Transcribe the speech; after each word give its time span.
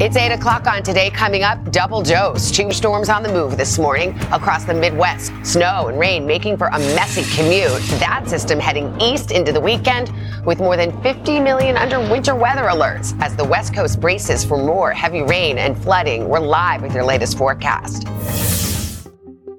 It's 0.00 0.16
8 0.16 0.32
o'clock 0.32 0.66
on 0.66 0.82
today. 0.82 1.10
Coming 1.10 1.42
up, 1.42 1.70
double 1.72 2.00
dose. 2.00 2.50
Two 2.50 2.72
storms 2.72 3.10
on 3.10 3.22
the 3.22 3.30
move 3.30 3.58
this 3.58 3.78
morning 3.78 4.18
across 4.32 4.64
the 4.64 4.72
Midwest. 4.72 5.30
Snow 5.42 5.88
and 5.88 5.98
rain 5.98 6.26
making 6.26 6.56
for 6.56 6.68
a 6.68 6.78
messy 6.96 7.22
commute. 7.36 7.82
That 8.00 8.26
system 8.26 8.58
heading 8.58 8.98
east 8.98 9.30
into 9.30 9.52
the 9.52 9.60
weekend 9.60 10.10
with 10.46 10.58
more 10.58 10.74
than 10.78 10.98
50 11.02 11.40
million 11.40 11.76
under 11.76 12.00
winter 12.00 12.34
weather 12.34 12.62
alerts 12.62 13.14
as 13.20 13.36
the 13.36 13.44
West 13.44 13.74
Coast 13.74 14.00
braces 14.00 14.42
for 14.42 14.56
more 14.56 14.90
heavy 14.90 15.20
rain 15.20 15.58
and 15.58 15.76
flooding. 15.76 16.30
We're 16.30 16.40
live 16.40 16.80
with 16.80 16.94
your 16.94 17.04
latest 17.04 17.36
forecast. 17.36 18.06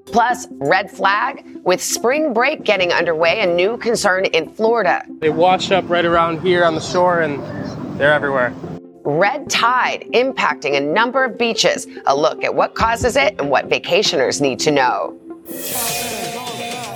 Plus, 0.08 0.48
red 0.54 0.90
flag 0.90 1.46
with 1.64 1.84
spring 1.84 2.34
break 2.34 2.64
getting 2.64 2.92
underway, 2.92 3.42
a 3.42 3.46
new 3.46 3.78
concern 3.78 4.26
in 4.26 4.50
Florida. 4.50 5.06
They 5.20 5.30
washed 5.30 5.72
up 5.72 5.88
right 5.88 6.04
around 6.04 6.42
here 6.42 6.66
on 6.66 6.74
the 6.74 6.82
shore 6.82 7.22
and 7.22 7.40
they're 8.00 8.12
everywhere. 8.12 8.56
Red 9.04 9.50
tide 9.50 10.06
impacting 10.14 10.78
a 10.78 10.80
number 10.80 11.24
of 11.24 11.38
beaches. 11.38 11.88
A 12.06 12.16
look 12.16 12.44
at 12.44 12.54
what 12.54 12.76
causes 12.76 13.16
it 13.16 13.36
and 13.40 13.50
what 13.50 13.68
vacationers 13.68 14.42
need 14.42 14.60
to 14.60 14.72
know. 14.72 15.18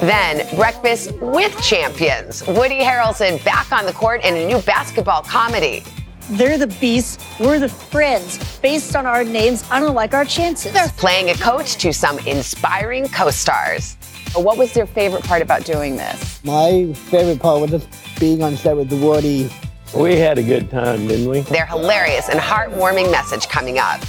Then, 0.02 0.45
breakfast 0.56 1.14
with 1.14 1.59
champions. 1.64 2.45
Woody 2.45 2.80
Harrelson 2.80 3.44
back 3.44 3.72
on 3.72 3.86
the 3.86 3.94
court 3.94 4.23
in 4.23 4.36
a 4.36 4.45
new 4.45 4.62
basketball 4.62 5.23
comedy. 5.23 5.84
They're 6.30 6.58
the 6.58 6.67
beasts, 6.67 7.23
we're 7.39 7.59
the 7.59 7.70
friends. 7.70 8.59
Based 8.59 8.95
on 8.95 9.06
our 9.06 9.23
names, 9.23 9.64
I 9.72 9.80
don't 9.80 9.95
like 9.95 10.14
our 10.14 10.25
chances. 10.25 10.73
They're 10.73 10.90
playing 10.97 11.30
a 11.30 11.36
coach 11.36 11.75
to 11.78 11.94
some 11.94 12.19
inspiring 12.19 13.08
co 13.08 13.31
stars. 13.31 13.95
What 14.36 14.58
was 14.58 14.75
your 14.75 14.86
favorite 14.86 15.23
part 15.23 15.42
about 15.42 15.66
doing 15.66 15.95
this? 15.95 16.44
My 16.44 16.92
favorite 16.94 17.40
part 17.40 17.62
was 17.62 17.72
just 17.72 17.88
being 18.19 18.44
on 18.44 18.58
set 18.58 18.75
with 18.75 18.90
the 18.90 18.97
Woody. 18.97 19.50
We 19.94 20.17
had 20.17 20.38
a 20.38 20.44
good 20.44 20.69
time, 20.69 21.08
didn't 21.08 21.30
we? 21.30 21.41
Their 21.41 21.66
hilarious 21.66 22.30
and 22.30 22.39
heartwarming 22.39 23.11
message 23.11 23.47
coming 23.47 23.78
up. 23.78 24.02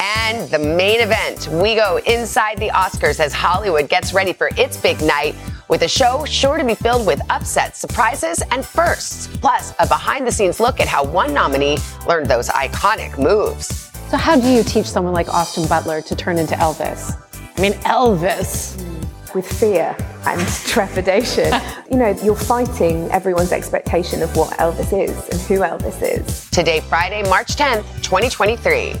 And 0.00 0.48
the 0.50 0.58
main 0.58 1.00
event, 1.00 1.48
we 1.48 1.74
go 1.74 1.98
inside 2.06 2.58
the 2.58 2.68
Oscars 2.68 3.20
as 3.20 3.32
Hollywood 3.32 3.88
gets 3.88 4.12
ready 4.12 4.32
for 4.32 4.50
its 4.56 4.76
big 4.76 5.00
night 5.02 5.34
with 5.68 5.82
a 5.82 5.88
show 5.88 6.24
sure 6.24 6.58
to 6.58 6.64
be 6.64 6.74
filled 6.74 7.06
with 7.06 7.20
upsets, 7.30 7.78
surprises, 7.78 8.42
and 8.50 8.64
firsts. 8.64 9.28
Plus, 9.38 9.72
a 9.78 9.86
behind 9.86 10.26
the 10.26 10.32
scenes 10.32 10.58
look 10.60 10.80
at 10.80 10.88
how 10.88 11.04
one 11.04 11.32
nominee 11.32 11.78
learned 12.08 12.26
those 12.26 12.48
iconic 12.48 13.18
moves. 13.18 13.90
So, 14.10 14.16
how 14.16 14.38
do 14.38 14.48
you 14.48 14.64
teach 14.64 14.86
someone 14.86 15.12
like 15.12 15.28
Austin 15.28 15.68
Butler 15.68 16.02
to 16.02 16.16
turn 16.16 16.38
into 16.38 16.54
Elvis? 16.56 17.16
I 17.56 17.60
mean, 17.60 17.74
Elvis 17.84 18.89
with 19.34 19.46
fear 19.46 19.96
and 20.26 20.40
trepidation. 20.66 21.52
you 21.90 21.96
know, 21.96 22.10
you're 22.22 22.36
fighting 22.36 23.10
everyone's 23.10 23.52
expectation 23.52 24.22
of 24.22 24.34
what 24.36 24.50
Elvis 24.58 24.92
is 24.92 25.28
and 25.28 25.40
who 25.42 25.60
Elvis 25.60 26.02
is. 26.02 26.48
Today, 26.50 26.80
Friday, 26.80 27.22
March 27.28 27.56
10th, 27.56 27.84
2023. 28.02 28.94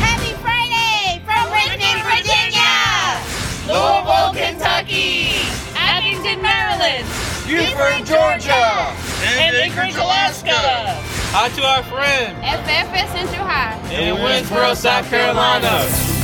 Happy 0.00 0.32
Friday 0.42 1.22
from 1.24 1.50
Richmond, 1.52 2.02
Virginia! 2.06 2.72
Louisville, 3.66 4.32
Kentucky! 4.34 5.42
Abingdon, 5.76 6.42
Maryland! 6.42 7.06
Buford, 7.46 8.06
Georgia! 8.06 8.94
And 9.24 9.56
Anchorage, 9.56 9.94
Alaska! 9.96 10.52
Hi 11.34 11.48
to 11.48 11.62
our 11.64 11.82
friend 11.84 12.36
FFS 12.44 13.12
Central 13.12 13.46
High 13.46 13.78
in 13.90 14.16
Winnsboro, 14.16 14.76
South 14.76 15.08
Carolina. 15.08 16.21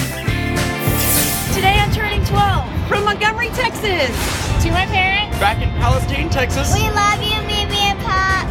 Today 1.59 1.75
I'm 1.81 1.91
turning 1.91 2.25
12 2.25 2.87
from 2.87 3.05
Montgomery, 3.05 3.49
Texas. 3.49 4.15
To 4.63 4.71
my 4.71 4.87
parents, 4.87 5.37
back 5.41 5.61
in 5.61 5.69
Palestine, 5.71 6.31
Texas. 6.31 6.73
We 6.73 6.89
love 6.91 7.21
you, 7.21 7.35
Mimi 7.49 7.83
and 7.83 7.99
Pop. 7.99 8.47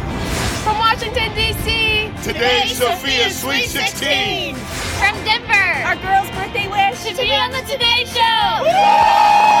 From 0.62 0.76
Washington, 0.76 1.34
D.C. 1.34 2.12
Today, 2.22 2.66
Sophia's 2.66 3.40
Sweet 3.40 3.64
16. 3.64 4.56
From 4.56 5.14
Denver, 5.24 5.54
our 5.88 5.96
girl's 5.96 6.28
birthday 6.36 6.68
wish 6.68 7.02
to 7.04 7.16
be 7.16 7.32
on 7.32 7.50
the 7.50 7.62
Today 7.62 8.04
Show. 8.04 9.57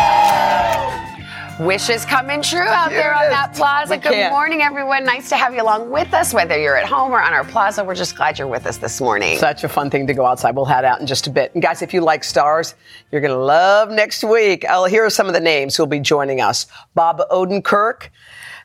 Wishes 1.60 2.04
coming 2.04 2.40
true 2.40 2.60
out 2.60 2.90
there 2.90 3.12
on 3.12 3.28
that 3.30 3.52
plaza. 3.52 3.94
We 3.94 4.00
Good 4.00 4.12
can't. 4.12 4.32
morning, 4.32 4.62
everyone. 4.62 5.04
Nice 5.04 5.28
to 5.30 5.36
have 5.36 5.52
you 5.52 5.62
along 5.62 5.90
with 5.90 6.14
us, 6.14 6.32
whether 6.32 6.56
you're 6.56 6.76
at 6.76 6.86
home 6.86 7.10
or 7.10 7.20
on 7.20 7.32
our 7.32 7.42
plaza. 7.42 7.82
We're 7.82 7.96
just 7.96 8.14
glad 8.14 8.38
you're 8.38 8.46
with 8.46 8.64
us 8.64 8.76
this 8.76 9.00
morning. 9.00 9.38
Such 9.38 9.64
a 9.64 9.68
fun 9.68 9.90
thing 9.90 10.06
to 10.06 10.14
go 10.14 10.24
outside. 10.24 10.54
We'll 10.54 10.66
head 10.66 10.84
out 10.84 11.00
in 11.00 11.06
just 11.08 11.26
a 11.26 11.30
bit. 11.30 11.52
And 11.54 11.62
guys, 11.62 11.82
if 11.82 11.92
you 11.92 12.00
like 12.00 12.22
stars, 12.22 12.76
you're 13.10 13.20
going 13.20 13.32
to 13.34 13.42
love 13.42 13.90
next 13.90 14.22
week. 14.22 14.64
Oh, 14.68 14.84
here 14.84 15.04
are 15.04 15.10
some 15.10 15.26
of 15.26 15.34
the 15.34 15.40
names 15.40 15.76
who'll 15.76 15.86
be 15.86 15.98
joining 15.98 16.40
us 16.40 16.66
Bob 16.94 17.20
Odenkirk, 17.28 18.10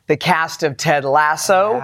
the 0.06 0.16
cast 0.16 0.62
of 0.62 0.76
Ted 0.76 1.04
Lasso. 1.04 1.82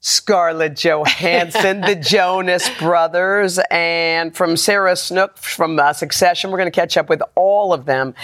Scarlett 0.00 0.76
Johansson, 0.76 1.80
the 1.80 1.96
Jonas 2.00 2.70
Brothers, 2.78 3.58
and 3.70 4.34
from 4.34 4.56
Sarah 4.56 4.94
Snook 4.94 5.36
from 5.36 5.78
uh, 5.78 5.92
Succession. 5.92 6.50
We're 6.52 6.58
going 6.58 6.70
to 6.70 6.74
catch 6.80 6.96
up 6.96 7.08
with 7.08 7.20
all 7.34 7.72
of 7.72 7.84
them 7.84 8.14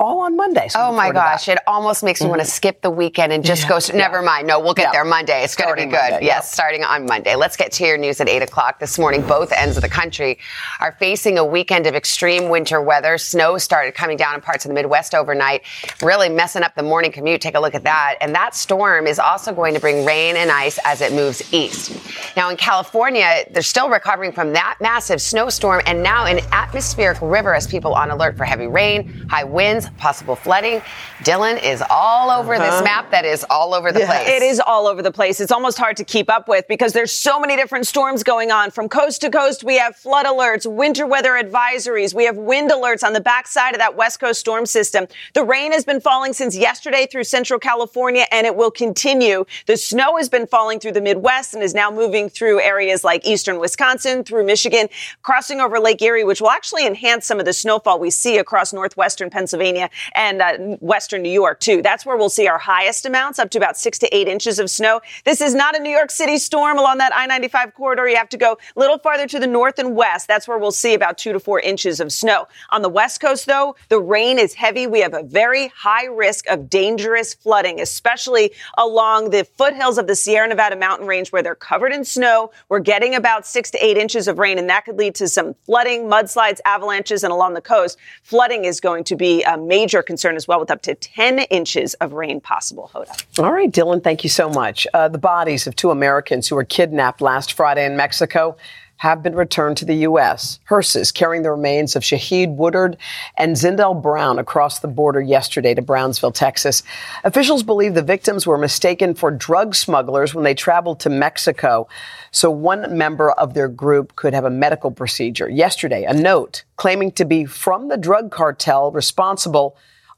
all 0.00 0.20
on 0.20 0.36
Monday. 0.36 0.68
So 0.68 0.78
Oh 0.80 0.92
my 0.92 1.04
forward 1.04 1.08
to 1.08 1.14
that. 1.14 1.32
gosh, 1.32 1.48
it 1.48 1.58
almost 1.66 2.04
makes 2.04 2.20
me 2.20 2.28
want 2.28 2.40
to 2.40 2.46
mm-hmm. 2.46 2.50
skip 2.50 2.82
the 2.82 2.90
weekend 2.90 3.32
and 3.32 3.44
just 3.44 3.64
Yeah. 3.64 3.68
go. 3.68 3.78
Never 3.96 4.22
mind. 4.22 4.46
No, 4.46 4.60
we'll 4.60 4.74
get 4.74 4.84
Yeah. 4.84 4.92
there 4.92 5.04
Monday. 5.04 5.42
It's 5.42 5.56
going 5.56 5.70
to 5.70 5.74
be 5.74 5.86
good. 5.86 6.10
Monday, 6.10 6.18
yes, 6.22 6.22
yeah. 6.22 6.40
starting 6.40 6.84
on 6.84 7.06
Monday. 7.06 7.34
Let's 7.34 7.56
get 7.56 7.72
to 7.72 7.84
your 7.86 7.98
news 7.98 8.20
at 8.20 8.28
8 8.28 8.42
o'clock 8.42 8.78
this 8.78 8.98
morning. 8.98 9.22
Both 9.22 9.52
ends 9.52 9.76
of 9.76 9.82
the 9.82 9.88
country 9.88 10.38
are 10.80 10.92
facing 11.00 11.36
a 11.38 11.44
weekend 11.44 11.86
of 11.86 11.94
extreme 11.96 12.48
winter 12.48 12.80
weather. 12.80 13.18
Snow 13.18 13.58
started 13.58 13.94
coming 13.94 14.16
down 14.16 14.34
in 14.36 14.40
parts 14.40 14.64
of 14.64 14.68
the 14.68 14.74
Midwest 14.74 15.14
overnight, 15.14 15.62
really 16.02 16.28
messing 16.28 16.62
up 16.62 16.74
the 16.76 16.82
morning 16.82 17.10
commute. 17.10 17.40
Take 17.40 17.56
a 17.56 17.60
look 17.60 17.74
at 17.74 17.84
that. 17.84 18.16
And 18.20 18.34
that 18.34 18.54
storm 18.54 19.06
is 19.08 19.18
also 19.18 19.52
going 19.52 19.74
to 19.74 19.80
bring 19.80 20.04
rain 20.04 20.36
and 20.36 20.50
ice 20.50 20.78
as 20.84 21.00
it 21.00 21.12
moves 21.12 21.42
east. 21.52 21.90
Now, 22.36 22.50
in 22.50 22.56
California, 22.56 23.44
they're 23.50 23.62
still 23.62 23.88
recovering 23.88 24.30
from 24.32 24.52
that 24.52 24.76
massive 24.80 25.20
snowstorm 25.20 25.82
and 25.86 26.02
now 26.02 26.26
an 26.26 26.38
atmospheric 26.52 27.18
river 27.20 27.54
as 27.54 27.66
people 27.66 27.94
on 27.94 28.10
alert 28.10 28.36
for 28.36 28.44
heavy 28.44 28.66
rain, 28.68 29.26
high 29.28 29.44
winds, 29.44 29.87
possible 29.96 30.36
flooding. 30.36 30.82
Dylan 31.20 31.62
is 31.62 31.82
all 31.90 32.30
over 32.30 32.54
Uh-huh. 32.54 32.70
this 32.70 32.82
map 32.84 33.10
that 33.10 33.24
is 33.24 33.44
all 33.50 33.74
over 33.74 33.90
the 33.92 34.00
place. 34.00 34.28
It 34.28 34.42
is 34.42 34.60
all 34.60 34.86
over 34.86 35.02
the 35.02 35.10
place. 35.10 35.40
It's 35.40 35.52
almost 35.52 35.78
hard 35.78 35.96
to 35.96 36.04
keep 36.04 36.30
up 36.30 36.48
with 36.48 36.66
because 36.68 36.92
there's 36.92 37.12
so 37.12 37.40
many 37.40 37.56
different 37.56 37.86
storms 37.86 38.22
going 38.22 38.50
on. 38.50 38.70
From 38.70 38.88
coast 38.88 39.20
to 39.22 39.30
coast, 39.30 39.64
we 39.64 39.78
have 39.78 39.96
flood 39.96 40.26
alerts, 40.26 40.66
winter 40.70 41.06
weather 41.06 41.32
advisories, 41.32 42.14
we 42.14 42.24
have 42.24 42.36
wind 42.36 42.70
alerts 42.70 43.02
on 43.02 43.12
the 43.12 43.20
backside 43.20 43.74
of 43.74 43.78
that 43.80 43.96
west 43.96 44.20
coast 44.20 44.40
storm 44.40 44.66
system. 44.66 45.06
The 45.34 45.44
rain 45.44 45.72
has 45.72 45.84
been 45.84 46.00
falling 46.00 46.32
since 46.32 46.56
yesterday 46.56 47.06
through 47.10 47.24
central 47.24 47.58
California 47.58 48.24
and 48.30 48.46
it 48.46 48.54
will 48.56 48.70
continue. 48.70 49.44
The 49.66 49.76
snow 49.76 50.16
has 50.16 50.28
been 50.28 50.46
falling 50.46 50.80
through 50.80 50.92
the 50.92 51.00
Midwest 51.00 51.54
and 51.54 51.62
is 51.62 51.74
now 51.74 51.90
moving 51.90 52.28
through 52.28 52.60
areas 52.60 53.04
like 53.04 53.26
eastern 53.26 53.58
Wisconsin, 53.58 54.24
through 54.24 54.44
Michigan, 54.44 54.88
crossing 55.22 55.60
over 55.60 55.78
Lake 55.78 56.00
Erie, 56.02 56.24
which 56.24 56.40
will 56.40 56.50
actually 56.50 56.86
enhance 56.86 57.26
some 57.26 57.38
of 57.38 57.44
the 57.46 57.52
snowfall 57.52 57.98
we 57.98 58.10
see 58.10 58.38
across 58.38 58.72
northwestern 58.72 59.30
Pennsylvania 59.30 59.77
and 60.14 60.42
uh, 60.42 60.56
western 60.80 61.22
New 61.22 61.30
York 61.30 61.60
too. 61.60 61.82
That's 61.82 62.04
where 62.06 62.16
we'll 62.16 62.28
see 62.28 62.48
our 62.48 62.58
highest 62.58 63.06
amounts, 63.06 63.38
up 63.38 63.50
to 63.50 63.58
about 63.58 63.76
six 63.76 63.98
to 64.00 64.16
eight 64.16 64.28
inches 64.28 64.58
of 64.58 64.70
snow. 64.70 65.00
This 65.24 65.40
is 65.40 65.54
not 65.54 65.76
a 65.76 65.82
New 65.82 65.90
York 65.90 66.10
City 66.10 66.38
storm 66.38 66.78
along 66.78 66.98
that 66.98 67.14
I-95 67.14 67.74
corridor. 67.74 68.08
You 68.08 68.16
have 68.16 68.28
to 68.30 68.36
go 68.36 68.58
a 68.76 68.78
little 68.78 68.98
farther 68.98 69.26
to 69.26 69.38
the 69.38 69.46
north 69.46 69.78
and 69.78 69.94
west. 69.94 70.28
That's 70.28 70.48
where 70.48 70.58
we'll 70.58 70.70
see 70.70 70.94
about 70.94 71.18
two 71.18 71.32
to 71.32 71.40
four 71.40 71.60
inches 71.60 72.00
of 72.00 72.12
snow. 72.12 72.46
On 72.70 72.82
the 72.82 72.88
west 72.88 73.20
coast, 73.20 73.46
though, 73.46 73.76
the 73.88 74.00
rain 74.00 74.38
is 74.38 74.54
heavy. 74.54 74.86
We 74.86 75.00
have 75.00 75.14
a 75.14 75.22
very 75.22 75.68
high 75.68 76.06
risk 76.06 76.48
of 76.48 76.70
dangerous 76.70 77.34
flooding, 77.34 77.80
especially 77.80 78.52
along 78.76 79.30
the 79.30 79.44
foothills 79.44 79.98
of 79.98 80.06
the 80.06 80.14
Sierra 80.14 80.48
Nevada 80.48 80.76
mountain 80.76 81.06
range 81.06 81.30
where 81.30 81.42
they're 81.42 81.54
covered 81.54 81.92
in 81.92 82.04
snow. 82.04 82.50
We're 82.68 82.80
getting 82.80 83.14
about 83.14 83.46
six 83.46 83.70
to 83.72 83.84
eight 83.84 83.96
inches 83.96 84.28
of 84.28 84.38
rain, 84.38 84.58
and 84.58 84.68
that 84.68 84.84
could 84.84 84.96
lead 84.96 85.14
to 85.16 85.28
some 85.28 85.54
flooding, 85.64 86.04
mudslides, 86.04 86.60
avalanches, 86.64 87.24
and 87.24 87.32
along 87.32 87.54
the 87.54 87.60
coast, 87.60 87.98
flooding 88.22 88.64
is 88.64 88.80
going 88.80 89.04
to 89.04 89.16
be 89.16 89.42
a 89.42 89.56
major 89.68 90.02
concern 90.02 90.34
as 90.36 90.48
well, 90.48 90.58
with 90.58 90.70
up 90.70 90.82
to 90.82 90.94
10 90.94 91.40
inches 91.50 91.94
of 91.94 92.12
rain 92.14 92.40
possible. 92.40 92.90
Hoda. 92.94 93.24
All 93.38 93.52
right, 93.52 93.70
Dylan, 93.70 94.02
thank 94.02 94.24
you 94.24 94.30
so 94.30 94.48
much. 94.48 94.86
Uh, 94.94 95.08
the 95.08 95.18
bodies 95.18 95.66
of 95.66 95.76
two 95.76 95.90
Americans 95.90 96.48
who 96.48 96.56
were 96.56 96.64
kidnapped 96.64 97.20
last 97.20 97.52
Friday 97.52 97.84
in 97.84 97.96
Mexico 97.96 98.56
have 98.98 99.22
been 99.22 99.34
returned 99.34 99.76
to 99.76 99.84
the 99.84 99.94
U.S. 99.94 100.60
Hearses 100.68 101.12
carrying 101.12 101.42
the 101.42 101.50
remains 101.50 101.96
of 101.96 102.02
Shaeed 102.02 102.56
Woodard 102.56 102.96
and 103.36 103.56
Zindell 103.56 104.00
Brown 104.00 104.38
across 104.38 104.80
the 104.80 104.88
border 104.88 105.20
yesterday 105.20 105.72
to 105.74 105.82
Brownsville, 105.82 106.32
Texas. 106.32 106.82
Officials 107.24 107.62
believe 107.62 107.94
the 107.94 108.02
victims 108.02 108.46
were 108.46 108.58
mistaken 108.58 109.14
for 109.14 109.30
drug 109.30 109.74
smugglers 109.74 110.34
when 110.34 110.44
they 110.44 110.54
traveled 110.54 111.00
to 111.00 111.10
Mexico, 111.10 111.88
so 112.32 112.50
one 112.50 112.96
member 112.96 113.30
of 113.32 113.54
their 113.54 113.68
group 113.68 114.16
could 114.16 114.34
have 114.34 114.44
a 114.44 114.50
medical 114.50 114.90
procedure. 114.90 115.48
Yesterday, 115.48 116.04
a 116.04 116.14
note 116.14 116.64
claiming 116.76 117.12
to 117.12 117.24
be 117.24 117.44
from 117.44 117.88
the 117.88 117.96
drug 117.96 118.30
cartel 118.32 118.90
responsible 118.90 119.76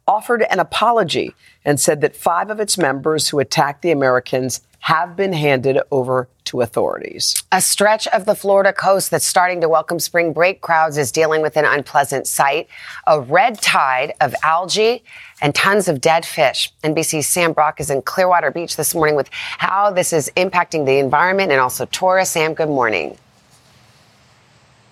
offered 0.08 0.42
an 0.50 0.58
apology 0.58 1.34
and 1.64 1.78
said 1.78 2.00
that 2.00 2.16
five 2.16 2.50
of 2.50 2.58
its 2.58 2.76
members 2.76 3.28
who 3.28 3.38
attacked 3.38 3.82
the 3.82 3.92
Americans 3.92 4.62
have 4.80 5.14
been 5.14 5.32
handed 5.32 5.78
over 5.90 6.28
to 6.44 6.62
authorities. 6.62 7.42
A 7.52 7.60
stretch 7.60 8.06
of 8.08 8.24
the 8.24 8.34
Florida 8.34 8.72
coast 8.72 9.10
that's 9.10 9.26
starting 9.26 9.60
to 9.60 9.68
welcome 9.68 10.00
spring 10.00 10.32
break 10.32 10.62
crowds 10.62 10.98
is 10.98 11.12
dealing 11.12 11.42
with 11.42 11.56
an 11.56 11.64
unpleasant 11.64 12.26
sight 12.26 12.68
a 13.06 13.20
red 13.20 13.60
tide 13.60 14.14
of 14.20 14.34
algae 14.42 15.02
and 15.42 15.54
tons 15.54 15.88
of 15.88 16.00
dead 16.00 16.24
fish. 16.24 16.72
NBC's 16.82 17.26
Sam 17.26 17.52
Brock 17.52 17.80
is 17.80 17.90
in 17.90 18.02
Clearwater 18.02 18.50
Beach 18.50 18.76
this 18.76 18.94
morning 18.94 19.16
with 19.16 19.28
how 19.32 19.90
this 19.90 20.12
is 20.12 20.30
impacting 20.36 20.86
the 20.86 20.98
environment 20.98 21.52
and 21.52 21.60
also 21.60 21.84
tourists. 21.86 22.34
Sam, 22.34 22.54
good 22.54 22.68
morning. 22.68 23.16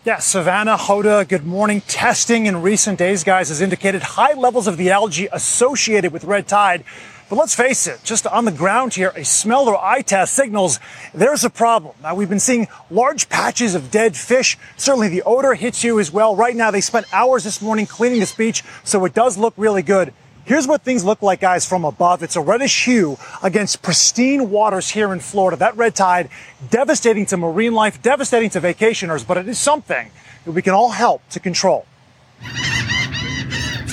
Yeah, 0.05 0.19
Savannah, 0.19 0.77
Hoda, 0.77 1.29
good 1.29 1.45
morning. 1.45 1.83
Testing 1.83 2.47
in 2.47 2.63
recent 2.63 2.99
days, 2.99 3.25
guys, 3.25 3.49
has 3.49 3.61
indicated 3.61 4.03
high 4.03 4.33
levels 4.35 4.67
of 4.67 4.77
the 4.77 4.91
algae 4.91 5.29
associated 5.33 6.13
with 6.13 6.25
red 6.25 6.47
tide. 6.47 6.85
But 7.29 7.37
let's 7.37 7.55
face 7.55 7.87
it, 7.87 8.01
just 8.05 8.27
on 8.27 8.47
the 8.47 8.53
ground 8.53 8.95
here, 8.95 9.13
a 9.15 9.23
smell 9.23 9.69
or 9.69 9.77
eye 9.77 10.01
test 10.01 10.33
signals 10.33 10.81
there's 11.13 11.45
a 11.45 11.51
problem. 11.51 11.95
Now, 12.03 12.15
we've 12.15 12.29
been 12.29 12.41
seeing 12.41 12.69
large 12.91 13.29
patches 13.29 13.75
of 13.75 13.91
dead 13.91 14.17
fish. 14.17 14.57
Certainly 14.79 15.09
the 15.09 15.23
odor 15.23 15.55
hits 15.55 15.85
you 15.85 16.01
as 16.01 16.11
well. 16.11 16.35
Right 16.35 16.57
now, 16.57 16.71
they 16.71 16.81
spent 16.81 17.07
hours 17.13 17.45
this 17.45 17.61
morning 17.61 17.85
cleaning 17.85 18.21
this 18.21 18.35
beach, 18.35 18.65
so 18.83 19.05
it 19.05 19.13
does 19.13 19.37
look 19.37 19.53
really 19.59 19.83
good. 19.83 20.15
Here's 20.47 20.67
what 20.67 20.81
things 20.81 21.05
look 21.05 21.21
like, 21.21 21.41
guys, 21.41 21.67
from 21.67 21.85
above. 21.85 22.23
It's 22.23 22.37
a 22.37 22.41
reddish 22.41 22.87
hue 22.87 23.19
against 23.43 23.83
pristine 23.83 24.49
waters 24.49 24.89
here 24.89 25.13
in 25.13 25.21
Florida. 25.21 25.59
That 25.59 25.77
red 25.77 25.95
tide, 25.95 26.31
devastating 26.71 27.27
to 27.27 27.37
marine 27.37 27.75
life, 27.75 28.01
devastating 28.01 28.49
to 28.51 28.61
vacationers, 28.63 29.27
but 29.27 29.37
it 29.37 29.47
is 29.47 29.59
something 29.59 30.11
that 30.47 30.53
we 30.53 30.63
can 30.63 30.73
all 30.73 30.89
help 30.89 31.21
to 31.31 31.41
control. 31.41 31.85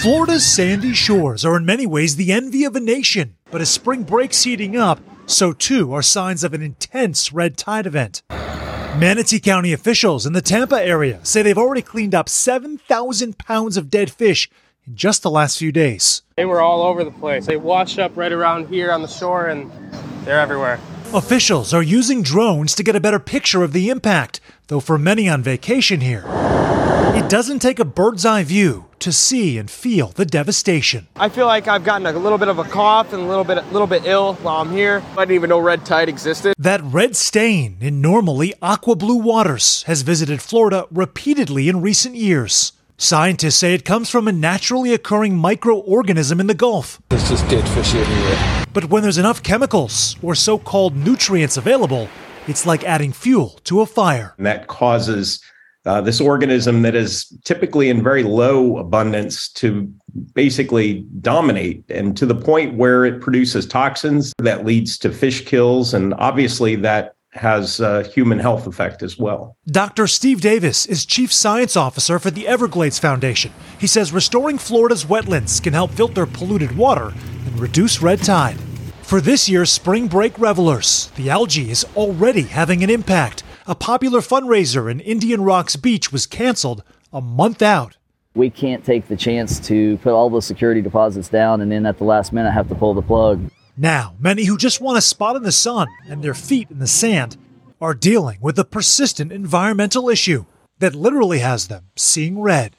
Florida's 0.06 0.46
sandy 0.46 0.94
shores 0.94 1.44
are 1.44 1.58
in 1.58 1.66
many 1.66 1.88
ways 1.88 2.16
the 2.16 2.32
envy 2.32 2.64
of 2.64 2.76
a 2.76 2.80
nation, 2.80 3.36
but 3.50 3.60
as 3.60 3.72
spring 3.72 4.04
breaks 4.04 4.44
heating 4.44 4.78
up, 4.78 5.00
so 5.26 5.52
too 5.52 5.92
are 5.96 6.04
signs 6.04 6.44
of 6.44 6.54
an 6.54 6.62
intense 6.62 7.34
red 7.34 7.58
tide 7.58 7.88
event. 7.88 8.22
Manatee 8.30 9.40
County 9.40 9.74
officials 9.74 10.28
in 10.28 10.34
the 10.34 10.44
Tampa 10.44 10.80
area 10.80 11.20
say 11.24 11.42
they've 11.42 11.58
already 11.58 11.82
cleaned 11.82 12.14
up 12.14 12.30
7,000 12.30 13.40
pounds 13.40 13.78
of 13.78 13.90
dead 13.90 14.12
fish 14.12 14.48
in 14.86 14.96
just 14.96 15.24
the 15.24 15.32
last 15.32 15.58
few 15.58 15.72
days. 15.72 16.22
They 16.38 16.46
were 16.46 16.62
all 16.62 16.84
over 16.84 17.04
the 17.04 17.10
place. 17.10 17.48
They 17.48 17.58
washed 17.58 17.98
up 17.98 18.16
right 18.16 18.32
around 18.32 18.68
here 18.68 18.92
on 18.92 19.02
the 19.02 19.08
shore 19.08 19.48
and 19.48 19.72
they're 20.24 20.40
everywhere. 20.40 20.80
Officials 21.16 21.74
are 21.74 21.82
using 21.82 22.22
drones 22.22 22.76
to 22.76 22.84
get 22.84 22.96
a 22.96 23.00
better 23.00 23.18
picture 23.18 23.64
of 23.64 23.74
the 23.74 23.90
impact, 23.90 24.40
though 24.68 24.80
for 24.80 25.00
many 25.00 25.28
on 25.28 25.42
vacation 25.42 26.02
here, 26.02 26.26
it 27.16 27.30
doesn't 27.30 27.60
take 27.60 27.80
a 27.80 27.86
bird's 27.86 28.26
eye 28.26 28.44
view 28.44 28.86
to 29.00 29.12
see 29.12 29.58
and 29.58 29.72
feel 29.72 30.08
the 30.08 30.26
devastation. 30.26 31.08
I 31.16 31.30
feel 31.30 31.46
like 31.46 31.66
I've 31.68 31.86
gotten 31.86 32.06
a 32.06 32.12
little 32.12 32.38
bit 32.38 32.50
of 32.50 32.60
a 32.60 32.66
cough 32.66 33.14
and 33.14 33.24
a 33.24 33.26
little 33.26 33.46
bit, 33.46 33.58
a 33.58 33.66
little 33.72 33.88
bit 33.88 34.04
ill 34.06 34.34
while 34.36 34.62
I'm 34.62 34.72
here. 34.72 35.02
I 35.14 35.22
didn't 35.22 35.36
even 35.36 35.50
know 35.50 35.60
red 35.60 35.86
tide 35.86 36.10
existed. 36.10 36.54
That 36.58 36.82
red 36.84 37.16
stain 37.16 37.78
in 37.80 38.02
normally 38.02 38.54
aqua 38.62 38.96
blue 38.96 39.16
waters 39.16 39.84
has 39.84 40.02
visited 40.02 40.42
Florida 40.42 40.88
repeatedly 40.92 41.70
in 41.70 41.82
recent 41.82 42.16
years. 42.16 42.74
Scientists 42.98 43.56
say 43.56 43.74
it 43.74 43.86
comes 43.86 44.10
from 44.10 44.28
a 44.28 44.32
naturally 44.34 44.94
occurring 44.94 45.38
microorganism 45.38 46.40
in 46.42 46.48
the 46.48 46.54
Gulf. 46.54 47.02
There's 47.10 47.30
just 47.30 47.48
dead 47.50 47.68
fish 47.70 47.96
everywhere. 47.96 48.66
But 48.74 48.90
when 48.90 49.04
there's 49.04 49.18
enough 49.18 49.42
chemicals 49.42 50.18
or 50.22 50.36
so 50.36 50.58
called 50.58 50.98
nutrients 50.98 51.56
available, 51.56 52.10
it's 52.48 52.66
like 52.66 52.84
adding 52.84 53.14
fuel 53.14 53.60
to 53.64 53.82
a 53.82 53.86
fire. 53.86 54.34
And 54.38 54.46
that 54.46 54.68
causes 54.68 55.42
uh, 55.86 56.02
this 56.02 56.20
organism 56.20 56.82
that 56.82 56.96
is 56.96 57.26
typically 57.44 57.90
in 57.90 58.04
very 58.04 58.24
low 58.24 58.78
abundance 58.78 59.50
to 59.50 59.92
basically 60.34 61.06
dominate 61.22 61.84
and 61.90 62.18
to 62.18 62.26
the 62.26 62.36
point 62.36 62.76
where 62.76 63.06
it 63.06 63.22
produces 63.22 63.66
toxins 63.66 64.34
that 64.38 64.66
leads 64.66 64.98
to 64.98 65.12
fish 65.12 65.46
kills. 65.46 65.94
And 65.94 66.14
obviously, 66.16 66.76
that 66.78 67.16
has 67.36 67.80
a 67.82 68.04
human 68.04 68.40
health 68.40 68.66
effect 68.66 69.04
as 69.04 69.18
well. 69.18 69.58
Dr. 69.68 70.08
Steve 70.08 70.40
Davis 70.40 70.86
is 70.86 71.06
Chief 71.06 71.32
Science 71.32 71.76
Officer 71.76 72.18
for 72.18 72.32
the 72.32 72.48
Everglades 72.48 72.98
Foundation. 72.98 73.52
He 73.78 73.88
says 73.88 74.14
restoring 74.14 74.58
Florida's 74.58 75.06
wetlands 75.06 75.62
can 75.62 75.74
help 75.74 75.92
filter 75.92 76.26
polluted 76.26 76.78
water 76.78 77.14
and 77.46 77.60
reduce 77.60 78.02
red 78.02 78.24
tide. 78.24 78.58
For 79.02 79.22
this 79.22 79.48
year's 79.48 79.72
spring 79.72 80.08
break 80.08 80.40
revelers, 80.40 81.12
the 81.16 81.30
algae 81.30 81.70
is 81.70 81.86
already 81.96 82.44
having 82.44 82.84
an 82.84 82.90
impact. 82.90 83.44
A 83.68 83.74
popular 83.74 84.20
fundraiser 84.20 84.92
in 84.92 85.00
Indian 85.00 85.42
Rocks 85.42 85.76
Beach 85.76 86.12
was 86.12 86.28
canceled 86.28 86.84
a 87.12 87.20
month 87.20 87.64
out. 87.64 87.98
We 88.36 88.52
can't 88.52 88.86
take 88.86 89.08
the 89.08 89.16
chance 89.16 89.60
to 89.62 89.98
put 90.04 90.14
all 90.14 90.30
the 90.30 90.40
security 90.40 90.84
deposits 90.84 91.30
down 91.30 91.62
and 91.62 91.72
then 91.72 91.88
at 91.88 91.98
the 91.98 92.04
last 92.04 92.32
minute 92.32 92.52
have 92.52 92.70
to 92.70 92.76
pull 92.76 92.94
the 92.94 93.02
plug. 93.02 93.50
Now, 93.76 94.14
many 94.20 94.46
who 94.46 94.56
just 94.56 94.82
want 94.82 95.00
a 95.00 95.02
spot 95.02 95.36
in 95.36 95.42
the 95.42 95.52
sun 95.52 95.88
and 96.08 96.22
their 96.22 96.36
feet 96.36 96.70
in 96.70 96.78
the 96.78 96.86
sand 96.86 97.38
are 97.82 97.96
dealing 97.96 98.38
with 98.40 98.60
a 98.60 98.66
persistent 98.66 99.32
environmental 99.32 100.10
issue 100.10 100.46
that 100.78 100.94
literally 100.94 101.40
has 101.40 101.68
them 101.68 101.86
seeing 101.96 102.40
red. 102.40 102.76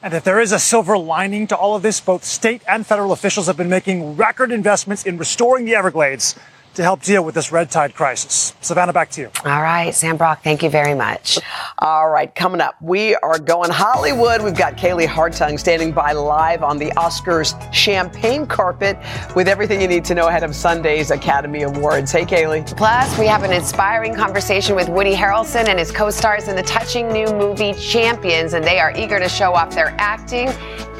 And 0.00 0.14
if 0.14 0.24
there 0.24 0.40
is 0.40 0.52
a 0.52 0.58
silver 0.58 0.96
lining 0.96 1.46
to 1.48 1.56
all 1.56 1.76
of 1.76 1.82
this, 1.82 2.00
both 2.00 2.24
state 2.24 2.62
and 2.66 2.86
federal 2.86 3.12
officials 3.12 3.48
have 3.48 3.56
been 3.58 3.68
making 3.68 4.16
record 4.16 4.50
investments 4.50 5.04
in 5.04 5.18
restoring 5.18 5.66
the 5.66 5.74
Everglades 5.74 6.36
to 6.78 6.84
help 6.84 7.02
deal 7.02 7.24
with 7.24 7.34
this 7.34 7.50
red 7.50 7.68
tide 7.72 7.92
crisis. 7.92 8.54
Savannah, 8.60 8.92
back 8.92 9.10
to 9.10 9.22
you. 9.22 9.30
All 9.44 9.62
right, 9.62 9.92
Sam 9.92 10.16
Brock, 10.16 10.44
thank 10.44 10.62
you 10.62 10.70
very 10.70 10.94
much. 10.94 11.40
All 11.80 12.08
right, 12.08 12.32
coming 12.32 12.60
up, 12.60 12.80
we 12.80 13.16
are 13.16 13.36
going 13.40 13.70
Hollywood. 13.72 14.42
We've 14.42 14.56
got 14.56 14.76
Kaylee 14.76 15.08
Hartung 15.08 15.58
standing 15.58 15.90
by 15.90 16.12
live 16.12 16.62
on 16.62 16.78
the 16.78 16.90
Oscars 16.92 17.60
champagne 17.74 18.46
carpet 18.46 18.96
with 19.34 19.48
everything 19.48 19.80
you 19.80 19.88
need 19.88 20.04
to 20.04 20.14
know 20.14 20.28
ahead 20.28 20.44
of 20.44 20.54
Sunday's 20.54 21.10
Academy 21.10 21.62
Awards. 21.62 22.12
Hey, 22.12 22.24
Kaylee. 22.24 22.64
Plus, 22.76 23.18
we 23.18 23.26
have 23.26 23.42
an 23.42 23.52
inspiring 23.52 24.14
conversation 24.14 24.76
with 24.76 24.88
Woody 24.88 25.14
Harrelson 25.14 25.66
and 25.66 25.80
his 25.80 25.90
co 25.90 26.10
stars 26.10 26.46
in 26.46 26.54
the 26.54 26.62
touching 26.62 27.08
new 27.08 27.26
movie 27.26 27.74
Champions, 27.74 28.52
and 28.52 28.64
they 28.64 28.78
are 28.78 28.96
eager 28.96 29.18
to 29.18 29.28
show 29.28 29.52
off 29.52 29.74
their 29.74 29.96
acting 29.98 30.46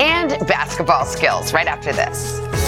and 0.01 0.31
basketball 0.49 1.05
skills 1.05 1.53
right 1.53 1.69
after 1.69 1.93
this. 1.93 2.68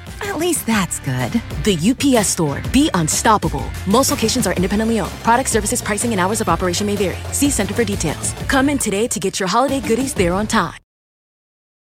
At 0.21 0.37
least 0.37 0.65
that's 0.67 0.99
good. 0.99 1.31
The 1.63 1.77
UPS 1.91 2.27
store. 2.27 2.61
Be 2.71 2.89
unstoppable. 2.93 3.65
Most 3.87 4.11
locations 4.11 4.45
are 4.47 4.53
independently 4.53 4.99
owned. 4.99 5.11
Product 5.23 5.49
services, 5.49 5.81
pricing, 5.81 6.11
and 6.11 6.19
hours 6.19 6.41
of 6.41 6.49
operation 6.49 6.87
may 6.87 6.95
vary. 6.95 7.17
See 7.33 7.49
Center 7.49 7.73
for 7.73 7.83
details. 7.83 8.33
Come 8.47 8.69
in 8.69 8.77
today 8.77 9.07
to 9.07 9.19
get 9.19 9.39
your 9.39 9.49
holiday 9.49 9.79
goodies 9.79 10.13
there 10.13 10.33
on 10.33 10.47
time. 10.47 10.81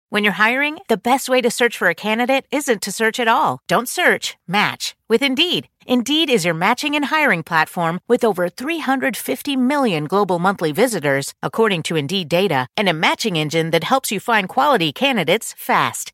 When 0.09 0.25
you're 0.25 0.33
hiring, 0.33 0.79
the 0.89 0.97
best 0.97 1.29
way 1.29 1.39
to 1.39 1.49
search 1.49 1.77
for 1.77 1.87
a 1.87 1.95
candidate 1.95 2.45
isn't 2.51 2.81
to 2.81 2.91
search 2.91 3.17
at 3.17 3.29
all. 3.29 3.61
Don't 3.69 3.87
search, 3.87 4.35
match 4.45 4.93
with 5.11 5.21
Indeed. 5.21 5.67
Indeed 5.85 6.29
is 6.29 6.45
your 6.45 6.53
matching 6.53 6.95
and 6.95 7.05
hiring 7.05 7.43
platform 7.43 7.99
with 8.07 8.23
over 8.23 8.47
350 8.47 9.57
million 9.57 10.05
global 10.05 10.39
monthly 10.39 10.71
visitors, 10.71 11.33
according 11.43 11.83
to 11.83 11.97
Indeed 11.97 12.29
data, 12.29 12.67
and 12.77 12.87
a 12.87 12.93
matching 12.93 13.35
engine 13.35 13.71
that 13.71 13.83
helps 13.83 14.11
you 14.11 14.19
find 14.19 14.47
quality 14.47 14.93
candidates 14.93 15.53
fast. 15.57 16.13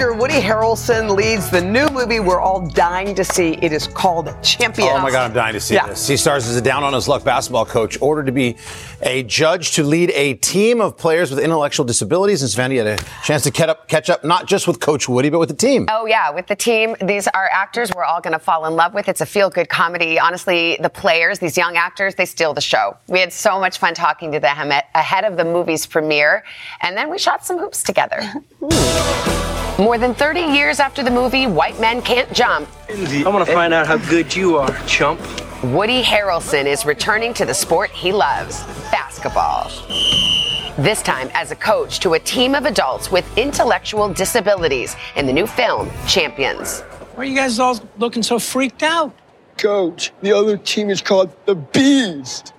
Actor 0.00 0.14
Woody 0.14 0.40
Harrelson 0.40 1.14
leads 1.14 1.50
the 1.50 1.60
new 1.60 1.86
movie 1.88 2.20
we're 2.20 2.40
all 2.40 2.66
dying 2.66 3.14
to 3.14 3.22
see. 3.22 3.58
It 3.60 3.70
is 3.70 3.86
called 3.86 4.34
Champions. 4.42 4.92
Oh 4.94 5.02
my 5.02 5.10
God, 5.10 5.26
I'm 5.26 5.34
dying 5.34 5.52
to 5.52 5.60
see 5.60 5.74
Yeah. 5.74 5.88
this. 5.88 6.08
He 6.08 6.16
stars 6.16 6.48
as 6.48 6.56
a 6.56 6.62
down 6.62 6.82
on 6.82 6.94
his 6.94 7.06
luck 7.06 7.22
basketball 7.22 7.66
coach, 7.66 7.98
ordered 8.00 8.24
to 8.24 8.32
be 8.32 8.56
a 9.02 9.22
judge 9.24 9.72
to 9.72 9.82
lead 9.82 10.10
a 10.14 10.32
team 10.36 10.80
of 10.80 10.96
players 10.96 11.28
with 11.28 11.38
intellectual 11.38 11.84
disabilities. 11.84 12.40
And 12.40 12.50
Sven, 12.50 12.72
you 12.72 12.78
had 12.82 12.98
a 12.98 13.04
chance 13.24 13.42
to 13.42 13.50
catch 13.50 13.68
up, 13.68 13.88
catch 13.88 14.08
up 14.08 14.24
not 14.24 14.46
just 14.46 14.66
with 14.66 14.80
Coach 14.80 15.06
Woody, 15.06 15.28
but 15.28 15.38
with 15.38 15.50
the 15.50 15.54
team. 15.54 15.84
Oh, 15.90 16.06
yeah, 16.06 16.30
with 16.30 16.46
the 16.46 16.56
team. 16.56 16.96
These 17.02 17.28
are 17.28 17.50
actors 17.52 17.90
we're 17.94 18.04
all 18.04 18.22
going 18.22 18.32
to 18.32 18.38
fall 18.38 18.64
in 18.64 18.76
love 18.76 18.94
with. 18.94 19.06
It's 19.06 19.20
a 19.20 19.26
feel 19.26 19.50
good 19.50 19.68
comedy. 19.68 20.18
Honestly, 20.18 20.78
the 20.80 20.88
players, 20.88 21.40
these 21.40 21.58
young 21.58 21.76
actors, 21.76 22.14
they 22.14 22.24
steal 22.24 22.54
the 22.54 22.62
show. 22.62 22.96
We 23.08 23.20
had 23.20 23.34
so 23.34 23.60
much 23.60 23.76
fun 23.76 23.92
talking 23.92 24.32
to 24.32 24.40
them 24.40 24.72
ahead 24.94 25.24
of 25.24 25.36
the 25.36 25.44
movie's 25.44 25.84
premiere, 25.84 26.42
and 26.80 26.96
then 26.96 27.10
we 27.10 27.18
shot 27.18 27.44
some 27.44 27.58
hoops 27.58 27.82
together. 27.82 28.22
More 29.80 29.96
than 29.96 30.12
30 30.12 30.40
years 30.40 30.78
after 30.78 31.02
the 31.02 31.10
movie 31.10 31.46
White 31.46 31.80
Men 31.80 32.02
Can't 32.02 32.30
Jump, 32.34 32.68
I 32.90 33.22
want 33.24 33.46
to 33.46 33.50
find 33.50 33.72
out 33.72 33.86
how 33.86 33.96
good 33.96 34.36
you 34.36 34.58
are, 34.58 34.76
chump. 34.86 35.18
Woody 35.64 36.02
Harrelson 36.02 36.66
is 36.66 36.84
returning 36.84 37.32
to 37.32 37.46
the 37.46 37.54
sport 37.54 37.88
he 37.88 38.12
loves 38.12 38.62
basketball. 38.90 39.70
This 40.76 41.00
time 41.00 41.30
as 41.32 41.50
a 41.50 41.56
coach 41.56 41.98
to 42.00 42.12
a 42.12 42.18
team 42.18 42.54
of 42.54 42.66
adults 42.66 43.10
with 43.10 43.24
intellectual 43.38 44.12
disabilities 44.12 44.96
in 45.16 45.24
the 45.24 45.32
new 45.32 45.46
film, 45.46 45.90
Champions. 46.06 46.82
Why 47.14 47.22
are 47.22 47.24
you 47.24 47.34
guys 47.34 47.58
all 47.58 47.80
looking 47.96 48.22
so 48.22 48.38
freaked 48.38 48.82
out? 48.82 49.14
Coach, 49.56 50.12
the 50.20 50.32
other 50.32 50.58
team 50.58 50.90
is 50.90 51.00
called 51.00 51.34
the 51.46 51.54
Beast. 51.54 52.52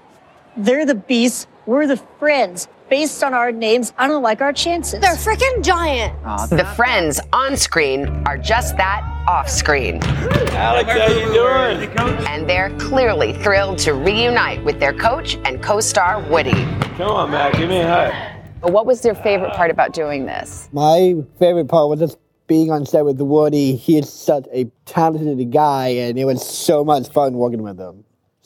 They're 0.58 0.88
the 0.88 0.96
beasts. 0.96 1.46
We're 1.68 1.86
the 1.86 1.98
friends. 2.18 2.68
Based 2.92 3.24
on 3.24 3.34
our 3.34 3.54
names, 3.54 3.94
I 3.98 4.06
don't 4.10 4.22
like 4.22 4.42
our 4.42 4.52
chances. 4.52 5.00
They're 5.00 5.16
freaking 5.16 5.64
giant. 5.64 6.22
The 6.50 6.66
friends 6.76 7.22
on 7.32 7.56
screen 7.56 8.06
are 8.26 8.38
just 8.38 8.76
that 8.76 9.02
off 9.30 9.50
screen. 9.50 10.04
Alex, 10.04 10.92
how 10.92 11.08
you 11.08 11.26
doing? 11.32 11.90
And 12.28 12.50
they're 12.50 12.70
clearly 12.78 13.32
thrilled 13.32 13.78
to 13.80 13.94
reunite 13.94 14.62
with 14.66 14.82
their 14.82 14.92
coach 14.92 15.38
and 15.46 15.64
co 15.64 15.80
star 15.80 16.22
Woody. 16.30 16.66
Come 16.98 17.12
on, 17.12 17.32
Matt, 17.32 17.54
give 17.54 17.70
me 17.70 17.78
a 17.78 17.88
hug. 17.88 18.14
But 18.60 18.74
what 18.74 18.86
was 18.86 19.06
your 19.06 19.16
favorite 19.16 19.54
part 19.54 19.72
about 19.72 19.94
doing 19.94 20.26
this? 20.26 20.68
My 20.74 21.16
favorite 21.40 21.70
part 21.70 21.88
was 21.88 22.02
just 22.02 22.18
being 22.48 22.72
on 22.72 22.86
set 22.86 23.06
with 23.06 23.22
Woody. 23.22 23.78
He 23.78 24.00
is 24.00 24.12
such 24.12 24.48
a 24.52 24.66
talented 24.86 25.50
guy, 25.50 25.88
and 25.88 26.20
it 26.20 26.26
was 26.26 26.46
so 26.46 26.84
much 26.84 27.08
fun 27.08 27.36
working 27.36 27.64
with 27.64 27.80
him. 27.80 28.04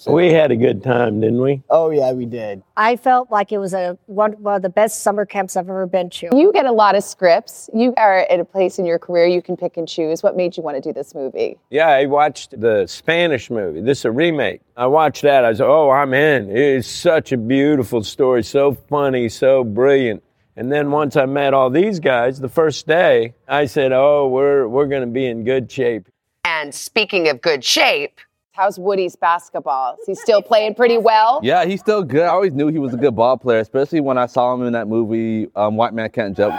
We 0.07 0.31
had 0.31 0.51
a 0.51 0.55
good 0.55 0.83
time, 0.83 1.21
didn't 1.21 1.41
we? 1.41 1.63
Oh 1.69 1.89
yeah, 1.89 2.11
we 2.11 2.25
did. 2.25 2.61
I 2.77 2.95
felt 2.95 3.31
like 3.31 3.51
it 3.51 3.57
was 3.57 3.73
a 3.73 3.97
one, 4.07 4.33
one 4.33 4.55
of 4.55 4.61
the 4.61 4.69
best 4.69 5.01
summer 5.01 5.25
camps 5.25 5.55
I've 5.55 5.69
ever 5.69 5.87
been 5.87 6.09
to. 6.11 6.29
You 6.33 6.51
get 6.51 6.65
a 6.65 6.71
lot 6.71 6.95
of 6.95 7.03
scripts. 7.03 7.69
You 7.73 7.93
are 7.97 8.19
at 8.29 8.39
a 8.39 8.45
place 8.45 8.77
in 8.77 8.85
your 8.85 8.99
career 8.99 9.25
you 9.25 9.41
can 9.41 9.57
pick 9.57 9.77
and 9.77 9.87
choose. 9.87 10.21
What 10.21 10.35
made 10.35 10.57
you 10.57 10.63
want 10.63 10.75
to 10.75 10.81
do 10.81 10.93
this 10.93 11.15
movie? 11.15 11.57
Yeah, 11.69 11.87
I 11.87 12.05
watched 12.05 12.59
the 12.59 12.85
Spanish 12.87 13.49
movie. 13.49 13.81
This 13.81 13.99
is 13.99 14.05
a 14.05 14.11
remake. 14.11 14.61
I 14.77 14.87
watched 14.87 15.21
that. 15.23 15.45
I 15.45 15.53
said, 15.53 15.67
oh, 15.67 15.89
I'm 15.89 16.13
in. 16.13 16.55
It's 16.55 16.87
such 16.87 17.31
a 17.31 17.37
beautiful 17.37 18.03
story, 18.03 18.43
so 18.43 18.73
funny, 18.73 19.29
so 19.29 19.63
brilliant. 19.63 20.23
And 20.57 20.71
then 20.71 20.91
once 20.91 21.15
I 21.15 21.25
met 21.25 21.53
all 21.53 21.69
these 21.69 21.99
guys, 21.99 22.39
the 22.39 22.49
first 22.49 22.87
day, 22.87 23.33
I 23.47 23.65
said, 23.65 23.91
oh, 23.91 24.27
we're, 24.27 24.67
we're 24.67 24.87
going 24.87 25.01
to 25.01 25.07
be 25.07 25.25
in 25.25 25.43
good 25.43 25.71
shape. 25.71 26.07
And 26.45 26.73
speaking 26.73 27.27
of 27.27 27.41
good 27.41 27.63
shape, 27.63 28.19
how's 28.55 28.79
Woody's 28.79 29.15
basketball? 29.15 29.97
Is 30.01 30.07
he 30.07 30.15
still 30.15 30.41
playing 30.41 30.75
pretty 30.75 30.97
well? 30.97 31.41
Yeah, 31.43 31.65
he's 31.65 31.81
still 31.81 32.03
good. 32.03 32.23
I 32.23 32.29
always 32.29 32.53
knew 32.53 32.67
he 32.67 32.79
was 32.79 32.93
a 32.93 32.97
good 32.97 33.15
ball 33.15 33.37
player, 33.37 33.59
especially 33.59 33.99
when 33.99 34.17
I 34.17 34.27
saw 34.27 34.53
him 34.53 34.63
in 34.63 34.73
that 34.73 34.87
movie, 34.87 35.49
um, 35.55 35.75
White 35.75 35.93
Man 35.93 36.09
Can't 36.09 36.35
Jump. 36.35 36.55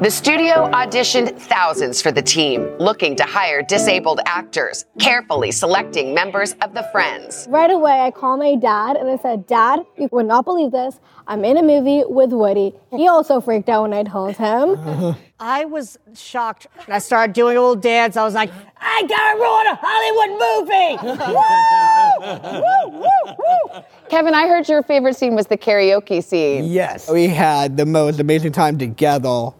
The 0.00 0.12
studio 0.12 0.70
auditioned 0.70 1.36
thousands 1.36 2.00
for 2.00 2.12
the 2.12 2.22
team, 2.22 2.70
looking 2.78 3.16
to 3.16 3.24
hire 3.24 3.62
disabled 3.62 4.20
actors, 4.26 4.84
carefully 5.00 5.50
selecting 5.50 6.14
members 6.14 6.52
of 6.62 6.72
the 6.72 6.84
Friends. 6.92 7.48
Right 7.50 7.68
away, 7.68 8.02
I 8.02 8.12
called 8.12 8.38
my 8.38 8.54
dad 8.54 8.94
and 8.94 9.10
I 9.10 9.16
said, 9.16 9.48
Dad, 9.48 9.80
you 9.96 10.08
would 10.12 10.26
not 10.26 10.44
believe 10.44 10.70
this. 10.70 11.00
I'm 11.26 11.44
in 11.44 11.56
a 11.56 11.64
movie 11.64 12.04
with 12.06 12.30
Woody. 12.30 12.74
He 12.92 13.08
also 13.08 13.40
freaked 13.40 13.68
out 13.68 13.82
when 13.82 13.92
I 13.92 14.04
told 14.04 14.36
him. 14.36 15.16
I 15.40 15.64
was 15.64 15.98
shocked. 16.14 16.68
And 16.86 16.94
I 16.94 17.00
started 17.00 17.32
doing 17.32 17.56
a 17.56 17.60
little 17.60 17.74
dance. 17.74 18.16
I 18.16 18.22
was 18.22 18.34
like, 18.34 18.52
I 18.80 19.02
gotta 19.02 19.36
ruin 19.36 19.66
a 19.66 19.78
Hollywood 19.82 20.30
movie! 20.62 20.94
woo, 22.62 22.92
woo, 22.92 23.00
woo, 23.00 23.74
woo. 23.74 23.82
Kevin, 24.08 24.32
I 24.32 24.46
heard 24.46 24.68
your 24.68 24.84
favorite 24.84 25.16
scene 25.16 25.34
was 25.34 25.48
the 25.48 25.58
karaoke 25.58 26.22
scene. 26.22 26.66
Yes, 26.66 27.10
we 27.10 27.26
had 27.26 27.76
the 27.76 27.84
most 27.84 28.20
amazing 28.20 28.52
time 28.52 28.78
together 28.78 29.50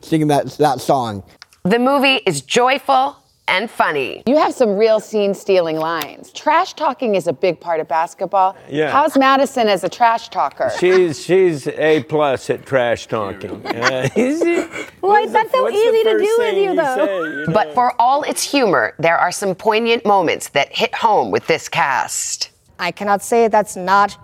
singing 0.00 0.28
that 0.28 0.46
that 0.58 0.80
song. 0.80 1.22
The 1.64 1.78
movie 1.78 2.16
is 2.26 2.40
joyful 2.40 3.16
and 3.46 3.68
funny. 3.70 4.22
You 4.26 4.36
have 4.38 4.54
some 4.54 4.76
real 4.76 5.00
scene 5.00 5.34
stealing 5.34 5.76
lines. 5.76 6.30
Trash 6.32 6.74
talking 6.74 7.16
is 7.16 7.26
a 7.26 7.32
big 7.32 7.58
part 7.60 7.80
of 7.80 7.88
basketball. 7.88 8.56
Yeah. 8.68 8.90
How's 8.92 9.18
Madison 9.18 9.66
as 9.68 9.82
a 9.82 9.88
trash 9.88 10.28
talker? 10.28 10.70
She's, 10.78 11.20
she's 11.22 11.66
A 11.66 12.04
plus 12.04 12.48
at 12.48 12.64
trash 12.64 13.08
talking. 13.08 13.60
Uh, 13.66 14.08
is 14.14 14.40
it- 14.42 14.70
Why, 15.00 15.26
that's 15.26 15.50
so 15.50 15.68
easy 15.68 16.02
to 16.04 16.18
do 16.18 16.36
with 16.38 16.56
you, 16.56 16.74
though. 16.76 16.96
say, 16.96 17.22
you 17.22 17.46
know? 17.48 17.52
But 17.52 17.74
for 17.74 17.92
all 18.00 18.22
its 18.22 18.42
humor, 18.48 18.94
there 19.00 19.18
are 19.18 19.32
some 19.32 19.54
poignant 19.56 20.06
moments 20.06 20.50
that 20.50 20.72
hit 20.72 20.94
home 20.94 21.30
with 21.32 21.46
this 21.48 21.68
cast. 21.68 22.50
I 22.78 22.92
cannot 22.92 23.20
say 23.22 23.48
that's 23.48 23.74
not 23.76 24.16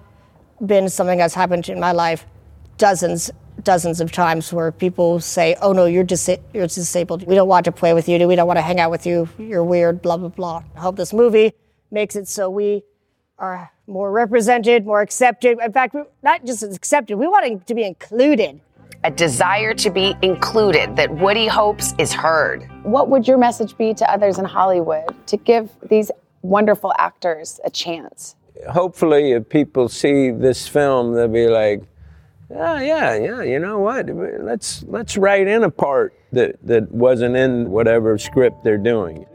been 0.64 0.88
something 0.88 1.18
that's 1.18 1.34
happened 1.34 1.68
in 1.68 1.80
my 1.80 1.92
life 1.92 2.24
dozens, 2.78 3.30
dozens 3.62 4.00
of 4.00 4.12
times 4.12 4.52
where 4.52 4.70
people 4.72 5.20
say, 5.20 5.56
"Oh 5.62 5.72
no, 5.72 5.86
you're 5.86 6.04
disa- 6.04 6.38
you're 6.52 6.66
disabled. 6.66 7.26
We 7.26 7.34
don't 7.34 7.48
want 7.48 7.64
to 7.64 7.72
play 7.72 7.94
with 7.94 8.08
you. 8.08 8.26
We 8.28 8.36
don't 8.36 8.46
want 8.46 8.58
to 8.58 8.62
hang 8.62 8.80
out 8.80 8.90
with 8.90 9.06
you. 9.06 9.28
You're 9.38 9.64
weird." 9.64 10.02
Blah 10.02 10.18
blah 10.18 10.28
blah. 10.28 10.62
I 10.76 10.80
hope 10.80 10.96
this 10.96 11.12
movie 11.12 11.52
makes 11.90 12.16
it 12.16 12.28
so 12.28 12.50
we 12.50 12.84
are 13.38 13.70
more 13.86 14.10
represented, 14.10 14.86
more 14.86 15.00
accepted. 15.00 15.58
In 15.62 15.72
fact, 15.72 15.94
we 15.94 16.02
not 16.22 16.44
just 16.44 16.62
accepted. 16.62 17.16
We 17.16 17.26
want 17.28 17.66
to 17.66 17.74
be 17.74 17.84
included. 17.84 18.60
A 19.04 19.10
desire 19.10 19.72
to 19.74 19.90
be 19.90 20.16
included 20.22 20.96
that 20.96 21.10
Woody 21.10 21.46
hopes 21.46 21.94
is 21.98 22.12
heard. 22.12 22.68
What 22.82 23.08
would 23.08 23.28
your 23.28 23.38
message 23.38 23.76
be 23.76 23.94
to 23.94 24.10
others 24.10 24.38
in 24.38 24.44
Hollywood 24.44 25.04
to 25.26 25.36
give 25.36 25.70
these 25.88 26.10
wonderful 26.42 26.92
actors 26.98 27.60
a 27.64 27.70
chance? 27.70 28.34
hopefully 28.70 29.32
if 29.32 29.48
people 29.50 29.86
see 29.88 30.30
this 30.30 30.66
film 30.66 31.12
they'll 31.14 31.28
be 31.28 31.46
like 31.46 31.82
oh 32.50 32.78
yeah 32.78 33.16
yeah 33.16 33.42
you 33.42 33.58
know 33.58 33.80
what 33.80 34.06
let's 34.40 34.84
let's 34.84 35.16
write 35.16 35.48
in 35.48 35.64
a 35.64 35.70
part 35.70 36.14
that 36.32 36.54
that 36.62 36.90
wasn't 36.92 37.34
in 37.34 37.68
whatever 37.70 38.16
script 38.18 38.62
they're 38.62 38.78
doing 38.78 39.26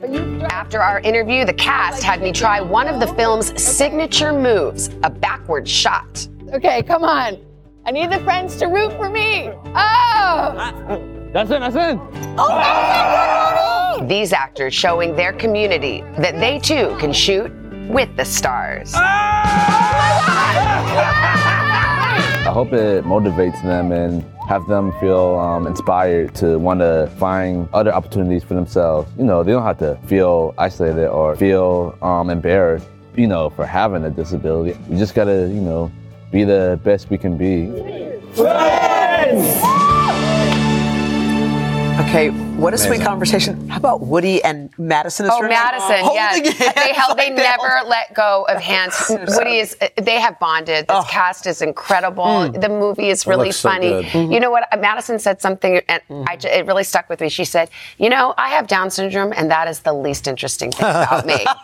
After 0.50 0.80
our 0.82 1.00
interview, 1.02 1.44
the 1.46 1.54
cast 1.54 2.04
had 2.04 2.22
me 2.22 2.32
try 2.32 2.62
one 2.62 2.88
of 2.88 3.00
the 3.00 3.08
film's 3.16 3.52
signature 3.62 4.32
moves, 4.32 4.90
a 5.04 5.10
backward 5.10 5.68
shot. 5.68 6.28
Okay, 6.54 6.82
come 6.84 7.04
on. 7.04 7.38
I 7.86 7.92
need 7.92 8.12
the 8.12 8.20
friends 8.20 8.56
to 8.58 8.68
root 8.68 8.92
for 8.94 9.10
me. 9.10 9.50
Oh! 9.76 11.30
That's 11.34 11.50
it, 11.52 11.60
that's 11.60 11.76
it. 11.76 12.00
Oh, 12.38 14.06
These 14.08 14.32
actors 14.34 14.74
showing 14.74 15.16
their 15.16 15.34
community 15.34 16.04
that 16.18 16.40
they 16.40 16.60
too 16.60 16.96
can 17.00 17.12
shoot 17.14 17.52
with 17.90 18.16
the 18.16 18.26
stars. 18.26 18.94
Oh 18.96 19.00
I 22.42 22.52
hope 22.52 22.74
it 22.74 23.06
motivates 23.06 23.62
them 23.62 23.92
and 23.92 24.24
have 24.50 24.66
them 24.68 24.92
feel 25.00 25.38
um, 25.38 25.68
inspired 25.68 26.34
to 26.36 26.58
want 26.58 26.80
to 26.80 27.10
find 27.18 27.70
other 27.72 27.94
opportunities 27.94 28.44
for 28.44 28.56
themselves. 28.56 29.10
You 29.16 29.26
know, 29.26 29.44
they 29.44 29.52
don't 29.52 29.62
have 29.64 29.78
to 29.78 29.96
feel 30.08 30.56
isolated 30.58 31.08
or 31.08 31.36
feel 31.36 31.96
um, 32.02 32.32
embarrassed, 32.32 32.88
you 33.16 33.28
know, 33.28 33.52
for 33.52 33.64
having 33.66 34.04
a 34.06 34.10
disability. 34.10 34.76
We 34.90 34.98
just 34.98 35.14
gotta, 35.14 35.52
you 35.54 35.62
know, 35.62 35.92
be 36.32 36.44
the 36.44 36.80
best 36.84 37.12
we 37.12 37.20
can 37.20 37.38
be. 37.38 37.70
Okay, 42.02 42.32
What 42.62 42.76
a 42.76 42.78
sweet 42.78 43.02
conversation. 43.02 43.68
How 43.70 43.78
about 43.78 44.02
Woody 44.02 44.44
and 44.44 44.70
Madison? 44.78 45.28
Oh. 45.32 45.42
Madison, 45.42 45.98
Holding 46.06 46.14
yes. 46.46 46.58
hands 46.60 46.76
They 46.76 46.94
held. 46.94 47.18
They 47.18 47.30
like 47.30 47.36
that. 47.38 47.58
never 47.60 47.90
let 47.90 48.14
go 48.14 48.46
of 48.48 48.62
hands. 48.62 48.96
Woody 49.10 49.58
is. 49.58 49.76
They 49.98 50.20
have 50.20 50.38
bonded. 50.40 50.88
This 50.88 51.06
cast 51.10 51.48
is 51.48 51.64
incredible. 51.64 52.52
The 52.52 52.70
movie 52.70 53.10
is 53.10 53.26
really 53.26 53.46
looks 53.48 53.58
so 53.58 53.70
funny. 53.70 53.90
good. 53.90 54.06
Mhm. 54.06 54.32
You 54.34 54.40
know 54.40 54.52
what? 54.52 54.68
Madison 54.80 55.18
said 55.18 55.42
something, 55.42 55.82
and 55.90 56.02
I, 56.28 56.36
ju- 56.38 56.50
it 56.50 56.68
really 56.68 56.84
stuck 56.84 57.10
with 57.10 57.20
me. 57.20 57.30
She 57.30 57.46
said, 57.46 57.70
"You 57.98 58.10
know, 58.10 58.36
I 58.38 58.50
have 58.50 58.68
Down 58.68 58.92
syndrome, 58.92 59.34
and 59.36 59.50
that 59.50 59.68
is 59.68 59.80
the 59.80 59.94
least 59.94 60.28
interesting 60.28 60.72
thing 60.72 60.86
about 60.86 61.26
me." 61.26 61.44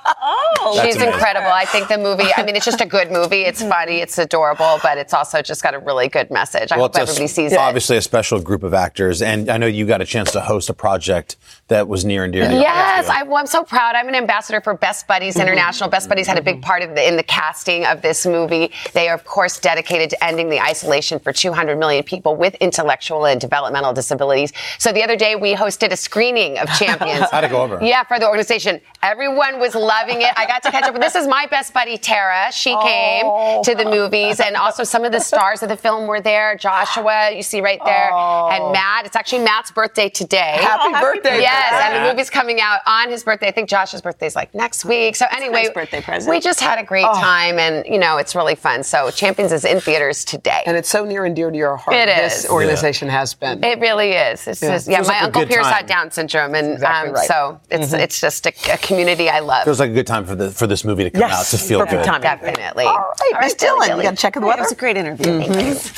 Oh, 0.60 0.82
She's 0.84 0.96
incredible. 1.02 1.48
I 1.50 1.64
think 1.66 1.88
the 1.88 1.98
movie. 1.98 2.28
I 2.36 2.44
mean, 2.44 2.56
it's 2.56 2.66
just 2.66 2.82
a 2.82 2.86
good 2.86 3.10
movie. 3.12 3.44
It's 3.44 3.62
funny. 3.62 3.98
It's 4.02 4.18
adorable, 4.18 4.80
but 4.84 4.98
it's 4.98 5.14
also 5.14 5.42
just 5.42 5.64
got 5.64 5.74
a 5.74 5.80
really 5.80 6.10
good 6.10 6.30
message. 6.32 6.72
I 6.72 6.76
hope 6.76 6.90
it's 6.92 6.98
a- 6.98 7.02
everybody 7.04 7.28
sees 7.28 7.54
it. 7.54 7.58
Obviously, 7.60 7.96
a 7.96 8.02
special 8.02 8.42
group 8.42 8.64
of 8.64 8.74
actors, 8.74 9.22
and 9.22 9.50
I 9.50 9.56
know 9.58 9.68
you 9.68 9.86
got 9.86 10.02
a 10.02 10.06
chance 10.06 10.32
to 10.34 10.42
host 10.42 10.70
a 10.70 10.74
project 10.88 11.36
that 11.68 11.86
was 11.90 12.06
near 12.06 12.24
and 12.24 12.32
dear 12.32 12.46
to 12.48 12.54
your 12.54 12.62
Yes, 12.62 13.10
I, 13.10 13.24
well, 13.24 13.36
I'm 13.38 13.46
so 13.46 13.62
proud. 13.64 13.94
I'm 13.96 14.08
an 14.08 14.16
ambassador 14.16 14.62
for 14.62 14.74
Best 14.74 15.06
Buddies 15.06 15.34
Mm-hmm. 15.36 15.42
International. 15.42 15.90
Best 15.90 16.08
Buddies 16.08 16.26
had 16.26 16.38
a 16.38 16.42
big 16.42 16.62
part 16.62 16.82
of 16.82 16.96
the, 16.96 17.06
in 17.06 17.18
the 17.18 17.24
casting 17.24 17.86
of 17.86 18.02
this 18.02 18.26
movie. 18.26 18.72
They 18.94 19.10
are, 19.10 19.16
of 19.16 19.26
course, 19.26 19.60
dedicated 19.60 20.10
to 20.12 20.24
ending 20.24 20.48
the 20.50 20.62
isolation 20.62 21.20
for 21.20 21.34
200 21.34 21.78
million 21.78 22.04
people 22.06 22.36
with 22.38 22.56
intellectual 22.56 23.26
and 23.26 23.40
developmental 23.42 23.92
disabilities. 23.92 24.54
So 24.80 24.94
the 24.94 25.04
other 25.04 25.18
day 25.18 25.36
we 25.36 25.54
hosted 25.56 25.92
a 25.92 25.98
screening 25.98 26.58
of 26.58 26.70
Champions. 26.80 27.30
How'd 27.32 27.44
it 27.44 27.52
go 27.52 27.62
over? 27.64 27.80
Yeah, 27.82 28.04
for 28.04 28.18
the 28.18 28.28
organization. 28.28 28.80
Everyone 29.04 29.60
was 29.60 29.76
loving 29.76 30.22
it. 30.22 30.32
I 30.38 30.46
got 30.48 30.64
to 30.64 30.72
catch 30.72 30.86
up 30.86 30.94
with 30.94 31.02
this 31.02 31.16
is 31.16 31.28
my 31.28 31.48
best 31.48 31.74
buddy 31.74 31.98
Tara. 31.98 32.50
She 32.54 32.74
came 32.82 33.26
to 33.64 33.76
the 33.76 33.86
movies, 33.86 34.40
and 34.40 34.56
also 34.56 34.84
some 34.86 35.04
of 35.04 35.12
the 35.12 35.20
stars 35.20 35.62
of 35.64 35.70
the 35.70 35.78
film 35.78 36.08
were 36.08 36.22
there. 36.22 36.56
Joshua, 36.56 37.32
you 37.36 37.44
see 37.44 37.60
right 37.60 37.82
there, 37.84 38.12
and 38.54 38.72
Matt. 38.72 39.06
It's 39.06 39.16
actually 39.18 39.44
Matt's 39.44 39.72
birthday 39.72 40.08
today. 40.10 40.56
Happy 40.62 40.77
birthday, 41.02 41.40
Yes, 41.42 41.72
Matt. 41.72 41.94
and 41.94 42.06
the 42.06 42.10
movie's 42.12 42.30
coming 42.30 42.60
out 42.62 42.80
on 42.86 43.10
his 43.10 43.24
birthday. 43.24 43.48
I 43.48 43.52
think 43.52 43.70
Josh's 43.70 44.02
birthday 44.02 44.28
is 44.28 44.36
like 44.36 44.54
next 44.56 44.86
week. 44.86 45.16
So 45.16 45.26
anyway, 45.32 45.64
nice 45.64 45.72
birthday 45.72 46.02
present. 46.02 46.30
we 46.30 46.40
just 46.40 46.60
had 46.60 46.80
a 46.80 46.84
great 46.84 47.04
time, 47.04 47.60
and 47.60 47.86
you 47.86 47.98
know 48.00 48.18
it's 48.18 48.36
really 48.36 48.56
fun. 48.56 48.84
So 48.84 49.10
Champions 49.12 49.52
is 49.52 49.66
in 49.66 49.80
theaters 49.80 50.24
today. 50.26 50.64
And 50.66 50.76
it's 50.78 50.90
so 50.90 51.06
near 51.06 51.26
and 51.26 51.36
dear 51.36 51.52
to 51.52 51.58
your 51.58 51.78
heart. 51.78 51.96
It 51.98 52.10
is. 52.10 52.16
This 52.34 52.44
is. 52.46 52.50
organization 52.50 53.10
has 53.10 53.34
been. 53.34 53.64
It 53.64 53.80
really 53.80 54.12
is. 54.12 54.48
It's 54.48 54.62
Yeah. 54.62 54.72
just, 54.74 54.88
yeah, 54.88 55.00
my 55.02 55.08
like 55.08 55.24
uncle 55.24 55.42
good 55.44 55.50
Pierce 55.50 55.68
had 55.68 55.86
Down 55.86 56.12
syndrome, 56.12 56.56
and 56.56 56.74
exactly 56.74 57.10
um, 57.10 57.16
right. 57.16 57.28
so 57.28 57.60
it's 57.70 57.94
Mhm. 57.94 58.00
it's 58.00 58.20
just 58.22 58.46
a, 58.46 58.54
a 58.74 58.78
community 58.78 59.30
I 59.30 59.40
love. 59.40 59.64
Feels 59.66 59.80
like 59.80 59.92
a 59.92 59.94
good 59.94 60.08
time 60.08 60.26
for 60.26 60.36
the 60.36 60.52
for 60.52 60.68
this 60.68 60.84
movie 60.84 61.04
to 61.06 61.10
come 61.12 61.24
out 61.24 61.46
to 61.46 61.58
feel 61.58 61.80
perfect 61.80 62.04
good. 62.04 62.06
timing. 62.06 62.22
Definitely. 62.22 62.86
All 62.86 63.14
right, 63.32 63.42
Miss 63.42 63.56
Dylan, 63.56 63.98
you 63.98 64.04
got 64.04 64.12
to 64.12 64.16
check 64.18 64.34
the 64.34 64.42
It 64.42 64.46
weather. 64.46 64.62
was 64.64 64.72
a 64.72 64.76
great 64.76 64.98
interview. 64.98 65.40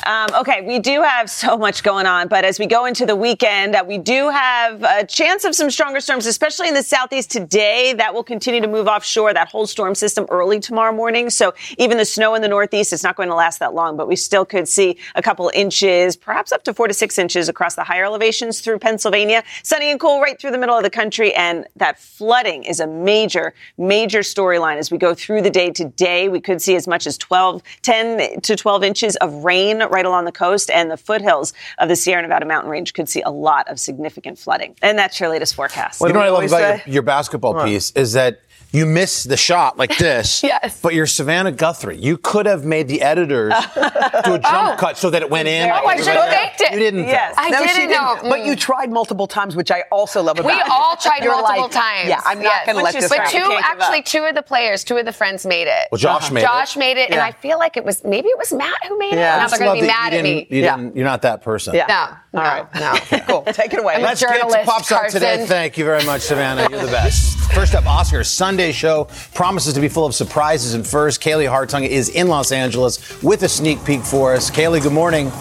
Um, 0.05 0.27
okay, 0.41 0.61
we 0.61 0.79
do 0.79 1.01
have 1.01 1.29
so 1.29 1.57
much 1.57 1.83
going 1.83 2.05
on, 2.05 2.27
but 2.27 2.43
as 2.45 2.59
we 2.59 2.65
go 2.67 2.85
into 2.85 3.05
the 3.05 3.15
weekend, 3.15 3.75
uh, 3.75 3.83
we 3.87 3.97
do 3.97 4.29
have 4.29 4.68
a 4.81 5.05
chance 5.05 5.43
of 5.43 5.55
some 5.55 5.69
stronger 5.69 5.99
storms, 5.99 6.25
especially 6.25 6.67
in 6.67 6.73
the 6.73 6.83
southeast 6.83 7.31
today. 7.31 7.93
That 7.93 8.13
will 8.13 8.23
continue 8.23 8.61
to 8.61 8.67
move 8.67 8.87
offshore, 8.87 9.33
that 9.33 9.47
whole 9.47 9.65
storm 9.65 9.95
system 9.95 10.25
early 10.29 10.59
tomorrow 10.59 10.93
morning. 10.93 11.29
So 11.29 11.53
even 11.77 11.97
the 11.97 12.05
snow 12.05 12.35
in 12.35 12.41
the 12.41 12.47
northeast, 12.47 12.93
it's 12.93 13.03
not 13.03 13.15
going 13.15 13.29
to 13.29 13.35
last 13.35 13.59
that 13.59 13.73
long, 13.73 13.97
but 13.97 14.07
we 14.07 14.15
still 14.15 14.45
could 14.45 14.67
see 14.67 14.97
a 15.15 15.21
couple 15.21 15.51
inches, 15.53 16.15
perhaps 16.15 16.51
up 16.51 16.63
to 16.63 16.73
four 16.73 16.87
to 16.87 16.93
six 16.93 17.17
inches 17.17 17.49
across 17.49 17.75
the 17.75 17.83
higher 17.83 18.05
elevations 18.05 18.61
through 18.61 18.79
Pennsylvania. 18.79 19.43
Sunny 19.63 19.91
and 19.91 19.99
cool 19.99 20.21
right 20.21 20.39
through 20.39 20.51
the 20.51 20.57
middle 20.57 20.77
of 20.77 20.83
the 20.83 20.89
country. 20.89 21.33
And 21.33 21.67
that 21.77 21.99
flooding 21.99 22.63
is 22.63 22.79
a 22.79 22.87
major, 22.87 23.53
major 23.77 24.19
storyline 24.19 24.77
as 24.77 24.91
we 24.91 24.97
go 24.97 25.13
through 25.13 25.41
the 25.41 25.49
day 25.49 25.71
today. 25.71 26.29
We 26.29 26.41
could 26.41 26.61
see 26.61 26.75
as 26.75 26.87
much 26.87 27.07
as 27.07 27.17
12, 27.17 27.63
10 27.81 28.41
to 28.41 28.55
12 28.55 28.83
inches 28.83 29.15
of 29.17 29.33
rain 29.43 29.79
right 29.79 30.05
along 30.05 30.25
the 30.25 30.31
coast 30.31 30.69
and 30.69 30.91
the 30.91 30.97
foothills 30.97 31.53
of 31.77 31.89
the 31.89 31.95
Sierra 31.95 32.21
Nevada 32.21 32.45
mountain 32.45 32.69
range 32.69 32.93
could 32.93 33.09
see 33.09 33.21
a 33.21 33.29
lot 33.29 33.67
of 33.67 33.79
significant 33.79 34.37
flooding. 34.37 34.58
And 34.81 34.97
that's 34.97 35.19
your 35.19 35.29
latest 35.29 35.55
forecast. 35.55 36.01
you 36.01 36.13
know 36.13 36.19
what 36.19 36.27
I 36.27 36.31
love 36.31 36.43
about 36.43 36.85
your, 36.85 36.93
your 36.95 37.03
basketball 37.03 37.63
piece 37.63 37.91
is 37.91 38.13
that 38.13 38.41
you 38.71 38.85
miss 38.85 39.23
the 39.23 39.37
shot 39.37 39.77
like 39.77 39.97
this. 39.97 40.43
Yes. 40.49 40.81
But 40.81 40.95
you're 40.95 41.05
Savannah 41.05 41.51
Guthrie. 41.51 41.97
You 41.97 42.17
could 42.17 42.45
have 42.47 42.65
made 42.65 42.87
the 42.87 43.01
editors 43.01 43.53
do 43.75 43.81
a 43.81 44.39
jump 44.39 44.45
oh. 44.45 44.75
cut 44.79 44.97
so 44.97 45.09
that 45.11 45.21
it 45.21 45.29
went 45.29 45.47
in. 45.47 45.69
Oh, 45.69 45.85
I 45.85 45.97
should 45.97 46.07
have 46.07 46.29
faked 46.31 46.61
it. 46.61 46.73
You 46.73 46.79
didn't. 46.79 47.03
Yes. 47.03 47.35
I 47.37 47.49
No, 47.49 47.65
she 47.67 47.73
didn't 47.73 47.91
know. 47.91 48.17
But 48.23 48.45
you 48.45 48.55
tried 48.55 48.89
multiple 48.91 49.27
times, 49.27 49.55
which 49.55 49.69
I 49.69 49.83
also 49.91 50.23
love 50.23 50.39
about 50.39 50.47
We 50.47 50.59
it. 50.59 50.67
all 50.69 50.95
tried 50.95 51.23
You're 51.23 51.33
multiple 51.33 51.63
like, 51.63 51.71
times. 51.71 52.09
Yeah, 52.09 52.21
I'm 52.25 52.39
not 52.39 52.45
Yes. 52.45 52.65
going 52.65 52.77
to 52.77 52.83
let 52.83 52.93
this 52.95 53.09
But 53.09 53.27
two, 53.27 53.37
you 53.37 53.43
can't 53.43 53.65
give 53.65 53.81
actually, 53.81 54.01
two 54.03 54.25
of 54.25 54.33
the 54.33 54.41
players, 54.41 54.83
two 54.83 54.97
of 54.97 55.05
the 55.05 55.13
friends 55.13 55.45
made 55.45 55.67
it. 55.67 55.87
Well, 55.91 55.99
Josh 55.99 56.23
uh-huh. 56.23 56.33
made 56.33 56.41
it. 56.41 56.45
Josh 56.45 56.77
made 56.77 56.97
it, 56.97 57.09
and 57.09 57.15
Yeah. 57.15 57.25
I 57.25 57.31
feel 57.31 57.59
like 57.59 57.77
it 57.77 57.85
was 57.85 58.03
maybe 58.03 58.29
it 58.29 58.37
was 58.37 58.51
Matt 58.51 58.77
who 58.87 58.97
made 58.97 59.13
it. 59.13 59.17
Yeah. 59.17 59.37
Now 59.37 59.45
I 59.45 59.49
they're 59.49 59.59
going 59.59 59.75
to 59.77 59.81
be 59.81 59.87
mad 59.87 60.13
at 60.13 60.23
me. 60.23 60.47
You 60.49 60.61
yeah. 60.61 60.77
You're 60.95 61.05
not 61.05 61.21
that 61.21 61.43
person. 61.43 61.75
Yeah. 61.75 62.17
No, 62.33 62.39
All 62.41 62.45
right. 62.45 62.75
no. 62.75 62.95
Cool. 63.29 63.43
Take 63.53 63.73
it 63.73 63.79
away. 63.79 64.01
Let's 64.01 64.21
get 64.21 64.33
to 64.33 64.39
journalist, 64.39 64.65
Pop 64.65 64.83
Start 64.83 65.11
today. 65.11 65.45
Thank 65.45 65.77
you 65.77 65.85
very 65.85 66.03
much, 66.05 66.21
Savannah. 66.21 66.67
You're 66.69 66.81
the 66.81 66.87
best. 66.87 67.37
First 67.51 67.75
up, 67.75 67.83
Oscars 67.83 68.25
Sunday 68.27 68.58
show 68.59 69.07
promises 69.33 69.73
to 69.73 69.81
be 69.81 69.87
full 69.87 70.05
of 70.05 70.13
surprises. 70.13 70.73
And 70.73 70.85
first, 70.85 71.21
Kaylee 71.21 71.49
Hartung 71.49 71.87
is 71.87 72.09
in 72.09 72.27
Los 72.27 72.51
Angeles 72.51 73.21
with 73.23 73.43
a 73.43 73.49
sneak 73.49 73.83
peek 73.85 74.01
for 74.01 74.33
us. 74.33 74.51
Kaylee, 74.51 74.83
good 74.83 74.93
morning. 74.93 75.31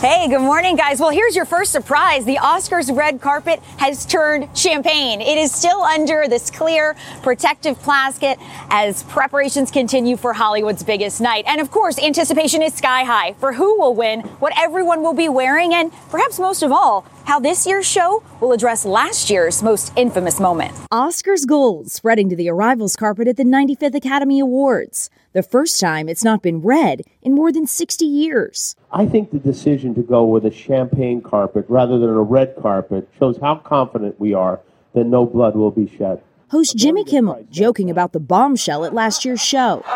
Hey, 0.00 0.28
good 0.28 0.42
morning, 0.42 0.76
guys. 0.76 1.00
Well, 1.00 1.10
here's 1.10 1.34
your 1.34 1.44
first 1.44 1.72
surprise. 1.72 2.24
The 2.24 2.36
Oscars 2.36 2.96
red 2.96 3.20
carpet 3.20 3.58
has 3.78 4.06
turned 4.06 4.48
champagne. 4.56 5.20
It 5.20 5.36
is 5.36 5.52
still 5.52 5.82
under 5.82 6.28
this 6.28 6.52
clear 6.52 6.94
protective 7.24 7.76
plastic 7.80 8.38
as 8.70 9.02
preparations 9.02 9.72
continue 9.72 10.16
for 10.16 10.32
Hollywood's 10.32 10.84
biggest 10.84 11.20
night. 11.20 11.46
And 11.48 11.60
of 11.60 11.72
course, 11.72 11.98
anticipation 11.98 12.62
is 12.62 12.74
sky 12.74 13.02
high 13.02 13.32
for 13.40 13.52
who 13.52 13.76
will 13.80 13.92
win, 13.92 14.20
what 14.38 14.52
everyone 14.56 15.02
will 15.02 15.14
be 15.14 15.28
wearing, 15.28 15.74
and 15.74 15.90
perhaps 16.10 16.38
most 16.38 16.62
of 16.62 16.70
all, 16.70 17.04
how 17.28 17.38
this 17.38 17.66
year's 17.66 17.86
show 17.86 18.22
will 18.40 18.52
address 18.52 18.86
last 18.86 19.28
year's 19.28 19.62
most 19.62 19.92
infamous 19.96 20.40
moment. 20.40 20.72
Oscars 20.90 21.46
gold 21.46 21.90
spreading 21.90 22.30
to 22.30 22.34
the 22.34 22.48
arrivals 22.48 22.96
carpet 22.96 23.28
at 23.28 23.36
the 23.36 23.44
95th 23.44 23.94
Academy 23.94 24.40
Awards. 24.40 25.10
The 25.34 25.42
first 25.42 25.78
time 25.78 26.08
it's 26.08 26.24
not 26.24 26.40
been 26.40 26.62
red 26.62 27.02
in 27.20 27.34
more 27.34 27.52
than 27.52 27.66
60 27.66 28.06
years. 28.06 28.74
I 28.90 29.04
think 29.04 29.30
the 29.30 29.38
decision 29.38 29.94
to 29.96 30.02
go 30.02 30.24
with 30.24 30.46
a 30.46 30.50
champagne 30.50 31.20
carpet 31.20 31.66
rather 31.68 31.98
than 31.98 32.08
a 32.08 32.22
red 32.22 32.56
carpet 32.62 33.06
shows 33.18 33.36
how 33.42 33.56
confident 33.56 34.18
we 34.18 34.32
are 34.32 34.60
that 34.94 35.04
no 35.04 35.26
blood 35.26 35.54
will 35.54 35.70
be 35.70 35.86
shed. 35.86 36.22
Host 36.50 36.78
Jimmy 36.78 37.04
Kimmel 37.04 37.46
joking 37.50 37.90
about 37.90 38.14
the 38.14 38.20
bombshell 38.20 38.86
at 38.86 38.94
last 38.94 39.26
year's 39.26 39.42
show. 39.42 39.84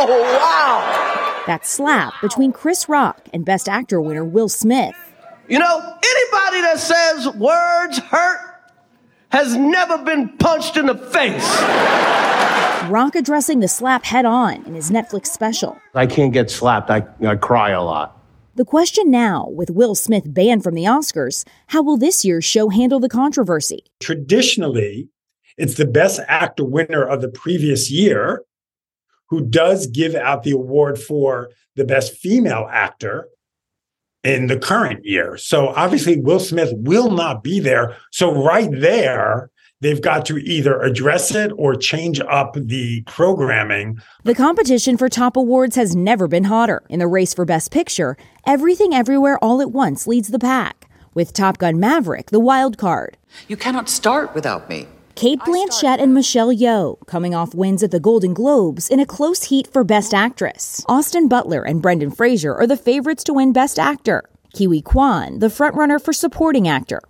Oh, 0.00 0.06
wow. 0.40 1.44
That 1.46 1.66
slap 1.66 2.14
between 2.22 2.52
Chris 2.52 2.88
Rock 2.88 3.28
and 3.32 3.44
Best 3.44 3.68
Actor 3.68 4.00
winner 4.00 4.24
Will 4.24 4.48
Smith. 4.48 4.94
You 5.48 5.58
know, 5.58 5.78
anybody 5.78 6.60
that 6.60 6.78
says 6.78 7.28
words 7.36 7.98
hurt 7.98 8.54
has 9.30 9.56
never 9.56 9.96
been 9.96 10.28
punched 10.36 10.76
in 10.76 10.86
the 10.86 10.94
face. 10.94 11.60
Rock 12.90 13.14
addressing 13.14 13.60
the 13.60 13.68
slap 13.68 14.04
head 14.04 14.26
on 14.26 14.64
in 14.66 14.74
his 14.74 14.90
Netflix 14.90 15.28
special. 15.28 15.78
I 15.94 16.06
can't 16.06 16.34
get 16.34 16.50
slapped. 16.50 16.90
I, 16.90 17.06
I 17.26 17.36
cry 17.36 17.70
a 17.70 17.82
lot. 17.82 18.14
The 18.56 18.64
question 18.64 19.10
now, 19.10 19.48
with 19.48 19.70
Will 19.70 19.94
Smith 19.94 20.24
banned 20.26 20.64
from 20.64 20.74
the 20.74 20.84
Oscars, 20.84 21.46
how 21.68 21.82
will 21.82 21.96
this 21.96 22.24
year's 22.26 22.44
show 22.44 22.68
handle 22.68 23.00
the 23.00 23.08
controversy? 23.08 23.84
Traditionally, 24.00 25.08
it's 25.56 25.76
the 25.76 25.86
best 25.86 26.20
actor 26.28 26.64
winner 26.64 27.04
of 27.04 27.22
the 27.22 27.28
previous 27.28 27.90
year 27.90 28.42
who 29.28 29.46
does 29.46 29.86
give 29.86 30.14
out 30.14 30.42
the 30.42 30.50
award 30.50 30.98
for 30.98 31.50
the 31.76 31.84
best 31.84 32.16
female 32.16 32.68
actor 32.70 33.28
in 34.24 34.46
the 34.46 34.58
current 34.58 35.04
year. 35.04 35.36
So 35.36 35.68
obviously, 35.68 36.20
Will 36.20 36.40
Smith 36.40 36.72
will 36.74 37.10
not 37.10 37.42
be 37.42 37.60
there. 37.60 37.96
So, 38.10 38.44
right 38.44 38.70
there, 38.70 39.50
they've 39.80 40.02
got 40.02 40.26
to 40.26 40.38
either 40.38 40.80
address 40.80 41.34
it 41.34 41.52
or 41.56 41.74
change 41.74 42.20
up 42.20 42.54
the 42.54 43.02
programming. 43.02 43.98
The 44.24 44.34
competition 44.34 44.96
for 44.96 45.08
top 45.08 45.36
awards 45.36 45.76
has 45.76 45.94
never 45.94 46.26
been 46.26 46.44
hotter. 46.44 46.82
In 46.88 46.98
the 46.98 47.06
race 47.06 47.32
for 47.32 47.44
Best 47.44 47.70
Picture, 47.70 48.16
Everything 48.46 48.92
Everywhere 48.92 49.38
All 49.38 49.60
at 49.60 49.70
Once 49.70 50.06
leads 50.06 50.28
the 50.28 50.38
pack, 50.38 50.88
with 51.14 51.32
Top 51.32 51.58
Gun 51.58 51.78
Maverick 51.78 52.30
the 52.30 52.40
wild 52.40 52.76
card. 52.78 53.16
You 53.46 53.56
cannot 53.56 53.88
start 53.88 54.34
without 54.34 54.68
me. 54.68 54.88
Cate 55.18 55.40
Blanchett 55.40 56.00
and 56.00 56.14
Michelle 56.14 56.54
Yeoh 56.54 57.04
coming 57.08 57.34
off 57.34 57.52
wins 57.52 57.82
at 57.82 57.90
the 57.90 57.98
Golden 57.98 58.32
Globes 58.32 58.88
in 58.88 59.00
a 59.00 59.04
close 59.04 59.42
heat 59.42 59.66
for 59.66 59.82
Best 59.82 60.14
Actress. 60.14 60.84
Austin 60.86 61.26
Butler 61.26 61.64
and 61.64 61.82
Brendan 61.82 62.12
Fraser 62.12 62.54
are 62.54 62.68
the 62.68 62.76
favorites 62.76 63.24
to 63.24 63.32
win 63.32 63.52
Best 63.52 63.80
Actor. 63.80 64.22
Ke 64.54 64.68
Huy 64.68 64.80
Quan, 64.80 65.40
the 65.40 65.48
frontrunner 65.48 66.00
for 66.00 66.12
Supporting 66.12 66.68
Actor. 66.68 67.00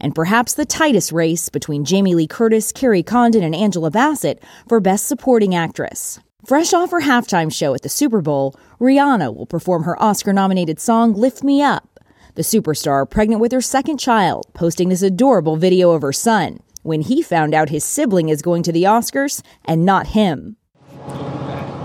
And 0.00 0.12
perhaps 0.12 0.54
the 0.54 0.64
tightest 0.64 1.12
race 1.12 1.48
between 1.50 1.84
Jamie 1.84 2.16
Lee 2.16 2.26
Curtis, 2.26 2.72
Kerry 2.72 3.04
Condon, 3.04 3.44
and 3.44 3.54
Angela 3.54 3.92
Bassett 3.92 4.42
for 4.68 4.80
Best 4.80 5.06
Supporting 5.06 5.54
Actress. 5.54 6.18
Fresh 6.44 6.72
off 6.72 6.90
her 6.90 7.02
halftime 7.02 7.54
show 7.54 7.74
at 7.74 7.82
the 7.82 7.88
Super 7.88 8.20
Bowl, 8.20 8.56
Rihanna 8.80 9.36
will 9.36 9.46
perform 9.46 9.84
her 9.84 10.02
Oscar 10.02 10.32
nominated 10.32 10.80
song 10.80 11.14
Lift 11.14 11.44
Me 11.44 11.62
Up. 11.62 12.00
The 12.34 12.42
superstar, 12.42 13.08
pregnant 13.08 13.40
with 13.40 13.52
her 13.52 13.60
second 13.60 13.98
child, 13.98 14.46
posting 14.52 14.88
this 14.88 15.02
adorable 15.02 15.54
video 15.54 15.92
of 15.92 16.02
her 16.02 16.12
son 16.12 16.58
when 16.82 17.02
he 17.02 17.22
found 17.22 17.54
out 17.54 17.68
his 17.68 17.84
sibling 17.84 18.28
is 18.28 18.42
going 18.42 18.62
to 18.64 18.72
the 18.72 18.84
Oscars 18.84 19.42
and 19.64 19.84
not 19.84 20.08
him. 20.08 20.56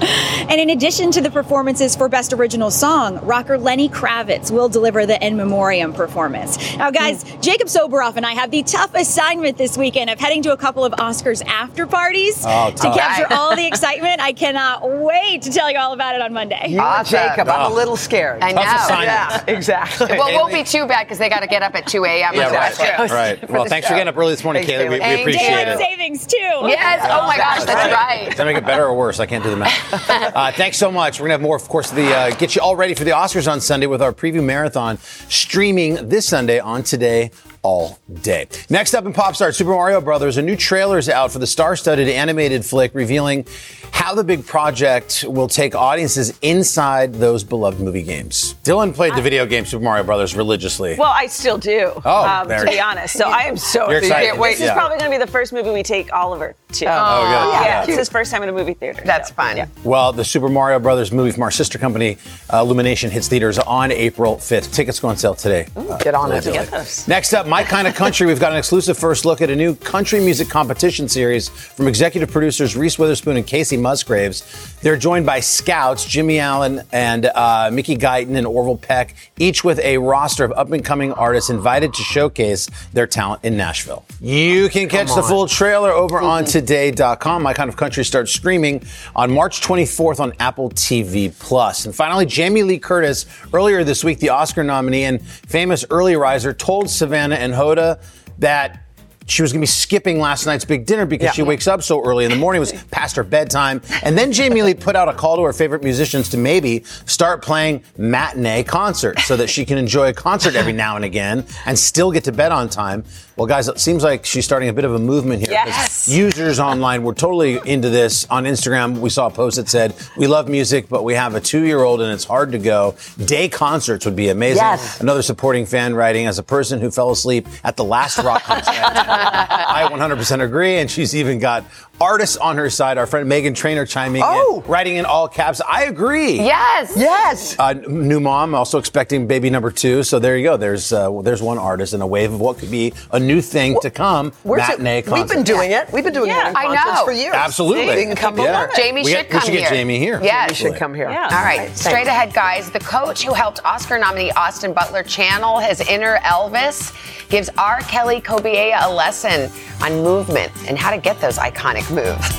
And 0.49 0.61
in 0.61 0.69
addition 0.69 1.11
to 1.11 1.19
the 1.19 1.29
performances 1.29 1.93
for 1.93 2.07
Best 2.07 2.31
Original 2.31 2.71
Song, 2.71 3.19
rocker 3.25 3.57
Lenny 3.57 3.89
Kravitz 3.89 4.49
will 4.49 4.69
deliver 4.69 5.05
the 5.05 5.23
In 5.25 5.35
Memoriam 5.35 5.91
performance. 5.91 6.57
Now, 6.77 6.89
guys, 6.89 7.25
mm. 7.25 7.41
Jacob 7.41 7.67
Soboroff 7.67 8.15
and 8.15 8.25
I 8.25 8.31
have 8.31 8.49
the 8.49 8.63
tough 8.63 8.95
assignment 8.95 9.57
this 9.57 9.77
weekend 9.77 10.09
of 10.09 10.19
heading 10.21 10.41
to 10.43 10.53
a 10.53 10.57
couple 10.57 10.85
of 10.85 10.93
Oscars 10.93 11.45
after 11.45 11.85
parties 11.85 12.45
Oh, 12.45 12.71
to 12.71 12.93
capture 12.93 13.27
all 13.31 13.57
the 13.57 13.67
excitement. 13.67 14.21
I 14.21 14.31
cannot 14.31 14.89
wait 14.89 15.41
to 15.41 15.51
tell 15.51 15.69
you 15.69 15.77
all 15.77 15.91
about 15.91 16.15
it 16.15 16.21
on 16.21 16.31
Monday. 16.31 16.67
You 16.69 16.79
and 16.79 17.05
Jacob, 17.05 17.49
I'm 17.49 17.69
a 17.69 17.73
oh. 17.73 17.75
little 17.75 17.97
scared. 17.97 18.41
I 18.41 18.53
know. 18.53 18.61
Yeah, 18.61 19.43
exactly. 19.47 20.07
Well, 20.17 20.29
it 20.29 20.35
won't 20.35 20.53
be 20.53 20.63
too 20.63 20.87
bad 20.87 21.03
because 21.03 21.17
they 21.17 21.27
got 21.27 21.41
to 21.41 21.47
get 21.47 21.61
up 21.61 21.75
at 21.75 21.87
2 21.87 22.05
a.m. 22.05 22.19
Yeah, 22.19 22.27
on 22.29 22.35
the 22.35 22.41
right. 22.57 22.77
West 22.77 22.79
Coast. 22.79 23.13
Right. 23.13 23.49
Well, 23.57 23.65
thanks 23.65 23.87
for 23.87 23.95
getting 23.95 24.07
up 24.07 24.17
early 24.17 24.33
this 24.33 24.43
morning, 24.43 24.65
Thanks, 24.65 24.83
Kaylee. 24.83 24.89
We, 24.89 24.99
we 24.99 25.21
appreciate 25.21 25.67
it. 25.67 25.79
savings, 25.79 26.27
too. 26.27 26.37
Yes. 26.37 27.01
Oh 27.09 27.25
my 27.25 27.37
gosh, 27.37 27.63
that's 27.63 27.91
right. 27.91 28.25
Does 28.27 28.37
that 28.37 28.45
make 28.45 28.57
it 28.57 28.65
better 28.65 28.85
or 28.85 28.93
worse? 28.95 29.19
I 29.19 29.25
can't 29.25 29.43
do 29.43 29.49
the 29.49 29.57
math. 29.57 29.86
Uh, 29.91 30.51
thanks 30.51 30.77
so 30.77 30.91
much. 30.91 31.19
We're 31.19 31.25
gonna 31.25 31.35
have 31.35 31.41
more, 31.41 31.55
of 31.55 31.67
course, 31.67 31.91
the 31.91 32.07
uh, 32.13 32.35
get 32.35 32.55
you 32.55 32.61
all 32.61 32.75
ready 32.75 32.93
for 32.93 33.03
the 33.03 33.11
Oscars 33.11 33.49
on 33.51 33.61
Sunday 33.61 33.87
with 33.87 34.01
our 34.01 34.11
preview 34.13 34.43
marathon 34.43 34.97
streaming 35.29 36.09
this 36.09 36.27
Sunday 36.27 36.59
on 36.59 36.83
Today 36.83 37.31
all 37.67 37.99
day. 38.21 38.47
Next 38.69 38.93
up 38.93 39.05
in 39.05 39.11
Pop 39.11 39.35
Start, 39.35 39.53
Super 39.53 39.71
Mario 39.71 39.99
Brothers. 39.99 40.37
A 40.37 40.41
new 40.41 40.55
trailer 40.55 40.97
is 40.97 41.09
out 41.09 41.33
for 41.33 41.39
the 41.39 41.47
star-studded 41.47 42.07
animated 42.07 42.65
flick, 42.65 42.95
revealing 42.95 43.45
how 43.91 44.15
the 44.15 44.23
big 44.23 44.45
project 44.45 45.25
will 45.27 45.49
take 45.49 45.75
audiences 45.75 46.37
inside 46.41 47.13
those 47.15 47.43
beloved 47.43 47.81
movie 47.81 48.03
games. 48.03 48.55
Dylan 48.63 48.93
played 48.93 49.15
the 49.15 49.21
video 49.21 49.45
game 49.45 49.65
Super 49.65 49.83
Mario 49.83 50.05
Brothers 50.05 50.33
religiously. 50.33 50.95
Well, 50.97 51.11
I 51.13 51.27
still 51.27 51.57
do. 51.57 51.91
Oh, 52.05 52.25
um, 52.25 52.47
there 52.47 52.63
to 52.63 52.71
be 52.71 52.79
honest. 52.79 53.17
So 53.17 53.25
I 53.25 53.41
am 53.41 53.57
so 53.57 53.89
You're 53.89 53.99
excited. 53.99 54.27
Can't 54.27 54.39
wait. 54.39 54.51
This 54.51 54.61
Yeah. 54.61 54.67
is 54.67 54.71
probably 54.73 54.97
going 54.99 55.11
to 55.11 55.17
be 55.17 55.23
the 55.25 55.29
first 55.29 55.51
movie 55.51 55.69
we 55.71 55.83
take 55.83 56.13
Oliver 56.13 56.55
to. 56.73 56.85
Oh, 56.85 56.87
good. 56.87 56.87
Yeah, 56.87 57.61
Yeah. 57.63 57.83
it's 57.83 57.97
his 57.97 58.07
first 58.07 58.31
time 58.31 58.43
in 58.43 58.49
a 58.49 58.53
movie 58.53 58.75
theater. 58.75 59.01
That's 59.03 59.27
so, 59.27 59.35
fun. 59.35 59.57
yeah. 59.57 59.65
Well, 59.83 60.13
the 60.13 60.23
Super 60.23 60.47
Mario 60.47 60.79
Brothers 60.79 61.11
movie 61.11 61.31
from 61.31 61.43
our 61.43 61.51
sister 61.51 61.77
company, 61.77 62.17
uh, 62.53 62.59
Illumination, 62.59 63.11
hits 63.11 63.27
theaters 63.27 63.59
on 63.59 63.91
April 63.91 64.37
5th. 64.37 64.71
Tickets 64.73 65.01
go 65.01 65.09
on 65.09 65.17
sale 65.17 65.35
today. 65.35 65.67
Get 65.99 66.15
on 66.15 66.31
it. 66.31 66.45
Get 66.45 66.71
those. 66.71 67.05
Next 67.09 67.33
up, 67.33 67.45
My 67.57 67.63
Kind 67.63 67.87
of 67.87 67.95
Country. 67.95 68.27
We've 68.27 68.39
got 68.39 68.51
an 68.51 68.59
exclusive 68.59 68.99
first 68.99 69.25
look 69.25 69.41
at 69.41 69.49
a 69.49 69.55
new 69.55 69.73
country 69.73 70.19
music 70.19 70.47
competition 70.47 71.09
series 71.09 71.49
from 71.49 71.87
executive 71.87 72.29
producers 72.29 72.77
Reese 72.77 72.99
Witherspoon 72.99 73.35
and 73.35 73.47
Kacey 73.47 73.81
Musgraves. 73.81 74.75
They're 74.83 74.95
joined 74.95 75.25
by 75.25 75.39
scouts 75.39 76.05
Jimmy 76.05 76.37
Allen 76.37 76.83
and 76.91 77.25
uh, 77.25 77.71
Mickey 77.73 77.97
Guyton 77.97 78.37
and 78.37 78.45
Orville 78.45 78.77
Peck, 78.77 79.15
each 79.39 79.63
with 79.63 79.79
a 79.79 79.97
roster 79.97 80.43
of 80.43 80.51
up 80.51 80.71
and 80.71 80.85
coming 80.85 81.11
artists 81.13 81.49
invited 81.49 81.95
to 81.95 82.03
showcase 82.03 82.67
their 82.93 83.07
talent 83.07 83.43
in 83.43 83.57
Nashville. 83.57 84.05
You 84.21 84.69
can 84.69 84.87
catch 84.87 85.07
the 85.15 85.23
full 85.23 85.47
trailer 85.47 85.89
over 85.89 86.19
on 86.19 86.45
today.com. 86.45 87.41
My 87.41 87.55
Kind 87.55 87.69
of 87.69 87.75
Country 87.75 88.05
starts 88.05 88.31
streaming 88.31 88.83
on 89.15 89.33
March 89.33 89.61
24th 89.61 90.19
on 90.19 90.31
Apple 90.39 90.69
TV 90.69 91.33
Plus. 91.39 91.85
And 91.87 91.95
finally, 91.95 92.27
Jamie 92.27 92.61
Lee 92.61 92.77
Curtis, 92.77 93.25
earlier 93.51 93.83
this 93.83 94.03
week, 94.03 94.19
the 94.19 94.29
Oscar 94.29 94.63
nominee 94.63 95.05
and 95.05 95.25
famous 95.25 95.83
early 95.89 96.15
riser, 96.15 96.53
told 96.53 96.87
Savannah 96.87 97.36
and 97.37 97.53
Hoda 97.53 98.01
that 98.39 98.83
she 99.29 99.41
was 99.41 99.51
going 99.51 99.59
to 99.59 99.63
be 99.63 99.67
skipping 99.67 100.19
last 100.21 100.45
night's 100.45 100.63
big 100.63 100.85
dinner 100.85 101.05
because 101.05 101.25
Yeah. 101.25 101.31
she 101.33 101.41
wakes 101.43 101.67
up 101.67 101.83
so 101.83 102.01
early 102.01 102.23
in 102.23 102.31
the 102.31 102.37
morning. 102.37 102.57
It 102.57 102.71
was 102.71 102.83
past 102.91 103.17
her 103.17 103.23
bedtime. 103.23 103.81
And 104.03 104.17
then 104.17 104.31
Jamie 104.31 104.61
Lee 104.61 104.73
put 104.73 104.95
out 104.95 105.09
a 105.09 105.13
call 105.13 105.35
to 105.35 105.41
her 105.43 105.51
favorite 105.51 105.83
musicians 105.83 106.29
to 106.29 106.37
maybe 106.37 106.83
start 107.05 107.41
playing 107.43 107.83
matinee 107.97 108.63
concerts 108.63 109.25
so 109.25 109.35
that 109.35 109.49
she 109.49 109.65
can 109.65 109.77
enjoy 109.77 110.07
a 110.07 110.13
concert 110.13 110.55
every 110.55 110.71
now 110.71 110.95
and 110.95 111.03
again 111.03 111.45
and 111.65 111.77
still 111.77 112.09
get 112.11 112.23
to 112.23 112.31
bed 112.31 112.53
on 112.53 112.69
time. 112.69 113.03
Well, 113.37 113.45
guys, 113.45 113.67
it 113.67 113.79
seems 113.79 114.03
like 114.03 114.25
she's 114.25 114.45
starting 114.45 114.67
a 114.67 114.73
bit 114.73 114.83
of 114.83 114.95
a 114.95 114.99
movement 114.99 115.41
here. 115.41 115.51
Yes. 115.51 116.07
Users 116.09 116.59
online 116.59 117.03
were 117.03 117.13
totally 117.13 117.59
into 117.65 117.87
this. 117.91 118.25
On 118.31 118.45
Instagram, 118.45 118.97
we 118.97 119.11
saw 119.11 119.27
a 119.27 119.29
post 119.29 119.57
that 119.57 119.69
said, 119.69 119.93
We 120.17 120.25
love 120.25 120.49
music, 120.49 120.89
but 120.89 121.03
we 121.03 121.13
have 121.13 121.35
a 121.35 121.39
two 121.39 121.63
year 121.63 121.83
old 121.83 122.01
and 122.01 122.11
it's 122.11 122.23
hard 122.23 122.51
to 122.53 122.57
go. 122.57 122.95
Day 123.23 123.47
concerts 123.47 124.05
would 124.05 124.15
be 124.15 124.29
amazing. 124.29 124.63
Yes. 124.63 124.99
Another 125.01 125.21
supporting 125.21 125.67
fan 125.67 125.93
writing, 125.93 126.25
As 126.25 126.39
a 126.39 126.43
person 126.43 126.81
who 126.81 126.89
fell 126.89 127.11
asleep 127.11 127.47
at 127.63 127.77
the 127.77 127.83
last 127.83 128.17
rock 128.17 128.41
concert, 128.41 128.71
I 128.73 129.87
100% 129.91 130.43
agree. 130.43 130.77
And 130.77 130.89
she's 130.89 131.15
even 131.15 131.37
got 131.37 131.63
artists 131.99 132.37
on 132.37 132.57
her 132.57 132.69
side. 132.69 132.97
Our 132.97 133.05
friend 133.07 133.29
Meghan 133.29 133.55
Trainor 133.55 133.85
chiming 133.85 134.21
Oh. 134.23 134.61
in, 134.63 134.69
writing 134.71 134.95
in 134.97 135.05
all 135.05 135.27
caps, 135.27 135.61
I 135.67 135.85
agree. 135.85 136.33
Yes. 136.33 136.93
Yes. 136.95 137.55
Uh, 137.59 137.73
new 137.73 138.19
mom, 138.19 138.53
also 138.55 138.77
expecting 138.77 139.27
baby 139.27 139.49
number 139.49 139.71
two. 139.71 140.03
So 140.03 140.19
there 140.19 140.37
you 140.37 140.43
go. 140.43 140.57
There's 140.57 140.93
uh, 140.93 141.21
there's 141.21 141.41
one 141.41 141.57
artist 141.57 141.93
and 141.93 142.03
a 142.03 142.07
wave 142.07 142.33
of 142.33 142.39
what 142.39 142.57
could 142.59 142.71
be 142.71 142.93
a 143.11 143.19
new 143.19 143.41
thing 143.41 143.77
to 143.81 143.89
come. 143.89 144.31
Where's 144.43 144.61
it- 144.69 144.79
matinee 144.79 145.03
We've 145.11 145.27
been 145.27 145.43
doing 145.43 145.71
it. 145.71 145.91
We've 145.91 146.03
been 146.03 146.13
doing 146.13 146.29
Yeah, 146.29 146.47
it 146.47 146.49
in 146.51 146.55
I 146.55 146.63
concerts 146.75 146.99
know. 146.99 147.05
for 147.05 147.11
years. 147.11 147.33
Absolutely. 147.35 147.99
You 148.01 148.07
can 148.07 148.15
come 148.15 148.37
Yeah. 148.37 148.63
over. 148.63 148.71
Jamie 148.75 149.03
We 149.03 149.11
should 149.11 149.17
get- 149.17 149.25
we 149.27 149.31
come 149.31 149.41
should 149.41 149.51
get 149.53 149.59
here. 149.61 149.69
Jamie 149.69 149.99
here. 149.99 150.19
Yes. 150.23 150.49
You 150.49 150.55
should 150.55 150.75
come 150.75 150.93
here. 150.93 151.09
Yeah. 151.09 151.23
All 151.31 151.43
right, 151.43 151.67
Thank 151.69 151.77
straight 151.77 152.07
ahead, 152.07 152.33
guys. 152.33 152.69
The 152.69 152.79
coach 152.79 153.23
who 153.23 153.33
helped 153.33 153.59
Oscar 153.65 153.97
nominee 153.97 154.31
Austin 154.31 154.73
Butler 154.73 155.03
channel 155.03 155.59
his 155.59 155.81
inner 155.81 156.17
Elvis 156.23 156.93
gives 157.29 157.49
R. 157.57 157.81
Kelly 157.81 158.21
Kobiella 158.21 158.85
a 158.85 158.89
lesson 158.93 159.49
on 159.81 160.03
movement 160.03 160.51
and 160.67 160.77
how 160.77 160.89
to 160.91 160.97
get 160.97 161.19
those 161.19 161.37
iconic 161.37 161.86
moves. 161.91 162.29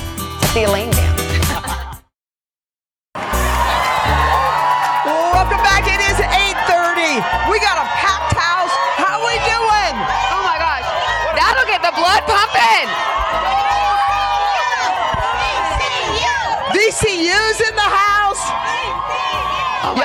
It's 0.41 0.53
the 0.53 0.63
Elaine 0.63 0.91
dance. 0.91 1.28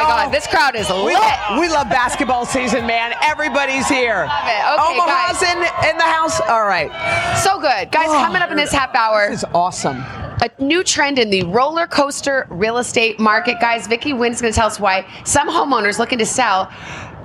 God, 0.07 0.33
this 0.33 0.47
oh. 0.47 0.51
crowd 0.51 0.75
is 0.77 0.88
We, 0.88 1.14
lit. 1.14 1.61
we 1.61 1.69
love 1.69 1.88
basketball 1.88 2.47
season, 2.47 2.87
man. 2.87 3.14
Everybody's 3.23 3.88
here. 3.88 4.27
Love 4.27 4.47
it. 4.47 4.81
Okay, 4.81 5.01
Omaha's 5.01 5.40
guys. 5.40 5.53
in, 5.53 5.90
in 5.90 5.97
the 5.99 6.05
house. 6.05 6.40
All 6.43 6.64
right. 6.67 6.90
So 7.43 7.59
good. 7.61 7.90
Guys, 7.90 8.07
oh. 8.09 8.23
coming 8.25 8.43
up 8.43 8.51
in 8.51 8.57
this 8.57 8.73
half 8.73 8.95
hour. 8.95 9.31
This 9.31 9.43
is 9.43 9.45
awesome. 9.55 9.97
A 10.43 10.51
new 10.59 10.83
trend 10.83 11.19
in 11.19 11.31
the 11.31 11.45
roller 11.45 11.87
coaster 11.87 12.47
real 12.51 12.79
estate 12.79 13.19
market, 13.21 13.61
guys. 13.61 13.87
Vicky 13.87 14.12
Nguyen's 14.12 14.40
going 14.40 14.53
to 14.53 14.57
tell 14.57 14.67
us 14.67 14.81
why 14.81 15.07
some 15.25 15.49
homeowners 15.49 15.99
looking 15.99 16.19
to 16.19 16.27
sell 16.27 16.71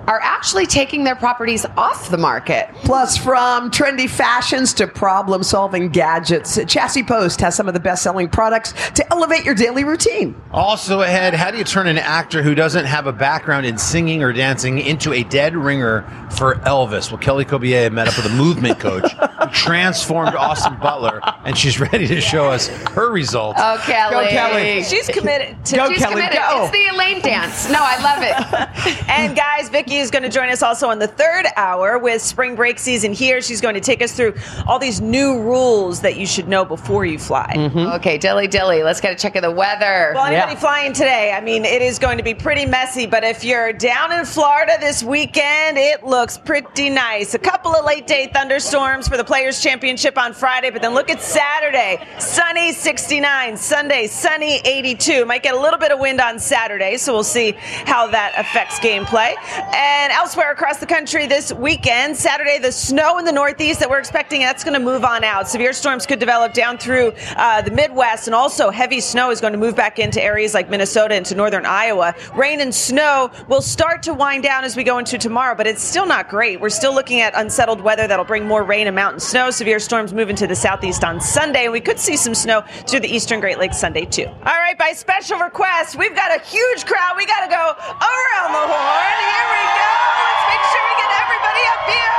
are 0.10 0.20
actually 0.22 0.66
taking 0.66 1.04
their 1.04 1.16
properties 1.16 1.66
off 1.78 2.10
the 2.10 2.18
market. 2.18 2.68
Plus, 2.84 3.16
from 3.16 3.70
trendy 3.70 4.10
fashions 4.10 4.74
to 4.74 4.88
problem 4.88 5.44
solving 5.44 5.88
gadgets, 5.90 6.58
Chassie 6.58 7.08
Post 7.08 7.40
has 7.42 7.56
some 7.56 7.68
of 7.68 7.76
the 7.76 7.80
best 7.80 8.02
selling 8.02 8.28
products 8.28 8.74
to 8.96 9.14
elevate 9.14 9.46
your 9.46 9.54
daily 9.54 9.84
routine. 9.84 10.36
Also 10.52 11.02
ahead, 11.02 11.36
how 11.36 11.52
do 11.52 11.60
you 11.60 11.64
turn 11.64 11.86
an 11.86 12.00
actor 12.00 12.42
who 12.42 12.56
doesn't 12.56 12.86
have 12.86 13.06
a 13.06 13.14
background 13.14 13.68
in 13.68 13.78
singing 13.78 14.24
or 14.24 14.34
dancing 14.34 14.80
into 14.80 15.14
a 15.14 15.24
dead 15.26 15.56
ringer 15.56 16.02
for 16.38 16.56
Elvis? 16.56 17.12
Well, 17.12 17.20
Kelly 17.22 17.46
Kobiella 17.46 17.92
met 17.92 18.08
up 18.08 18.18
with 18.18 18.26
a 18.26 18.36
movement 18.36 18.80
coach 18.80 19.12
who 19.12 19.48
transformed 19.52 20.34
Austin 20.36 20.76
Butler, 20.82 21.22
and 21.46 21.56
she's 21.56 21.80
ready 21.80 22.08
to 22.08 22.20
show 22.20 22.46
us 22.50 22.68
her 22.68 23.12
results. 23.12 23.60
Oh, 23.62 23.78
Kelly. 23.86 24.26
Go, 24.26 24.30
Kelly. 24.32 24.84
She's 24.84 25.08
committed 25.08 25.64
to 25.66 25.76
Go, 25.76 25.90
She's 25.90 26.00
Kelly, 26.00 26.16
committed. 26.16 26.40
go. 26.40 26.64
It's 26.64 26.72
the 26.72 26.96
Elaine 26.96 27.22
dance. 27.22 27.70
No, 27.70 27.78
I 27.80 28.02
love 28.02 28.24
it. 28.24 29.06
And 29.10 29.36
guys, 29.36 29.70
Vicky 30.00 30.06
is 30.06 30.12
going 30.12 30.24
to 30.24 30.30
join 30.30 30.50
us 30.50 30.64
also 30.64 30.92
in 30.92 31.00
the 31.00 31.08
third 31.08 31.46
hour 31.58 31.98
with 31.98 32.22
spring 32.22 32.56
break 32.56 32.80
season 32.80 33.12
here. 33.12 33.42
She's 33.42 33.60
going 33.60 33.74
to 33.74 33.82
take 33.82 34.02
us 34.02 34.14
through 34.14 34.34
all 34.66 34.80
these 34.80 35.02
new 35.02 35.42
rules 35.42 36.00
that 36.02 36.16
you 36.16 36.26
should 36.26 36.48
know 36.48 36.64
before 36.64 37.06
you 37.06 37.20
fly. 37.20 37.54
Mm-hmm. 37.54 37.96
Okay, 38.00 38.18
dilly 38.18 38.48
dilly. 38.48 38.82
Let's 38.82 39.02
get 39.02 39.12
a 39.12 39.16
check 39.16 39.36
of 39.36 39.42
the 39.42 39.52
weather. 39.52 40.14
Well, 40.16 40.26
anybody 40.26 40.56
flying 40.56 40.94
today, 40.94 41.34
I 41.34 41.42
mean, 41.42 41.66
it 41.66 41.82
is 41.82 42.00
going 42.00 42.18
to 42.18 42.24
be 42.24 42.34
pretty 42.34 42.66
messy, 42.66 43.08
but 43.08 43.26
if 43.26 43.44
you're 43.44 43.74
down 43.74 44.14
in 44.14 44.26
Florida 44.26 44.78
this 44.80 45.04
weekend, 45.04 45.78
it 45.78 46.06
looks 46.06 46.38
pretty 46.38 46.90
nice. 46.90 47.34
A 47.34 47.40
couple 47.40 47.76
of 47.76 47.84
late 47.84 48.08
day 48.08 48.30
thunderstorms 48.34 49.08
for 49.08 49.18
the 49.18 49.26
Players' 49.26 49.62
Championship 49.62 50.18
on 50.18 50.34
Friday, 50.34 50.70
but 50.70 50.82
then 50.82 50.94
look 50.94 51.10
at 51.10 51.22
Saturday. 51.22 52.08
Sunny 52.20 52.72
69, 52.72 53.58
Sunday 53.58 54.08
sunny 54.08 54.62
82. 54.64 55.26
Might 55.26 55.44
get 55.44 55.56
a 55.56 55.60
little 55.60 55.80
bit 55.80 55.92
of 55.92 56.00
wind 56.00 56.22
on 56.22 56.40
Saturday, 56.40 56.96
so 56.96 57.14
we'll 57.14 57.24
see 57.24 57.52
how 57.58 58.08
that 58.08 58.34
affects 58.38 58.80
gameplay. 58.80 59.36
And 59.76 59.89
elsewhere 60.12 60.52
across 60.52 60.78
the 60.78 60.86
country 60.86 61.26
this 61.26 61.54
weekend, 61.54 62.16
Saturday, 62.16 62.60
the 62.60 62.72
snow 62.72 63.18
in 63.18 63.26
the 63.26 63.32
Northeast 63.32 63.80
that 63.80 63.90
we're 63.90 64.00
expecting, 64.00 64.42
that's 64.42 64.64
going 64.64 64.74
to 64.74 64.80
move 64.80 65.04
on 65.04 65.24
out. 65.24 65.48
Severe 65.48 65.74
storms 65.74 66.06
could 66.06 66.20
develop 66.20 66.54
down 66.54 66.78
through 66.78 67.14
uh, 67.36 67.62
the 67.62 67.72
Midwest, 67.72 68.28
and 68.28 68.36
also 68.36 68.70
heavy 68.70 69.00
snow 69.00 69.32
is 69.32 69.42
going 69.42 69.54
to 69.54 69.60
move 69.60 69.76
back 69.76 69.98
into 70.00 70.22
areas 70.22 70.54
like 70.54 70.70
Minnesota 70.70 71.16
into 71.16 71.36
northern 71.36 71.66
Iowa. 71.66 72.14
Rain 72.36 72.62
and 72.62 72.74
snow 72.74 73.32
will 73.48 73.62
start 73.62 74.04
to 74.04 74.14
wind 74.14 74.44
down 74.44 74.64
as 74.64 74.76
we 74.76 74.84
go 74.84 74.98
into 74.98 75.18
tomorrow, 75.18 75.56
but 75.56 75.66
it's 75.68 75.84
still 75.84 76.06
not 76.06 76.30
great. 76.30 76.60
We're 76.62 76.70
still 76.70 76.94
looking 76.94 77.22
at 77.22 77.34
unsettled 77.36 77.82
weather 77.82 78.08
that'll 78.08 78.26
bring 78.26 78.46
more 78.46 78.64
rain 78.64 78.88
and 78.88 78.96
mountain 78.96 79.20
snow. 79.20 79.50
Severe 79.50 79.80
storms 79.80 80.14
move 80.14 80.30
into 80.30 80.46
the 80.48 80.56
southeast 80.56 81.04
on 81.04 81.20
Sunday, 81.22 81.64
and 81.64 81.74
we 81.74 81.82
could 81.82 82.00
see 82.00 82.16
some 82.16 82.36
snow 82.36 82.64
through 82.88 83.02
the 83.02 83.10
eastern 83.14 83.40
Great 83.40 83.58
Lakes 83.58 83.80
Sunday 83.80 84.06
too. 84.06 84.26
All 84.26 84.60
right, 84.60 84.78
by 84.78 84.92
special 84.94 85.40
request, 85.40 85.96
we've 85.96 86.16
got 86.16 86.36
a 86.36 86.44
huge 86.44 86.86
crowd. 86.86 87.14
We 87.18 87.26
got 87.26 87.46
to 87.46 87.50
go 87.50 87.74
around 87.80 88.52
the 88.54 88.66
horn. 88.68 89.16
Here 89.20 89.48
we 89.52 89.69
Let's 89.76 90.44
make 90.50 90.64
sure 90.72 90.82
we 90.82 90.96
get 90.98 91.12
everybody 91.14 91.64
up 91.70 91.84
here. 91.86 92.18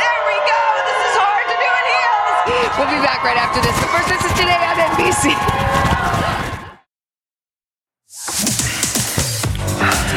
There 0.00 0.20
we 0.26 0.36
go. 0.48 0.60
This 0.88 1.00
is 1.06 1.14
hard 1.20 1.44
to 1.46 1.56
do 1.56 1.68
in 1.68 1.84
heels. 1.94 2.78
We'll 2.78 2.92
be 2.92 3.02
back 3.04 3.22
right 3.22 3.38
after 3.38 3.60
this. 3.62 3.74
But 3.78 3.90
first, 3.94 4.08
this 4.10 4.22
is 4.24 4.34
today 4.34 4.60
on 4.64 4.76
NBC. 4.80 6.53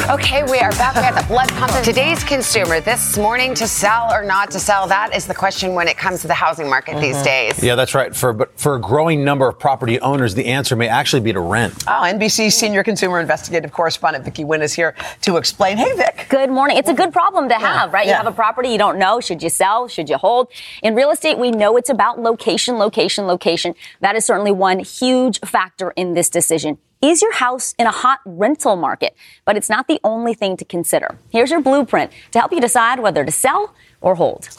Okay, 0.09 0.41
we 0.43 0.59
are 0.59 0.71
back. 0.71 0.95
We 0.95 1.01
have 1.01 1.21
the 1.21 1.27
blood 1.27 1.49
pumping. 1.49 1.83
Today's 1.83 2.23
consumer 2.23 2.79
this 2.79 3.17
morning 3.17 3.53
to 3.55 3.67
sell 3.67 4.09
or 4.09 4.23
not 4.23 4.49
to 4.51 4.59
sell. 4.59 4.87
That 4.87 5.13
is 5.13 5.27
the 5.27 5.33
question 5.33 5.73
when 5.73 5.89
it 5.89 5.97
comes 5.97 6.21
to 6.21 6.27
the 6.27 6.33
housing 6.33 6.69
market 6.69 6.91
mm-hmm. 6.91 7.01
these 7.01 7.21
days. 7.23 7.61
Yeah, 7.61 7.75
that's 7.75 7.93
right. 7.93 8.15
For 8.15 8.31
but 8.31 8.57
for 8.57 8.75
a 8.75 8.79
growing 8.79 9.25
number 9.25 9.49
of 9.49 9.59
property 9.59 9.99
owners, 9.99 10.33
the 10.33 10.45
answer 10.45 10.77
may 10.77 10.87
actually 10.87 11.19
be 11.23 11.33
to 11.33 11.41
rent. 11.41 11.83
Oh, 11.87 12.03
NBC 12.05 12.53
senior 12.53 12.85
consumer 12.85 13.19
investigative 13.19 13.73
correspondent 13.73 14.23
Vicky 14.23 14.45
Nguyen 14.45 14.61
is 14.61 14.73
here 14.73 14.95
to 15.23 15.35
explain. 15.35 15.75
Hey, 15.75 15.93
Vic. 15.97 16.27
Good 16.29 16.51
morning. 16.51 16.77
It's 16.77 16.89
a 16.89 16.93
good 16.93 17.11
problem 17.11 17.49
to 17.49 17.55
have, 17.55 17.89
yeah. 17.89 17.93
right? 17.93 18.07
You 18.07 18.13
have 18.13 18.27
a 18.27 18.31
property 18.31 18.69
you 18.69 18.77
don't 18.77 18.97
know. 18.97 19.19
Should 19.19 19.43
you 19.43 19.49
sell? 19.49 19.89
Should 19.89 20.07
you 20.07 20.15
hold? 20.15 20.47
In 20.83 20.95
real 20.95 21.11
estate, 21.11 21.37
we 21.37 21.51
know 21.51 21.75
it's 21.75 21.89
about 21.89 22.17
location, 22.17 22.75
location, 22.77 23.27
location. 23.27 23.75
That 23.99 24.15
is 24.15 24.23
certainly 24.23 24.53
one 24.53 24.79
huge 24.79 25.41
factor 25.41 25.91
in 25.91 26.13
this 26.13 26.29
decision. 26.29 26.77
Is 27.01 27.21
your 27.21 27.33
house 27.33 27.75
in 27.77 27.85
a 27.85 27.91
hot 27.91 28.21
rental 28.25 28.75
market? 28.75 29.15
But 29.45 29.55
it's 29.55 29.69
not 29.69 29.87
the 29.87 29.99
only 30.03 30.33
thing 30.33 30.57
to 30.57 30.65
consider. 30.65 31.19
Here's 31.29 31.51
your 31.51 31.61
blueprint 31.61 32.11
to 32.31 32.39
help 32.39 32.51
you 32.51 32.59
decide 32.59 32.99
whether 32.99 33.23
to 33.23 33.31
sell 33.31 33.75
or 34.01 34.15
hold. 34.15 34.49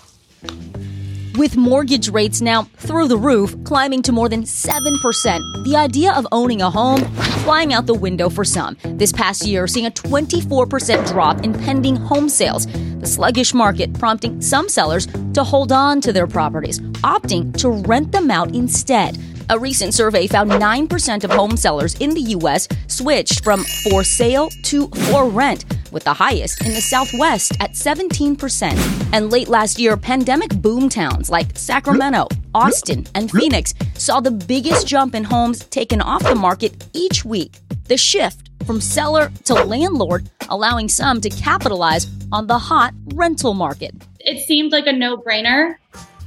With 1.37 1.57
mortgage 1.57 2.09
rates 2.11 2.41
now 2.41 2.63
through 2.77 3.09
the 3.09 3.17
roof, 3.17 3.57
climbing 3.65 4.03
to 4.03 4.13
more 4.13 4.29
than 4.29 4.45
7%, 4.45 5.65
the 5.65 5.75
idea 5.77 6.13
of 6.13 6.29
owning 6.31 6.63
a 6.63 6.71
home 6.71 7.01
flying 7.43 7.73
out 7.73 7.87
the 7.87 7.95
window 7.95 8.29
for 8.29 8.45
some. 8.45 8.77
This 8.85 9.13
past 9.13 9.45
year, 9.45 9.67
seeing 9.67 9.87
a 9.87 9.91
24% 9.91 11.09
drop 11.09 11.43
in 11.43 11.53
pending 11.53 11.97
home 11.97 12.29
sales. 12.29 12.67
The 13.01 13.07
sluggish 13.07 13.53
market 13.53 13.93
prompting 13.95 14.41
some 14.41 14.69
sellers 14.69 15.09
to 15.35 15.43
hold 15.43 15.73
on 15.73 16.01
to 16.03 16.13
their 16.13 16.29
properties, 16.29 16.79
opting 17.03 17.57
to 17.59 17.71
rent 17.71 18.13
them 18.13 18.31
out 18.31 18.55
instead. 18.55 19.19
A 19.51 19.59
recent 19.59 19.95
survey 19.95 20.27
found 20.27 20.51
9% 20.51 21.25
of 21.25 21.31
home 21.31 21.57
sellers 21.57 21.95
in 22.01 22.11
the 22.11 22.21
U.S. 22.37 22.69
switched 22.87 23.43
from 23.43 23.65
for 23.89 24.05
sale 24.05 24.51
to 24.65 24.89
for 25.09 25.27
rent, 25.27 25.65
with 25.91 26.05
the 26.05 26.13
highest 26.13 26.67
in 26.67 26.75
the 26.75 26.83
Southwest 26.83 27.53
at 27.59 27.73
17%. 27.73 29.09
And 29.15 29.31
late 29.31 29.49
last 29.49 29.79
year, 29.79 29.97
pandemic 29.97 30.51
boom 30.61 30.91
towns 30.91 31.31
like 31.31 31.57
Sacramento, 31.57 32.29
Austin, 32.55 33.07
and 33.15 33.31
Phoenix 33.31 33.73
saw 33.95 34.21
the 34.21 34.31
biggest 34.33 34.87
jump 34.87 35.15
in 35.15 35.25
homes 35.25 35.65
taken 35.69 36.03
off 36.03 36.23
the 36.25 36.35
market 36.35 36.87
each 36.93 37.25
week. 37.25 37.59
The 37.87 37.97
shift 37.97 38.51
from 38.67 38.83
seller 38.83 39.33
to 39.45 39.55
landlord, 39.55 40.29
allowing 40.51 40.91
some 40.91 41.23
to 41.23 41.31
capitalize 41.31 42.07
on 42.33 42.49
the 42.49 42.59
hot 42.59 42.93
rental 43.15 43.55
market. 43.55 43.95
It 44.21 44.47
seemed 44.47 44.73
like 44.73 44.87
a 44.87 44.93
no 44.93 45.17
brainer 45.17 45.77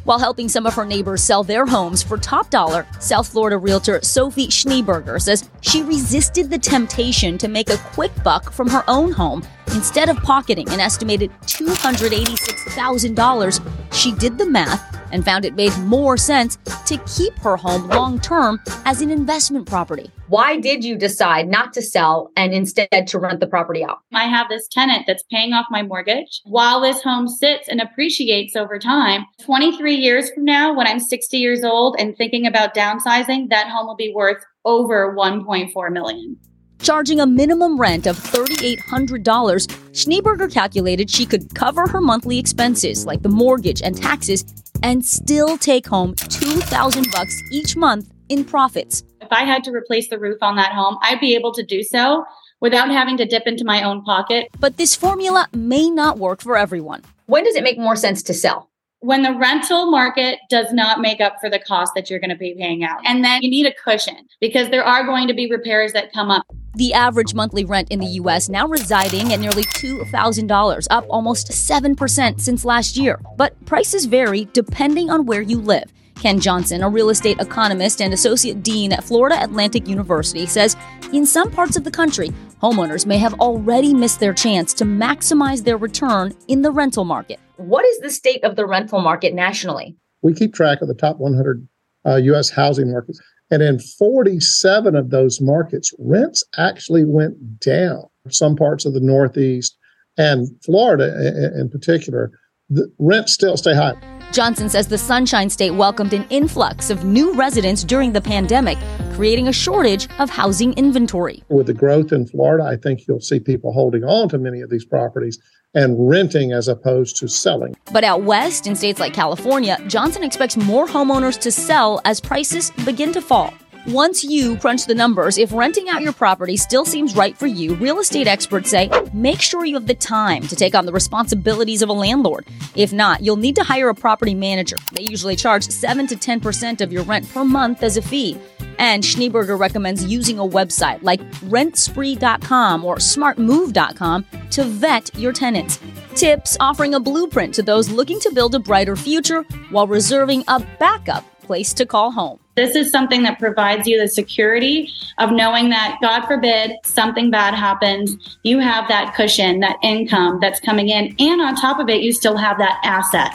while 0.04 0.20
helping 0.20 0.50
some 0.50 0.66
of 0.66 0.74
her 0.74 0.86
neighbors 0.86 1.22
sell 1.22 1.44
their 1.44 1.66
homes 1.66 2.02
for 2.02 2.18
top 2.18 2.50
dollar, 2.50 2.86
South 3.00 3.28
Florida 3.28 3.58
realtor 3.58 4.00
Sophie 4.02 4.48
Schneeberger 4.48 5.22
says 5.22 5.50
she 5.62 5.84
resisted 5.84 6.50
the 6.50 6.60
temptation 6.60 7.38
to 7.38 7.48
make 7.48 7.70
a 7.70 7.78
quick 7.94 8.12
buck 8.24 8.52
from 8.52 8.70
her 8.70 8.84
own 8.88 9.12
home. 9.12 9.44
Instead 9.74 10.10
of 10.10 10.18
pocketing 10.18 10.68
an 10.70 10.82
estimated 10.82 11.32
$286,000, 11.44 13.94
she 13.94 14.12
did 14.12 14.38
the 14.38 14.46
math 14.46 15.00
and 15.14 15.24
found 15.24 15.46
it 15.46 15.56
made 15.56 15.72
more 15.80 16.18
sense 16.18 16.58
to 16.86 16.98
keep 17.08 17.34
her 17.40 17.56
home 17.56 17.88
long 17.88 18.20
term 18.20 18.60
as 18.86 19.02
an 19.02 19.10
investment 19.10 19.66
property. 19.66 20.12
Why 20.28 20.60
did 20.60 20.84
you 20.84 20.98
decide 20.98 21.48
not 21.48 21.72
to 21.74 21.82
sell 21.82 22.32
and 22.36 22.54
instead 22.54 23.08
to 23.08 23.20
rent 23.20 23.40
the 23.40 23.48
property 23.48 23.82
out? 23.84 24.00
I 24.14 24.26
have 24.26 24.50
this 24.50 24.68
tenant 24.68 25.06
that's 25.08 25.24
paying 25.32 25.54
off 25.54 25.68
my 25.70 25.84
mortgage 25.84 26.42
while 26.44 26.82
this 26.82 27.02
home 27.02 27.30
sits 27.30 27.68
and 27.68 27.82
appreciates 27.82 28.56
over 28.56 28.78
time. 28.78 29.26
23 29.42 29.96
years 29.96 30.30
from 30.32 30.46
now, 30.46 30.76
when 30.76 30.88
I'm 30.88 31.00
60 31.00 31.38
years 31.38 31.64
old 31.64 31.96
and 31.98 32.16
thinking 32.18 32.46
about 32.46 32.76
downsizing, 32.76 33.50
that 33.50 33.70
home 33.70 33.88
will 33.88 33.96
be 33.96 34.14
worth 34.14 34.44
over 34.66 35.16
1.4 35.16 35.92
million. 35.92 36.38
Charging 36.82 37.20
a 37.20 37.28
minimum 37.28 37.80
rent 37.80 38.08
of 38.08 38.18
$3,800, 38.18 39.68
Schneeberger 39.92 40.52
calculated 40.52 41.12
she 41.12 41.28
could 41.28 41.54
cover 41.54 41.88
her 41.88 42.02
monthly 42.02 42.40
expenses 42.40 43.06
like 43.06 43.22
the 43.22 43.30
mortgage 43.30 43.84
and 43.84 43.96
taxes 43.96 44.44
and 44.82 45.06
still 45.06 45.58
take 45.58 45.86
home 45.86 46.16
2000 46.16 47.12
bucks 47.12 47.40
each 47.52 47.76
month 47.76 48.12
in 48.30 48.44
profits. 48.44 49.04
If 49.22 49.32
I 49.32 49.44
had 49.44 49.64
to 49.66 49.72
replace 49.72 50.10
the 50.10 50.18
roof 50.18 50.40
on 50.42 50.56
that 50.56 50.72
home, 50.72 50.98
I'd 51.04 51.20
be 51.20 51.36
able 51.36 51.54
to 51.54 51.64
do 51.64 51.84
so 51.84 52.26
without 52.62 52.90
having 52.90 53.16
to 53.18 53.26
dip 53.26 53.46
into 53.46 53.64
my 53.64 53.84
own 53.84 54.04
pocket. 54.04 54.48
But 54.60 54.78
this 54.78 54.96
formula 54.96 55.48
may 55.54 55.88
not 55.90 56.18
work 56.18 56.42
for 56.42 56.58
everyone. 56.58 57.04
When 57.28 57.44
does 57.44 57.56
it 57.56 57.64
make 57.64 57.78
more 57.78 57.96
sense 57.96 58.24
to 58.24 58.34
sell? 58.34 58.72
when 59.02 59.24
the 59.24 59.34
rental 59.34 59.90
market 59.90 60.38
does 60.48 60.72
not 60.72 61.02
make 61.02 61.20
up 61.20 61.38
for 61.42 61.50
the 61.50 61.58
cost 61.58 61.94
that 61.96 62.08
you're 62.08 62.20
going 62.20 62.30
to 62.30 62.36
be 62.36 62.54
paying 62.54 62.84
out. 62.84 63.00
And 63.04 63.26
then 63.26 63.42
you 63.42 63.50
need 63.50 63.66
a 63.66 63.74
cushion 63.74 64.28
because 64.40 64.70
there 64.70 64.84
are 64.84 65.04
going 65.04 65.28
to 65.28 65.34
be 65.34 65.50
repairs 65.50 65.92
that 65.94 66.14
come 66.14 66.30
up. 66.30 66.46
The 66.76 66.94
average 66.94 67.34
monthly 67.34 67.66
rent 67.66 67.90
in 67.92 68.00
the 68.00 68.06
US 68.22 68.48
now 68.48 68.66
residing 68.66 69.34
at 69.34 69.40
nearly 69.40 69.64
$2,000, 69.64 70.88
up 70.90 71.06
almost 71.10 71.50
7% 71.50 72.40
since 72.40 72.66
last 72.66 72.96
year. 72.96 73.20
But 73.36 73.66
prices 73.66 74.06
vary 74.06 74.46
depending 74.54 75.10
on 75.10 75.26
where 75.26 75.42
you 75.42 75.60
live. 75.60 75.92
Ken 76.16 76.40
Johnson, 76.40 76.84
a 76.84 76.90
real 76.90 77.10
estate 77.10 77.40
economist 77.42 78.02
and 78.02 78.14
associate 78.14 78.64
dean 78.64 78.94
at 78.94 79.04
Florida 79.04 79.44
Atlantic 79.44 79.88
University, 79.88 80.46
says 80.46 80.78
in 81.12 81.26
some 81.26 81.52
parts 81.52 81.76
of 81.76 81.84
the 81.84 81.92
country, 81.92 82.30
homeowners 82.62 83.06
may 83.06 83.18
have 83.18 83.34
already 83.40 83.94
missed 83.94 84.20
their 84.20 84.34
chance 84.34 84.74
to 84.76 84.86
maximize 84.86 85.64
their 85.64 85.78
return 85.78 86.34
in 86.48 86.62
the 86.62 86.72
rental 86.72 87.04
market. 87.04 87.40
What 87.58 87.86
is 87.86 88.00
the 88.00 88.12
state 88.12 88.44
of 88.44 88.56
the 88.56 88.66
rental 88.66 89.02
market 89.02 89.34
nationally? 89.34 89.98
We 90.22 90.34
keep 90.34 90.54
track 90.54 90.82
of 90.82 90.88
the 90.88 90.94
top 90.94 91.18
100 91.18 91.68
uh, 92.06 92.16
U.S. 92.16 92.50
housing 92.50 92.92
markets. 92.92 93.20
And 93.52 93.62
in 93.62 93.80
47 93.80 94.96
of 94.96 95.10
those 95.10 95.42
markets, 95.42 95.94
rents 96.00 96.44
actually 96.58 97.04
went 97.04 97.60
down. 97.60 98.06
Some 98.30 98.56
parts 98.56 98.86
of 98.86 98.94
the 98.94 99.02
Northeast 99.02 99.78
and 100.18 100.48
Florida 100.64 101.54
in 101.60 101.70
particular, 101.70 102.32
the 102.70 102.90
rents 102.98 103.34
still 103.34 103.58
stay 103.58 103.76
high. 103.76 103.96
Johnson 104.32 104.70
says 104.70 104.88
the 104.88 104.98
Sunshine 104.98 105.50
State 105.50 105.72
welcomed 105.72 106.14
an 106.14 106.26
influx 106.30 106.90
of 106.90 107.04
new 107.04 107.34
residents 107.34 107.84
during 107.84 108.14
the 108.14 108.22
pandemic, 108.22 108.78
creating 109.14 109.50
a 109.50 109.54
shortage 109.54 110.08
of 110.20 110.30
housing 110.30 110.72
inventory. 110.74 111.44
With 111.50 111.68
the 111.68 111.74
growth 111.74 112.14
in 112.14 112.28
Florida, 112.28 112.64
I 112.64 112.78
think 112.78 113.06
you'll 113.06 113.20
see 113.20 113.42
people 113.42 113.74
holding 113.74 114.06
on 114.06 114.30
to 114.30 114.38
many 114.38 114.62
of 114.62 114.70
these 114.70 114.86
properties 114.86 115.38
and 115.74 116.10
renting 116.10 116.52
as 116.52 116.68
opposed 116.68 117.18
to 117.18 117.28
selling. 117.28 117.76
But 117.92 118.04
out 118.04 118.24
west, 118.24 118.68
in 118.68 118.76
states 118.76 119.00
like 119.00 119.14
California, 119.14 119.78
Johnson 119.88 120.24
expects 120.24 120.58
more 120.58 120.88
homeowners 120.88 121.40
to 121.42 121.52
sell 121.52 122.02
as 122.06 122.20
prices 122.20 122.72
begin 122.86 123.12
to 123.14 123.22
fall. 123.22 123.54
Once 123.88 124.24
you 124.24 124.56
crunch 124.58 124.86
the 124.86 124.94
numbers, 124.94 125.40
if 125.40 125.52
renting 125.52 125.90
out 125.90 126.04
your 126.04 126.14
property 126.14 126.56
still 126.56 126.86
seems 126.86 127.16
right 127.16 127.36
for 127.36 127.48
you, 127.48 127.74
real 127.76 128.00
estate 128.00 128.28
experts 128.28 128.70
say 128.70 128.92
make 129.12 129.42
sure 129.42 129.66
you 129.66 129.74
have 129.74 129.88
the 129.88 129.96
time 129.96 130.44
to 130.44 130.56
take 130.56 130.76
on 130.76 130.86
the 130.86 130.92
responsibilities 130.92 131.82
of 131.82 131.90
a 131.90 131.94
landlord. 131.94 132.46
If 132.76 132.94
not, 132.94 133.24
you'll 133.24 133.38
need 133.38 133.56
to 133.56 133.64
hire 133.64 133.90
a 133.90 133.96
property 133.96 134.36
manager. 134.36 134.76
They 134.92 135.02
usually 135.02 135.36
charge 135.36 135.68
7 135.68 136.06
to 136.08 136.16
10% 136.16 136.82
of 136.82 136.94
your 136.94 137.02
rent 137.04 137.28
per 137.34 137.44
month 137.44 137.82
as 137.82 137.98
a 137.98 138.04
fee. 138.04 138.40
And 138.78 139.02
Schneeberger 139.02 139.58
recommends 139.58 140.06
using 140.06 140.38
a 140.38 140.48
website 140.48 141.00
like 141.02 141.22
rentspree.com 141.46 142.86
or 142.86 142.98
smartmove.com 142.98 144.26
to 144.52 144.64
vet 144.64 145.10
your 145.16 145.34
tenants. 145.34 145.80
Tips 146.14 146.56
offering 146.60 146.94
a 146.94 147.00
blueprint 147.00 147.56
to 147.56 147.64
those 147.64 147.90
looking 147.90 148.20
to 148.20 148.32
build 148.32 148.54
a 148.54 148.60
brighter 148.60 148.96
future 148.96 149.42
while 149.72 149.88
reserving 149.88 150.44
a 150.48 150.60
backup 150.78 151.26
place 151.42 151.74
to 151.74 151.88
call 151.88 152.12
home. 152.12 152.41
This 152.56 152.76
is 152.76 152.92
something 152.92 153.24
that 153.24 153.40
provides 153.40 153.88
you 153.88 154.00
the 154.00 154.10
security 154.10 154.92
of 155.20 155.32
knowing 155.32 155.70
that, 155.70 155.98
God 156.02 156.28
forbid, 156.28 156.74
something 156.84 157.32
bad 157.32 157.54
happens. 157.54 158.38
You 158.44 158.60
have 158.60 158.90
that 158.90 159.16
cushion, 159.16 159.62
that 159.62 159.78
income 159.82 160.40
that's 160.42 160.60
coming 160.60 160.90
in. 160.90 161.16
And 161.18 161.42
on 161.42 161.56
top 161.56 161.80
of 161.80 161.88
it, 161.88 162.02
you 162.02 162.12
still 162.12 162.36
have 162.36 162.58
that 162.58 162.80
asset. 162.84 163.34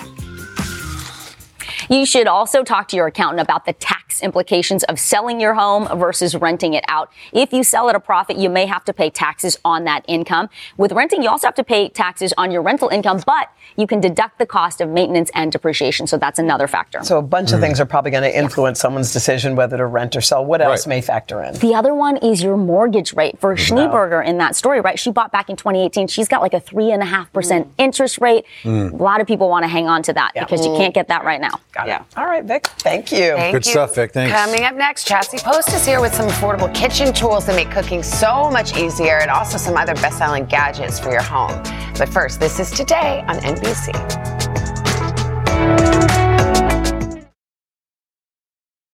You 1.89 2.05
should 2.05 2.27
also 2.27 2.63
talk 2.63 2.89
to 2.89 2.97
your 2.97 3.07
accountant 3.07 3.41
about 3.41 3.65
the 3.65 3.73
tax 3.73 4.06
implications 4.21 4.85
of 4.85 4.99
selling 4.99 5.41
your 5.41 5.55
home 5.55 5.87
versus 5.99 6.35
renting 6.35 6.75
it 6.75 6.85
out. 6.89 7.11
If 7.33 7.53
you 7.53 7.63
sell 7.63 7.89
at 7.89 7.95
a 7.95 8.01
profit, 8.01 8.37
you 8.37 8.49
may 8.49 8.67
have 8.67 8.85
to 8.85 8.93
pay 8.93 9.11
taxes 9.11 9.59
on 9.65 9.85
that 9.85 10.05
income. 10.09 10.49
With 10.77 10.93
renting, 10.93 11.23
you 11.23 11.29
also 11.29 11.47
have 11.47 11.55
to 11.57 11.65
pay 11.65 11.89
taxes 11.89 12.33
on 12.37 12.51
your 12.51 12.63
rental 12.63 12.89
income, 12.89 13.23
but 13.27 13.51
you 13.77 13.87
can 13.87 14.01
deduct 14.01 14.39
the 14.39 14.47
cost 14.47 14.81
of 14.81 14.89
maintenance 14.89 15.31
and 15.35 15.53
depreciation. 15.53 16.07
So 16.07 16.17
that's 16.17 16.39
another 16.39 16.67
factor. 16.67 17.03
So 17.03 17.19
a 17.19 17.23
bunch 17.23 17.53
of 17.53 17.59
mm. 17.59 17.63
things 17.63 17.81
are 17.81 17.87
probably 17.87 18.11
going 18.11 18.23
to 18.23 18.37
influence 18.37 18.79
yeah. 18.79 18.83
someone's 18.83 19.13
decision 19.13 19.57
whether 19.57 19.77
to 19.77 19.87
rent 19.87 20.17
or 20.17 20.21
sell. 20.21 20.45
What 20.45 20.61
else 20.61 20.87
right. 20.87 20.97
may 20.97 21.01
factor 21.01 21.43
in? 21.43 21.55
The 21.55 21.75
other 21.75 21.95
one 21.95 22.17
is 22.19 22.43
your 22.43 22.57
mortgage 22.57 23.13
rate. 23.15 23.39
For 23.39 23.55
Schneeberger 23.55 24.25
in 24.25 24.39
that 24.39 24.57
story, 24.57 24.81
right? 24.81 24.99
She 24.99 25.11
bought 25.11 25.33
back 25.33 25.51
in 25.51 25.57
2018. 25.57 26.09
She's 26.09 26.29
got 26.29 26.43
like 26.43 26.55
a 26.55 26.61
three 26.61 26.91
and 26.91 27.03
a 27.03 27.07
half 27.07 27.33
percent 27.33 27.69
mm. 27.69 27.73
interest 27.79 28.19
rate. 28.21 28.45
Mm. 28.63 28.93
A 28.93 28.97
lot 28.97 29.21
of 29.21 29.27
people 29.27 29.49
want 29.49 29.65
to 29.65 29.69
hang 29.69 29.89
on 29.89 30.03
to 30.05 30.13
that 30.13 30.33
yeah. 30.35 30.45
because 30.45 30.65
you 30.65 30.73
can't 30.77 30.95
get 30.95 31.09
that 31.09 31.25
right 31.25 31.41
now. 31.41 31.61
Got 31.73 31.89
yeah. 31.89 32.01
It. 32.01 32.07
All 32.17 32.27
right, 32.27 32.45
Vic. 32.45 32.67
Thank 32.79 33.13
you. 33.13 33.35
Thank 33.37 33.55
Good 33.55 33.67
you. 33.67 33.73
stuff, 33.73 33.95
Vic. 33.95 34.06
Thanks. 34.13 34.35
Coming 34.35 34.65
up 34.65 34.75
next, 34.75 35.07
Chassie 35.07 35.43
Post 35.43 35.73
is 35.73 35.85
here 35.85 36.01
with 36.01 36.15
some 36.15 36.29
affordable 36.29 36.73
kitchen 36.75 37.13
tools 37.13 37.47
that 37.47 37.57
make 37.57 37.71
cooking 37.71 38.03
so 38.03 38.51
much 38.51 38.77
easier 38.77 39.19
and 39.19 39.31
also 39.31 39.59
some 39.59 39.77
other 39.77 39.95
best-selling 39.95 40.47
gadgets 40.47 40.99
for 40.99 41.11
your 41.11 41.23
home. 41.23 41.63
But 41.99 42.09
first, 42.09 42.41
this 42.41 42.61
is 42.61 42.71
today 42.71 43.25
on 43.29 43.37
NBC. 43.39 44.27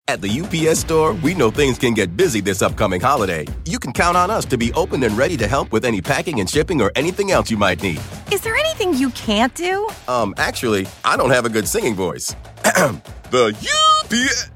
At 0.09 0.23
the 0.23 0.41
UPS 0.41 0.79
store, 0.79 1.15
we 1.15 1.35
know 1.35 1.51
things 1.51 1.79
can 1.79 1.93
get 1.93 2.17
busy 2.17 2.41
this 2.41 2.63
upcoming 2.63 3.01
holiday. 3.01 3.45
You 3.65 3.81
can 3.81 3.93
count 3.93 4.17
on 4.17 4.31
us 4.31 4.45
to 4.47 4.57
be 4.57 4.73
open 4.75 5.03
and 5.03 5.19
ready 5.19 5.37
to 5.37 5.49
help 5.49 5.73
with 5.73 5.85
any 5.85 6.01
packing 6.01 6.39
and 6.39 6.49
shipping 6.49 6.81
or 6.81 6.93
anything 6.95 7.33
else 7.33 7.51
you 7.51 7.57
might 7.57 7.83
need. 7.83 8.01
Is 8.31 8.41
there 8.41 8.55
anything 8.55 8.95
you 8.95 9.11
can't 9.11 9.53
do? 9.57 9.89
Um, 10.07 10.33
actually, 10.39 10.87
I 11.05 11.17
don't 11.17 11.31
have 11.31 11.45
a 11.45 11.49
good 11.49 11.67
singing 11.67 11.97
voice. 11.97 12.37
the 13.31 13.53
UPS. 14.05 14.56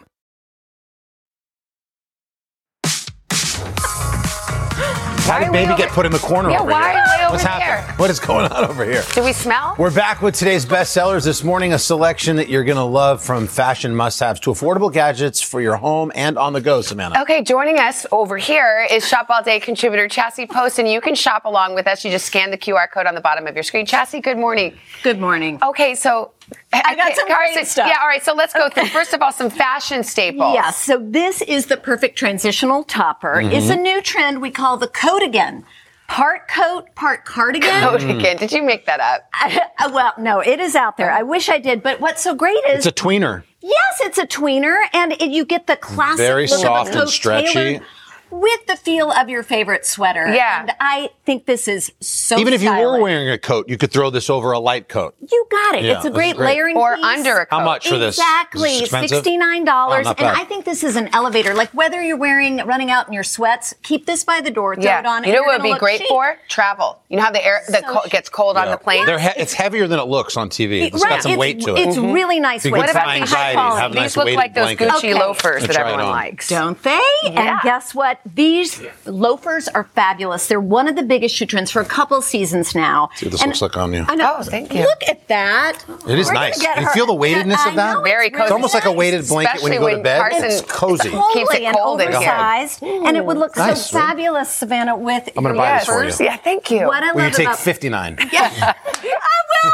How 5.31 5.39
did 5.39 5.51
baby 5.53 5.73
get 5.77 5.89
put 5.91 6.05
in 6.05 6.11
the 6.11 6.19
corner 6.19 6.49
Yeah, 6.51 6.61
why 6.61 6.91
here? 6.91 6.99
are 6.99 7.05
we 7.07 7.10
over 7.31 7.37
What's 7.43 7.43
here? 7.55 7.75
happening? 7.77 7.95
What 7.97 8.09
is 8.09 8.19
going 8.19 8.51
on 8.51 8.65
over 8.65 8.83
here? 8.83 9.03
Do 9.13 9.23
we 9.23 9.31
smell? 9.31 9.75
We're 9.77 9.93
back 9.93 10.21
with 10.21 10.35
today's 10.35 10.65
bestsellers 10.65 11.23
this 11.23 11.43
morning. 11.43 11.71
A 11.73 11.79
selection 11.79 12.35
that 12.35 12.49
you're 12.49 12.65
going 12.65 12.77
to 12.77 12.83
love 12.83 13.23
from 13.23 13.47
fashion 13.47 13.95
must-haves 13.95 14.39
to 14.41 14.49
affordable 14.49 14.91
gadgets 14.91 15.41
for 15.41 15.61
your 15.61 15.77
home 15.77 16.11
and 16.13 16.37
on 16.37 16.51
the 16.53 16.59
go, 16.61 16.81
Samantha. 16.81 17.21
Okay, 17.21 17.41
joining 17.41 17.79
us 17.79 18.05
over 18.11 18.37
here 18.37 18.85
is 18.91 19.07
Shop 19.07 19.27
All 19.29 19.41
Day 19.41 19.59
contributor 19.61 20.07
Chassie 20.09 20.49
Post, 20.49 20.77
and 20.79 20.89
you 20.89 20.99
can 20.99 21.15
shop 21.15 21.45
along 21.45 21.73
with 21.73 21.87
us. 21.87 22.03
You 22.03 22.11
just 22.11 22.25
scan 22.25 22.51
the 22.51 22.57
QR 22.57 22.91
code 22.91 23.05
on 23.05 23.15
the 23.15 23.21
bottom 23.21 23.47
of 23.47 23.55
your 23.55 23.63
screen. 23.63 23.85
Chassie, 23.85 24.21
good 24.21 24.37
morning. 24.37 24.77
Good 25.03 25.19
morning. 25.19 25.57
Okay, 25.63 25.95
so 25.95 26.31
I 26.73 26.95
got 26.95 27.15
some 27.15 27.29
all 27.29 27.35
right, 27.35 27.53
great 27.53 27.67
stuff. 27.67 27.87
Yeah, 27.87 27.99
all 28.01 28.07
right. 28.07 28.21
So 28.23 28.33
let's 28.33 28.53
go 28.53 28.67
through. 28.69 28.87
First 28.87 29.13
of 29.13 29.21
all, 29.21 29.31
some 29.31 29.49
fashion 29.49 30.03
staples. 30.03 30.53
Yes, 30.53 30.77
so 30.77 30.97
this 31.01 31.41
is 31.43 31.67
the 31.67 31.77
perfect 31.77 32.17
transitional 32.17 32.83
topper. 32.83 33.35
Mhm. 33.35 33.53
It's 33.53 33.69
a 33.69 33.75
new 33.77 34.01
trend 34.01 34.41
we 34.41 34.51
call 34.51 34.75
the 34.75 34.87
coat 34.87 35.23
again. 35.23 35.63
Part 36.11 36.49
coat, 36.49 36.93
part 36.93 37.23
cardigan. 37.23 37.69
Coat. 37.83 38.01
Did 38.01 38.51
you 38.51 38.63
make 38.63 38.85
that 38.85 38.99
up? 38.99 39.21
I- 39.33 39.61
uh, 39.79 39.91
well, 39.93 40.11
no, 40.17 40.41
it 40.41 40.59
is 40.59 40.75
out 40.75 40.97
there. 40.97 41.09
I 41.09 41.23
wish 41.23 41.47
I 41.47 41.57
did, 41.57 41.81
but 41.81 42.01
what's 42.01 42.21
so 42.21 42.35
great 42.35 42.61
is 42.67 42.85
It's 42.85 42.85
a 42.85 42.91
tweener. 42.91 43.43
Yes, 43.61 44.01
it's 44.01 44.17
a 44.17 44.27
tweener, 44.27 44.77
and 44.93 45.13
it, 45.13 45.31
you 45.31 45.45
get 45.45 45.67
the 45.67 45.77
classic 45.77 46.17
Very 46.17 46.47
look 46.47 46.59
soft 46.59 46.89
of 46.89 46.95
a 46.95 46.99
and 46.99 47.05
coat 47.07 47.13
stretchy. 47.13 47.53
tailored 47.53 47.83
with 48.31 48.65
the 48.67 48.75
feel 48.75 49.11
of 49.11 49.29
your 49.29 49.43
favorite 49.43 49.85
sweater. 49.85 50.33
Yeah. 50.33 50.61
and 50.61 50.71
I 50.79 51.09
think 51.25 51.45
this 51.45 51.67
is 51.67 51.91
so. 51.99 52.37
Even 52.39 52.53
if 52.53 52.61
you 52.61 52.71
were 52.71 53.01
wearing 53.01 53.29
a 53.29 53.37
coat, 53.37 53.67
you 53.69 53.77
could 53.77 53.91
throw 53.91 54.09
this 54.09 54.29
over 54.29 54.51
a 54.51 54.59
light 54.59 54.87
coat. 54.89 55.15
You 55.31 55.45
got 55.51 55.75
it. 55.75 55.83
Yeah, 55.83 55.97
it's 55.97 56.05
a 56.05 56.09
great, 56.09 56.35
great. 56.35 56.45
layering 56.55 56.77
Or 56.77 56.95
piece. 56.95 57.05
under 57.05 57.37
a 57.39 57.45
coat. 57.45 57.57
How 57.59 57.65
much 57.65 57.87
for 57.89 57.97
this? 57.97 58.17
Exactly, 58.17 58.69
Is 58.69 58.79
this 58.79 58.81
expensive? 58.89 59.09
sixty-nine 59.17 59.63
Oh, 59.63 59.65
dollars, 59.65 60.05
not 60.05 60.19
and. 60.19 60.27
I 60.37 60.43
think 60.45 60.65
this 60.65 60.83
is 60.83 60.95
an 60.95 61.09
elevator. 61.13 61.53
Like 61.53 61.71
whether 61.71 62.01
you're 62.01 62.17
wearing, 62.17 62.57
running 62.65 62.89
out 62.91 63.07
in 63.07 63.13
your 63.13 63.23
sweats, 63.23 63.73
keep 63.83 64.05
this 64.05 64.23
by 64.23 64.41
the 64.41 64.51
door, 64.51 64.75
throw 64.75 64.83
Yeah. 64.83 64.99
it 64.99 65.05
on. 65.05 65.23
You 65.23 65.29
know 65.29 65.35
you're 65.39 65.45
what 65.47 65.61
would 65.61 65.73
be 65.73 65.77
great 65.79 65.99
chic. 65.99 66.07
for? 66.07 66.37
Travel. 66.47 67.01
You 67.09 67.17
know 67.17 67.23
how 67.23 67.31
the 67.31 67.45
air 67.45 67.61
the 67.67 67.81
co- 67.85 68.07
gets 68.09 68.29
cold 68.29 68.57
on 68.57 68.69
the 68.71 68.77
plane? 68.77 69.05
They're 69.05 69.19
he- 69.19 69.29
it's 69.41 69.53
heavier 69.53 69.87
than 69.87 69.99
it 69.99 70.05
looks 70.07 70.37
on 70.37 70.49
TV. 70.49 70.83
It's 70.93 71.03
Right, 71.03 71.09
got 71.11 71.23
some 71.23 71.31
it's- 71.33 71.39
weight 71.39 71.61
to 71.61 71.75
it. 71.75 71.79
it's 71.87 71.97
Mm-hmm. 71.97 72.11
really 72.11 72.39
nice 72.39 72.63
weight. 72.63 72.71
What 72.73 72.89
about 72.89 73.05
the 73.19 73.25
high 73.25 73.53
quality? 73.53 73.81
Have 73.81 73.93
nice 73.93 74.03
These 74.15 74.17
look 74.17 74.35
like 74.35 74.53
those 74.53 74.75
blanket. 74.75 74.89
Gucci 74.89 75.19
loafers 75.19 75.67
that 75.67 75.75
everyone 75.75 76.05
likes. 76.09 76.47
Don't 76.47 76.81
they? 76.83 77.01
And 77.25 77.59
guess 77.63 77.93
what? 77.93 78.19
These 78.25 78.81
loafers 79.05 79.67
are 79.69 79.83
fabulous. 79.83 80.47
They're 80.47 80.59
one 80.61 80.87
of 80.87 80.95
the 80.95 81.03
biggest 81.03 81.35
shoe 81.35 81.45
trends 81.45 81.71
for 81.71 81.81
a 81.81 81.85
couple 81.85 82.21
seasons 82.21 82.75
now. 82.75 83.09
See 83.15 83.25
what 83.25 83.31
this 83.31 83.41
And 83.41 83.49
looks 83.49 83.61
like 83.61 83.77
on 83.77 83.93
you. 83.93 84.05
I 84.07 84.15
know. 84.15 84.35
Oh, 84.39 84.43
thank 84.43 84.73
you. 84.73 84.81
Look 84.83 85.03
at 85.07 85.27
that. 85.27 85.83
It 86.07 86.19
is 86.19 86.27
We're 86.27 86.33
nice. 86.33 86.61
get 86.61 86.79
You 86.79 86.89
feel 86.89 87.05
the 87.05 87.13
weightedness 87.13 87.65
of 87.65 87.75
that? 87.75 88.03
Very 88.03 88.27
it's 88.27 88.33
cozy. 88.35 88.43
It's 88.43 88.51
almost 88.51 88.73
like 88.73 88.85
a 88.85 88.91
weighted 88.91 89.27
blanket 89.27 89.63
when 89.63 89.73
you 89.73 89.79
go 89.79 89.89
to 89.89 90.01
bed. 90.03 90.19
when 90.21 90.31
Carson- 90.31 90.49
It's 90.51 90.61
cozy. 90.61 91.09
Totally 91.09 91.33
Keeps 91.33 91.53
it 91.55 91.61
and 91.63 91.75
cold 91.77 92.01
in 92.01 92.07
here. 92.09 92.17
oversized, 92.17 92.83
and 92.83 93.17
it 93.17 93.25
would 93.25 93.37
look 93.37 93.55
Nice. 93.57 93.87
so 93.89 93.99
fabulous, 93.99 94.49
Savannah, 94.49 94.95
with 94.97 95.29
I'm 95.35 95.43
gonna 95.43 95.55
buy 95.55 95.77
this 95.79 95.85
for 95.85 95.95
loafers. 95.95 96.19
you. 96.19 96.25
Yeah, 96.27 96.37
thank 96.37 96.69
you. 96.71 96.87
What 96.87 97.03
I 97.03 97.11
Will 97.13 97.25
you 97.25 97.31
take 97.31 97.47
about 97.47 97.59
59? 97.59 98.17
yeah, 98.31 98.49
I 98.51 98.75
will. 99.03 99.11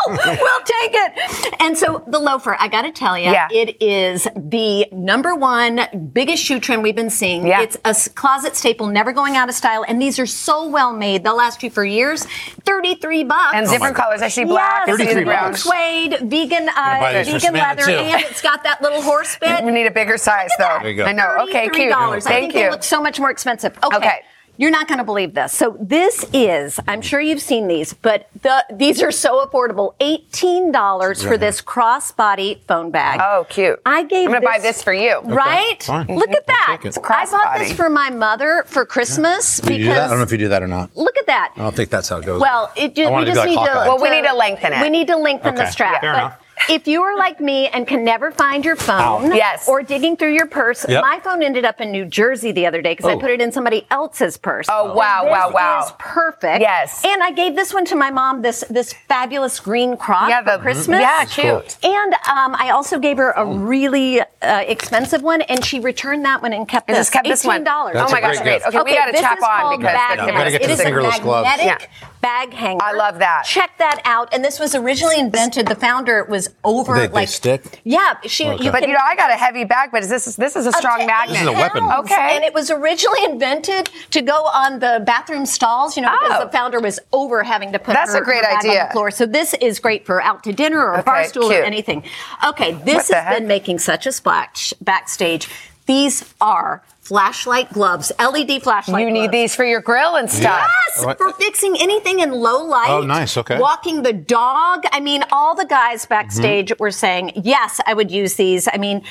We'll 0.26 0.62
take 0.65 0.93
it. 0.93 1.56
And 1.62 1.78
so 1.78 2.04
the 2.08 2.20
loafer, 2.20 2.56
I 2.60 2.67
got 2.67 2.84
to 2.84 2.91
tell 2.91 3.17
you, 3.17 3.32
Yeah. 3.32 3.48
it 3.52 3.82
is 3.82 4.28
the 4.36 4.88
number 4.91 5.36
one 5.36 5.82
biggest 6.13 6.43
shoe 6.43 6.60
trend 6.60 6.84
we've 6.84 6.96
been 6.96 7.10
seeing. 7.10 7.46
Yeah. 7.48 7.62
It's 7.62 7.78
a 7.86 7.96
closet 8.12 8.56
staple, 8.56 8.88
never 8.88 9.12
going 9.12 9.36
out 9.36 9.50
of 9.50 9.56
style, 9.56 9.84
and 9.88 10.02
these 10.02 10.20
are 10.20 10.26
so 10.26 10.67
well 10.67 10.93
made. 10.93 11.24
They'll 11.24 11.36
last 11.38 11.63
you 11.63 11.70
for 11.70 11.84
years. 11.86 12.26
Thirty-three 12.65 13.24
bucks. 13.24 13.54
And 13.56 13.67
different 13.67 13.96
colors. 13.96 14.22
I 14.22 14.28
see 14.28 14.43
black, 14.46 14.88
I 14.88 14.91
Yes, 14.91 14.98
see 14.98 15.04
33 15.06 15.24
brown. 15.26 15.52
bucks. 15.52 15.63
suede, 15.63 16.17
vegan, 16.24 16.70
uh, 16.70 16.98
vegan 17.26 17.54
leather, 17.54 17.89
and 17.89 18.22
it's 18.24 18.41
got 18.41 18.63
that 18.63 18.82
little 18.82 19.02
horse 19.02 19.38
bit. 19.41 19.63
We 19.63 19.72
need 19.72 19.88
a 19.88 19.91
bigger 19.91 20.17
size 20.17 20.52
though. 20.58 20.78
There 20.82 20.89
you 20.91 20.98
go. 20.98 21.06
I 21.06 21.12
know. 21.13 21.38
Okay, 21.50 21.70
cute. 21.70 21.91
$33. 21.93 21.93
I 21.93 22.20
Thank 22.20 22.24
think 22.24 22.54
you. 22.54 22.60
they 22.62 22.70
look 22.70 22.84
so 22.84 23.02
much 23.02 23.20
more 23.20 23.30
expensive. 23.32 23.78
Okay. 23.84 23.98
Okay. 23.98 24.20
You're 24.58 24.72
not 24.72 24.88
going 24.88 24.98
to 24.98 25.04
believe 25.04 25.34
this. 25.36 25.54
So 25.54 25.78
this 25.80 26.26
is, 26.34 26.80
I'm 26.88 27.02
sure 27.02 27.20
you've 27.22 27.41
seen 27.41 27.67
these, 27.67 27.93
but 27.93 28.28
the, 28.41 28.65
these 28.74 29.02
are 29.04 29.12
so 29.12 29.46
affordable. 29.46 29.93
$18 30.00 31.28
for 31.28 31.38
this 31.38 31.62
crossbody 31.62 32.60
phone 32.67 32.91
bag. 32.91 33.20
Oh, 33.24 33.46
cute. 33.50 33.80
I 33.86 34.04
gave 34.04 34.28
I'm 34.28 34.34
gonna 34.34 34.46
buy 34.46 34.54
this- 34.58 34.78
this 34.78 34.84
for 34.84 34.93
you. 34.93 35.20
Right? 35.24 35.82
Fine. 35.84 36.08
Look 36.08 36.32
at 36.32 36.48
that. 36.48 36.65
take 36.70 36.86
it. 36.86 36.88
It's 36.89 36.98
I 36.98 37.02
bought 37.02 37.28
crossbody. 37.28 37.60
this 37.60 37.74
for 37.74 37.89
my 37.89 38.10
mother 38.10 38.63
for 38.67 38.86
Christmas 38.86 39.60
Do 39.60 39.74
you 39.74 39.80
do 39.86 39.86
that? 39.93 40.06
I 40.06 40.08
don't 40.10 40.17
know 40.17 40.24
if 40.24 40.32
you 40.32 40.38
do 40.38 40.50
that 40.50 40.62
or 40.63 40.67
not. 40.67 40.96
look 40.98 41.17
at 41.17 41.28
that. 41.28 41.54
I 41.56 41.60
don't 41.60 41.76
think 41.76 41.89
that's 41.89 42.10
how 42.10 42.17
it 42.17 42.26
goes. 42.26 42.41
Well, 42.41 42.72
it 42.76 42.96
just, 42.96 43.08
we 43.10 43.12
wanted 43.12 43.26
to 43.28 43.32
be 43.32 43.36
just 43.36 43.48
like 43.48 43.50
need 43.50 43.65
to. 43.65 43.72
Well, 43.88 44.02
we 44.02 44.10
need 44.10 44.26
to 44.28 44.34
lengthen 44.36 44.74
it. 44.74 44.82
We 44.82 44.89
need 44.89 45.08
to 45.08 45.17
lengthen 45.17 45.56
the 45.56 45.62
Okay. 45.63 45.72
strap. 45.72 46.02
Fair 46.02 46.13
but 46.13 46.17
enough. 46.20 46.39
If 46.70 46.88
you 46.88 47.02
are 47.04 47.17
like 47.17 47.39
me 47.39 47.67
and 47.67 47.88
can 47.88 48.04
never 48.04 48.32
find 48.32 48.63
your 48.65 48.76
phone, 48.76 49.32
Ow. 49.32 49.36
Yes. 49.36 49.67
or 49.67 49.84
digging 49.84 50.17
through 50.17 50.34
your 50.34 50.48
purse, 50.48 50.86
Yep. 50.88 51.02
my 51.04 51.20
phone 51.20 51.41
ended 51.43 51.65
up 51.65 51.80
in 51.82 51.91
New 51.91 52.06
Jersey 52.06 52.52
the 52.52 52.65
other 52.65 52.82
day 52.82 52.91
because 52.93 53.06
I 53.06 53.13
Oh. 53.13 53.20
put 53.20 53.30
it 53.32 53.41
in 53.41 53.52
somebody 53.52 53.86
else's 53.91 54.38
purse. 54.38 54.67
Oh, 54.70 54.93
wow, 54.93 55.24
This 55.24 55.32
wow, 55.32 55.52
wow. 55.54 55.84
is 55.86 55.91
perfect. 56.00 56.62
Yes. 56.62 57.04
And 57.06 57.22
I 57.24 57.32
gave 57.32 57.56
this 57.56 57.74
one 57.74 57.86
to 57.86 57.96
my 57.96 58.10
mom. 58.12 58.41
This 58.41 58.63
this 58.70 58.93
fabulous 58.93 59.60
green 59.60 59.98
croc 59.98 60.30
Yeah, 60.30 60.41
the- 60.41 60.54
for 60.58 60.63
Christmas. 60.63 61.00
yeah, 61.02 61.26
cute. 61.26 61.78
And 61.84 62.13
um, 62.13 62.56
I 62.60 62.72
also 62.74 63.00
gave 63.00 63.17
her 63.17 63.32
a 63.32 63.46
really 63.46 64.22
uh, 64.22 64.26
expensive 64.67 65.22
one, 65.24 65.41
and 65.43 65.63
she 65.63 65.80
returned 65.80 66.26
that 66.26 66.41
one 66.41 66.54
and 66.54 66.67
kept 66.67 66.89
And 66.89 66.96
this. 66.98 67.08
just 67.08 67.13
kept 67.13 67.28
this 67.28 67.43
one. 67.46 67.63
$18. 67.65 67.93
That's 67.93 68.12
oh 68.12 68.13
my 68.13 68.20
a 68.20 68.22
gosh, 68.22 68.36
great 68.38 68.43
great. 68.43 68.63
gift. 68.63 68.67
Okay, 68.67 68.82
we 68.84 68.96
got 68.96 69.06
to 69.08 69.12
this 69.13 69.22
chop 69.22 69.41
on 69.41 69.78
because 69.80 69.93
Yeah, 69.93 70.10
we 70.12 70.15
gotta 70.17 70.32
hanger. 70.34 70.52
get 70.52 70.62
the 70.62 70.67
It 70.67 70.72
is 70.72 70.80
a 70.80 70.84
fingerless 70.84 71.20
gloves. 71.20 71.46
magnetic 71.48 71.89
Yeah. 72.02 72.08
Bag 72.21 72.53
hanger. 72.53 72.84
I 72.84 72.93
love 72.93 73.19
that. 73.19 73.43
Check 73.45 73.77
that 73.77 74.01
out. 74.06 74.34
And 74.34 74.43
this 74.43 74.60
was 74.60 74.75
originally 74.75 75.19
invented. 75.19 75.67
The 75.67 75.75
founder 75.75 76.23
was 76.23 76.49
over 76.63 76.95
They, 76.95 77.08
they 77.08 77.13
like 77.13 77.27
stick? 77.30 77.82
yeah. 77.84 78.15
She 78.25 78.47
Okay. 78.47 78.65
you 78.65 78.71
But 78.71 78.82
can 78.82 78.89
you 78.89 78.95
know, 78.95 79.01
I 79.06 79.15
got 79.15 79.30
a 79.32 79.36
heavy 79.36 79.63
bag, 79.63 79.89
but 79.91 80.03
is 80.03 80.10
this 80.10 80.36
this 80.36 80.56
is 80.56 80.65
a 80.65 80.71
strong 80.73 81.06
magnet? 81.06 81.34
This 81.34 81.41
is 81.41 81.47
a 81.47 81.51
weapon. 81.53 81.84
Okay. 81.84 82.36
And 82.36 82.43
it 82.43 82.53
was 82.53 82.69
originally 82.71 83.23
invented 83.25 83.89
to 84.12 84.21
go 84.21 84.45
on 84.45 84.80
the 84.80 85.01
bathroom 85.06 85.45
stalls, 85.45 85.95
you 85.95 86.01
know, 86.03 86.12
because 86.19 86.41
Oh. 86.41 86.45
the 86.45 86.51
founder 86.51 86.80
was 86.80 86.99
over 87.13 87.43
having 87.43 87.71
to 87.73 87.80
put 87.80 87.93
That's 87.93 88.13
her, 88.13 88.21
a 88.21 88.23
great 88.25 88.38
her 88.45 88.51
bag 88.56 88.65
on 88.65 88.88
the 88.88 88.91
floor. 88.93 89.12
So 89.12 89.25
this 89.25 89.53
is 89.56 89.80
great 89.80 90.06
for 90.06 90.21
out 90.21 90.43
to 90.43 90.53
dinner 90.53 90.80
or 90.84 90.93
a 90.95 91.03
bar 91.03 91.19
Okay, 91.19 91.27
stool 91.27 91.49
cute. 91.49 91.62
or 91.62 91.63
anything. 91.63 92.03
Okay, 92.45 92.73
this 92.84 93.10
has 93.10 93.23
heck? 93.23 93.38
been 93.38 93.47
making 93.47 93.80
such 93.80 94.06
a 94.06 94.12
splash 94.12 94.73
backstage. 94.82 95.47
These 95.86 96.34
are 96.41 96.84
flashlight 97.08 97.72
gloves, 97.72 98.12
LED 98.20 98.62
flashlight 98.62 99.06
You 99.06 99.12
need 99.12 99.20
gloves. 99.20 99.32
these 99.32 99.56
for 99.56 99.63
your 99.63 99.80
grill 99.82 100.15
and 100.17 100.30
stuff. 100.30 100.70
Yes, 100.96 101.06
What? 101.06 101.17
for 101.17 101.32
fixing 101.34 101.78
anything 101.80 102.20
in 102.20 102.32
low 102.32 102.63
light. 102.65 102.89
Oh, 102.89 103.02
nice, 103.02 103.38
okay. 103.38 103.58
Walking 103.60 104.04
the 104.04 104.12
dog. 104.13 104.84
I 104.91 105.00
mean, 105.00 105.24
all 105.32 105.56
the 105.56 105.65
guys 105.65 106.06
backstage 106.06 106.70
Mm-hmm. 106.72 106.84
were 106.84 106.91
saying, 106.91 107.32
yes, 107.36 107.80
I 107.88 107.93
would 107.93 108.12
use 108.12 108.36
these. 108.36 108.67
I 108.72 108.78
mean, 108.78 109.04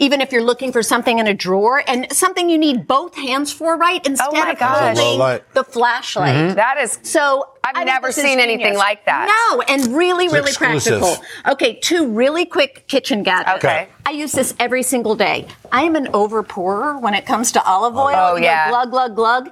even 0.00 0.20
if 0.20 0.32
you're 0.32 0.42
looking 0.42 0.72
for 0.72 0.82
something 0.82 1.18
in 1.20 1.26
a 1.28 1.34
drawer 1.34 1.84
and 1.86 2.10
something 2.12 2.50
you 2.50 2.58
need 2.58 2.88
both 2.88 3.14
hands 3.14 3.52
for, 3.52 3.76
right? 3.76 4.04
Instead 4.06 4.28
Oh 4.28 4.32
my 4.32 4.50
of 4.52 4.58
gosh. 4.58 4.98
holding 4.98 5.40
the 5.54 5.62
flashlight. 5.62 6.34
Mm-hmm. 6.34 6.54
That 6.56 6.78
is 6.78 6.98
So 7.02 7.50
I've 7.62 7.76
I 7.76 7.84
never 7.84 8.10
seen 8.10 8.40
anything 8.40 8.76
like 8.76 9.04
that. 9.04 9.28
No, 9.28 9.60
and 9.62 9.94
really, 9.94 10.26
really 10.28 10.48
exclusive. 10.50 11.00
practical. 11.00 11.52
Okay, 11.52 11.74
two 11.80 12.08
really 12.08 12.46
quick 12.46 12.86
kitchen 12.88 13.22
gadgets. 13.22 13.62
Okay. 13.64 13.88
I 14.06 14.12
use 14.12 14.32
this 14.32 14.54
every 14.58 14.82
single 14.82 15.14
day. 15.14 15.46
I 15.70 15.82
am 15.82 15.94
an 15.94 16.08
over 16.14 16.42
pourer 16.42 16.98
when 16.98 17.14
it 17.14 17.26
comes 17.26 17.52
to 17.52 17.62
olive 17.64 17.96
oil. 17.96 18.14
Oh, 18.16 18.34
You 18.36 18.40
know, 18.40 18.46
yeah. 18.46 18.70
glug, 18.70 18.90
glug, 18.90 19.14
glug. 19.14 19.50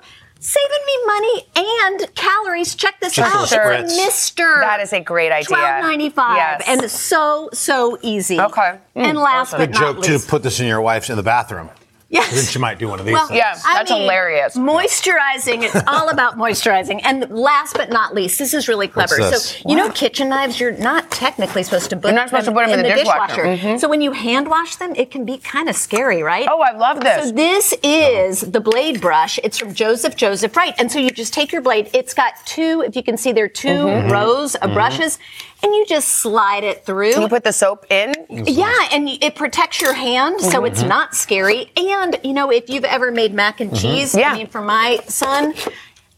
Saving 0.48 0.84
me 0.86 1.06
money 1.06 1.46
and 1.56 2.14
calories. 2.14 2.74
Check 2.74 3.00
this 3.00 3.14
Just 3.14 3.34
out. 3.34 3.46
spritz. 3.60 3.96
Mister. 3.96 4.60
That 4.60 4.80
is 4.80 4.92
a 4.92 5.00
great 5.00 5.30
idea. 5.32 5.46
Twelve 5.48 5.82
ninety 5.82 6.10
five, 6.10 6.36
Yes. 6.36 6.62
and 6.66 6.90
so 6.90 7.50
so 7.52 7.98
easy. 8.02 8.40
Okay. 8.40 8.78
Mm, 8.96 9.02
and 9.10 9.18
last 9.18 9.50
Good 9.52 9.58
but 9.58 9.70
not 9.70 9.80
joke 9.80 10.04
too 10.04 10.12
least, 10.12 10.24
to 10.24 10.30
put 10.30 10.42
this 10.42 10.58
in 10.60 10.66
your 10.66 10.80
wife's 10.80 11.10
in 11.10 11.16
the 11.16 11.22
bathroom. 11.22 11.68
Yes. 12.10 12.34
Then 12.34 12.44
she 12.44 12.58
might 12.58 12.78
do 12.78 12.88
one 12.88 13.00
of 13.00 13.06
these. 13.06 13.12
Well, 13.12 13.28
things. 13.28 13.40
I 13.66 13.84
mean, 13.84 14.08
Moisturizing. 14.56 15.62
It's 15.62 15.76
all 15.86 16.08
about 16.08 16.36
moisturizing. 16.38 17.00
And 17.04 17.28
last 17.30 17.76
but 17.76 17.90
not 17.90 18.14
least, 18.14 18.38
this 18.38 18.54
is 18.54 18.66
really 18.66 18.88
clever. 18.88 19.16
What's 19.18 19.30
this? 19.30 19.50
So 19.62 19.68
you 19.68 19.76
know, 19.76 19.90
kitchen 19.90 20.30
knives. 20.30 20.58
You're 20.58 20.72
not 20.72 21.10
technically 21.10 21.62
supposed 21.62 21.90
to 21.90 21.96
put 21.96 22.06
You're 22.08 22.14
not 22.14 22.30
supposed 22.30 22.46
to 22.46 22.52
put 22.52 22.66
them 22.66 22.78
in 22.80 22.82
the 22.82 22.94
dishwasher. 22.94 23.44
Mhm. 23.44 23.78
So 23.80 23.88
when 23.88 24.00
you 24.00 24.12
hand 24.12 24.48
wash 24.48 24.76
them, 24.76 24.94
it 24.96 25.10
can 25.10 25.24
be 25.26 25.36
kind 25.38 25.68
of 25.68 25.76
scary, 25.76 26.22
right? 26.22 26.48
Oh, 26.50 26.60
I 26.62 26.72
love 26.76 27.00
this. 27.00 27.26
So 27.28 27.32
this 27.32 27.74
is 27.82 28.40
the 28.40 28.60
blade 28.60 29.00
brush. 29.02 29.38
It's 29.44 29.58
from 29.58 29.74
Joseph 29.74 30.16
Joseph 30.16 30.56
right. 30.56 30.74
And 30.78 30.90
so 30.90 30.98
you 30.98 31.10
just 31.10 31.34
take 31.34 31.52
your 31.52 31.60
blade. 31.62 31.90
It's 31.92 32.14
got 32.14 32.32
two. 32.46 32.82
If 32.86 32.96
you 32.96 33.02
can 33.02 33.18
see, 33.18 33.32
there 33.32 33.44
are 33.44 33.48
2 33.48 33.68
Mhm. 33.68 34.10
rows 34.10 34.54
of 34.56 34.70
Mhm. 34.70 34.74
brushes, 34.74 35.18
and 35.62 35.72
you 35.74 35.84
just 35.86 36.08
slide 36.08 36.64
it 36.64 36.84
through. 36.84 37.12
Can 37.12 37.22
you 37.22 37.28
put 37.28 37.44
the 37.44 37.52
soap 37.52 37.86
in? 37.90 38.14
Yeah, 38.30 38.74
and 38.92 39.08
it 39.08 39.34
protects 39.34 39.80
your 39.80 39.92
hand, 39.94 40.40
so 40.40 40.64
it's 40.64 40.82
Mhm. 40.82 40.88
not 40.88 41.14
scary. 41.14 41.70
And 41.76 42.18
you 42.22 42.32
know, 42.32 42.50
if 42.50 42.68
you've 42.70 42.84
ever 42.84 43.10
made 43.10 43.34
mac 43.34 43.60
and 43.60 43.70
Mhm. 43.72 43.80
cheese, 43.80 44.14
Yeah. 44.14 44.30
I 44.30 44.34
mean, 44.34 44.46
for 44.48 44.60
my 44.62 45.00
son. 45.06 45.54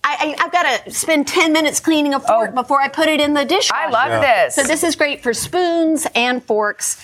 I, 0.02 0.34
I, 0.40 0.44
I've 0.44 0.52
got 0.52 0.84
to 0.84 0.90
spend 0.92 1.28
10 1.28 1.52
minutes 1.52 1.78
cleaning 1.78 2.14
a 2.14 2.20
fork 2.20 2.54
before 2.54 2.80
I 2.80 2.88
put 2.88 3.06
it 3.08 3.20
in 3.20 3.34
the 3.34 3.44
dishwasher. 3.44 3.74
Oh. 3.84 3.88
I 3.88 3.90
love 3.90 4.22
Yeah. 4.22 4.44
this. 4.46 4.54
So 4.54 4.62
this 4.62 4.82
is 4.82 4.96
great 4.96 5.22
for 5.22 5.34
spoons 5.34 6.06
and 6.14 6.42
forks, 6.42 6.96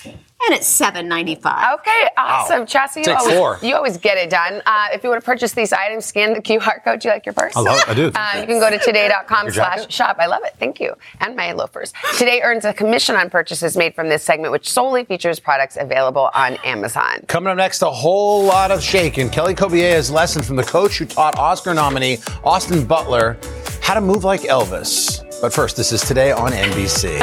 and 0.45 0.55
it's 0.55 0.79
$7.95. 0.79 1.73
Okay, 1.79 2.07
awesome. 2.15 2.65
Chassie, 2.65 2.97
you 2.97 3.03
Take 3.05 3.17
always, 3.19 3.35
four. 3.35 3.59
you 3.61 3.75
always 3.75 3.97
get 3.97 4.17
it 4.17 4.29
done. 4.29 4.61
Uh, 4.65 4.87
if 4.93 5.03
you 5.03 5.09
want 5.09 5.21
to 5.21 5.25
purchase 5.25 5.53
these 5.53 5.73
items, 5.73 6.05
scan 6.05 6.33
the 6.33 6.41
QR 6.41 6.83
code. 6.83 6.99
Do 6.99 7.07
you 7.07 7.13
like 7.13 7.25
your 7.25 7.33
purse? 7.33 7.55
I 7.55 7.61
love 7.61 7.79
it. 7.79 7.89
I 7.89 7.93
do. 7.95 8.11
Uh, 8.13 8.39
you 8.41 8.45
can 8.45 8.59
go 8.59 8.69
to 8.69 8.77
today.com 8.77 9.45
Your 9.45 9.53
slash 9.53 9.77
jacket? 9.79 9.91
shop. 9.91 10.17
I 10.19 10.27
love 10.27 10.41
it. 10.45 10.53
Thank 10.59 10.79
you. 10.79 10.93
And 11.19 11.35
my 11.35 11.53
loafers. 11.53 11.91
Today 12.17 12.41
earns 12.43 12.65
a 12.65 12.73
commission 12.73 13.15
on 13.15 13.29
purchases 13.29 13.75
made 13.75 13.95
from 13.95 14.09
this 14.09 14.21
segment, 14.23 14.51
which 14.51 14.69
solely 14.69 15.05
features 15.05 15.39
products 15.39 15.75
available 15.79 16.29
on 16.35 16.55
Amazon. 16.57 17.23
Coming 17.27 17.49
up 17.51 17.57
next, 17.57 17.81
a 17.81 17.89
whole 17.91 18.43
lot 18.43 18.69
of 18.71 18.81
shaking. 18.83 19.29
Kelly 19.29 19.55
Kobiella's 19.55 20.11
lesson 20.11 20.43
from 20.43 20.55
the 20.55 20.63
coach 20.63 20.97
who 20.99 21.05
taught 21.05 21.37
Oscar 21.37 21.73
nominee 21.73 22.19
Austin 22.43 22.85
Butler 22.85 23.37
how 23.81 23.95
to 23.95 24.01
move 24.01 24.23
like 24.23 24.41
Elvis. 24.41 25.23
But 25.41 25.53
first, 25.53 25.77
this 25.77 25.91
is 25.91 26.01
today 26.01 26.31
on 26.31 26.51
NBC. 26.51 27.17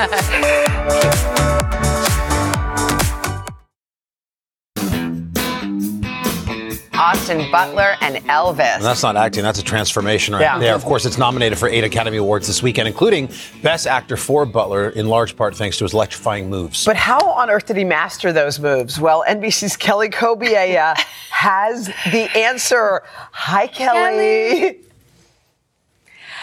Austin 7.05 7.51
Butler 7.51 7.97
and 8.01 8.17
Elvis. 8.29 8.77
And 8.77 8.83
that's 8.85 9.03
not 9.03 9.15
acting, 9.15 9.43
that's 9.43 9.59
a 9.59 9.63
transformation 9.63 10.33
right 10.33 10.41
Yeah. 10.41 10.59
there. 10.59 10.75
Of 10.75 10.87
course, 10.87 11.05
it's 11.05 11.19
nominated 11.19 11.59
for 11.59 11.69
eight 11.69 11.85
Academy 11.85 12.17
Awards 12.17 12.47
this 12.47 12.63
weekend, 12.63 12.89
including 12.89 13.29
Best 13.63 13.87
Actor 13.87 14.17
for 14.17 14.47
Butler, 14.47 14.89
in 14.89 15.09
large 15.09 15.37
part 15.37 15.55
thanks 15.55 15.77
to 15.77 15.85
his 15.85 15.93
electrifying 15.93 16.49
moves. 16.49 16.83
But 16.87 16.97
how 16.97 17.21
on 17.33 17.51
earth 17.51 17.67
did 17.67 17.77
he 17.77 17.85
master 17.85 18.33
those 18.33 18.59
moves? 18.59 18.99
Well, 18.99 19.23
NBC's 19.29 19.77
Kelly 19.77 20.09
Kobiella 20.09 20.93
uh, 20.97 21.03
has 21.31 21.89
the 22.11 22.31
answer. 22.39 23.03
Hi, 23.33 23.67
Kelly. 23.67 24.79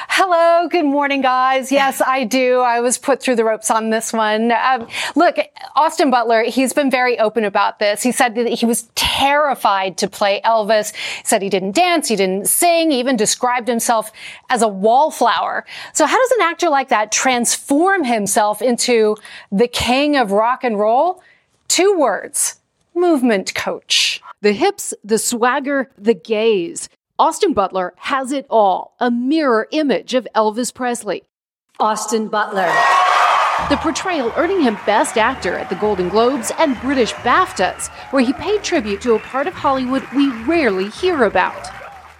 Hello, 0.09 0.67
good 0.67 0.85
morning, 0.85 1.21
guys. 1.21 1.71
Yes, 1.71 2.01
I 2.01 2.23
do. 2.23 2.59
I 2.59 2.79
was 2.79 2.97
put 2.97 3.21
through 3.21 3.35
the 3.35 3.43
ropes 3.43 3.69
on 3.69 3.91
this 3.91 4.11
one. 4.11 4.51
Um, 4.51 4.87
look, 5.15 5.37
Austin 5.75 6.09
Butler, 6.09 6.43
he's 6.43 6.73
been 6.73 6.89
very 6.89 7.19
open 7.19 7.43
about 7.43 7.77
this. 7.77 8.01
He 8.01 8.11
said 8.11 8.33
that 8.35 8.47
he 8.47 8.65
was 8.65 8.89
terrified 8.95 9.97
to 9.99 10.09
play 10.09 10.41
Elvis. 10.43 10.95
He 10.95 11.23
said 11.23 11.41
he 11.41 11.49
didn't 11.49 11.75
dance, 11.75 12.07
he 12.07 12.15
didn't 12.15 12.47
sing, 12.47 12.91
he 12.91 12.99
even 12.99 13.15
described 13.15 13.67
himself 13.67 14.11
as 14.49 14.61
a 14.61 14.67
wallflower. 14.67 15.65
So 15.93 16.05
how 16.05 16.17
does 16.17 16.31
an 16.31 16.41
actor 16.41 16.69
like 16.69 16.89
that 16.89 17.11
transform 17.11 18.03
himself 18.03 18.61
into 18.61 19.17
the 19.51 19.67
king 19.67 20.17
of 20.17 20.31
rock 20.31 20.63
and 20.63 20.79
roll? 20.79 21.21
Two 21.67 21.97
words. 21.97 22.59
Movement 22.95 23.53
coach. 23.53 24.21
The 24.41 24.53
hips, 24.53 24.93
the 25.03 25.19
swagger, 25.19 25.91
the 25.97 26.15
gaze. 26.15 26.89
Austin 27.21 27.53
Butler 27.53 27.93
has 27.97 28.31
it 28.31 28.47
all, 28.49 28.95
a 28.99 29.11
mirror 29.11 29.67
image 29.69 30.15
of 30.15 30.27
Elvis 30.33 30.73
Presley. 30.73 31.21
Austin 31.79 32.29
Butler. 32.29 32.73
The 33.69 33.77
portrayal 33.77 34.33
earning 34.37 34.61
him 34.61 34.73
Best 34.87 35.19
Actor 35.19 35.53
at 35.53 35.69
the 35.69 35.75
Golden 35.75 36.09
Globes 36.09 36.51
and 36.57 36.81
British 36.81 37.13
BAFTAs, 37.13 37.89
where 38.11 38.23
he 38.23 38.33
paid 38.33 38.63
tribute 38.63 39.01
to 39.01 39.13
a 39.13 39.19
part 39.19 39.45
of 39.45 39.53
Hollywood 39.53 40.03
we 40.15 40.31
rarely 40.45 40.89
hear 40.89 41.25
about. 41.25 41.69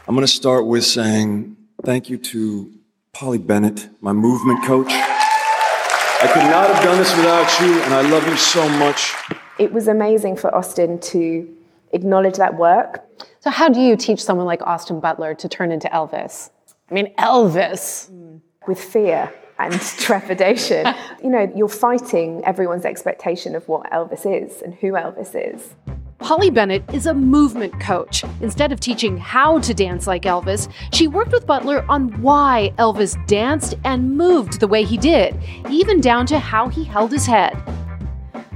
I'm 0.07 0.13
going 0.13 0.21
to 0.21 0.31
start 0.31 0.67
with 0.67 0.83
saying 0.83 1.57
thank 1.83 2.07
you 2.07 2.19
to 2.19 2.71
Polly 3.11 3.39
Bennett, 3.39 3.89
my 4.01 4.13
movement 4.13 4.63
coach. 4.65 4.91
I 4.91 6.29
could 6.31 6.43
not 6.43 6.69
have 6.69 6.83
done 6.83 6.99
this 6.99 7.17
without 7.17 7.59
you, 7.59 7.81
and 7.81 7.95
I 7.95 8.07
love 8.07 8.27
you 8.27 8.37
so 8.37 8.69
much. 8.77 9.15
It 9.57 9.73
was 9.73 9.87
amazing 9.87 10.35
for 10.35 10.53
Austin 10.53 10.99
to 10.99 11.57
acknowledge 11.93 12.35
that 12.35 12.57
work. 12.57 13.05
So, 13.39 13.49
how 13.49 13.69
do 13.69 13.79
you 13.79 13.95
teach 13.95 14.23
someone 14.23 14.45
like 14.45 14.61
Austin 14.61 14.99
Butler 14.99 15.33
to 15.35 15.49
turn 15.49 15.71
into 15.71 15.87
Elvis? 15.89 16.49
I 16.89 16.93
mean, 16.93 17.13
Elvis. 17.15 18.11
Mm. 18.11 18.41
with 18.67 18.79
fear 18.79 19.33
and 19.57 19.79
trepidation. 19.99 20.87
you 21.23 21.29
know, 21.29 21.51
you're 21.55 21.69
fighting 21.69 22.43
everyone's 22.45 22.85
expectation 22.85 23.55
of 23.55 23.67
what 23.67 23.89
Elvis 23.91 24.25
is 24.25 24.61
and 24.61 24.73
who 24.75 24.93
Elvis 24.93 25.33
is. 25.33 25.75
Polly 26.19 26.51
Bennett 26.51 26.83
is 26.93 27.07
a 27.07 27.13
movement 27.15 27.79
coach. 27.81 28.23
Instead 28.41 28.71
of 28.71 28.79
teaching 28.79 29.17
how 29.17 29.57
to 29.59 29.73
dance 29.73 30.05
like 30.05 30.23
Elvis, 30.23 30.71
she 30.93 31.07
worked 31.07 31.31
with 31.31 31.47
Butler 31.47 31.83
on 31.89 32.21
why 32.21 32.71
Elvis 32.77 33.17
danced 33.25 33.73
and 33.83 34.15
moved 34.15 34.59
the 34.59 34.67
way 34.67 34.83
he 34.83 34.97
did, 34.97 35.35
even 35.69 35.99
down 35.99 36.27
to 36.27 36.37
how 36.37 36.67
he 36.67 36.83
held 36.83 37.11
his 37.11 37.25
head. 37.25 37.57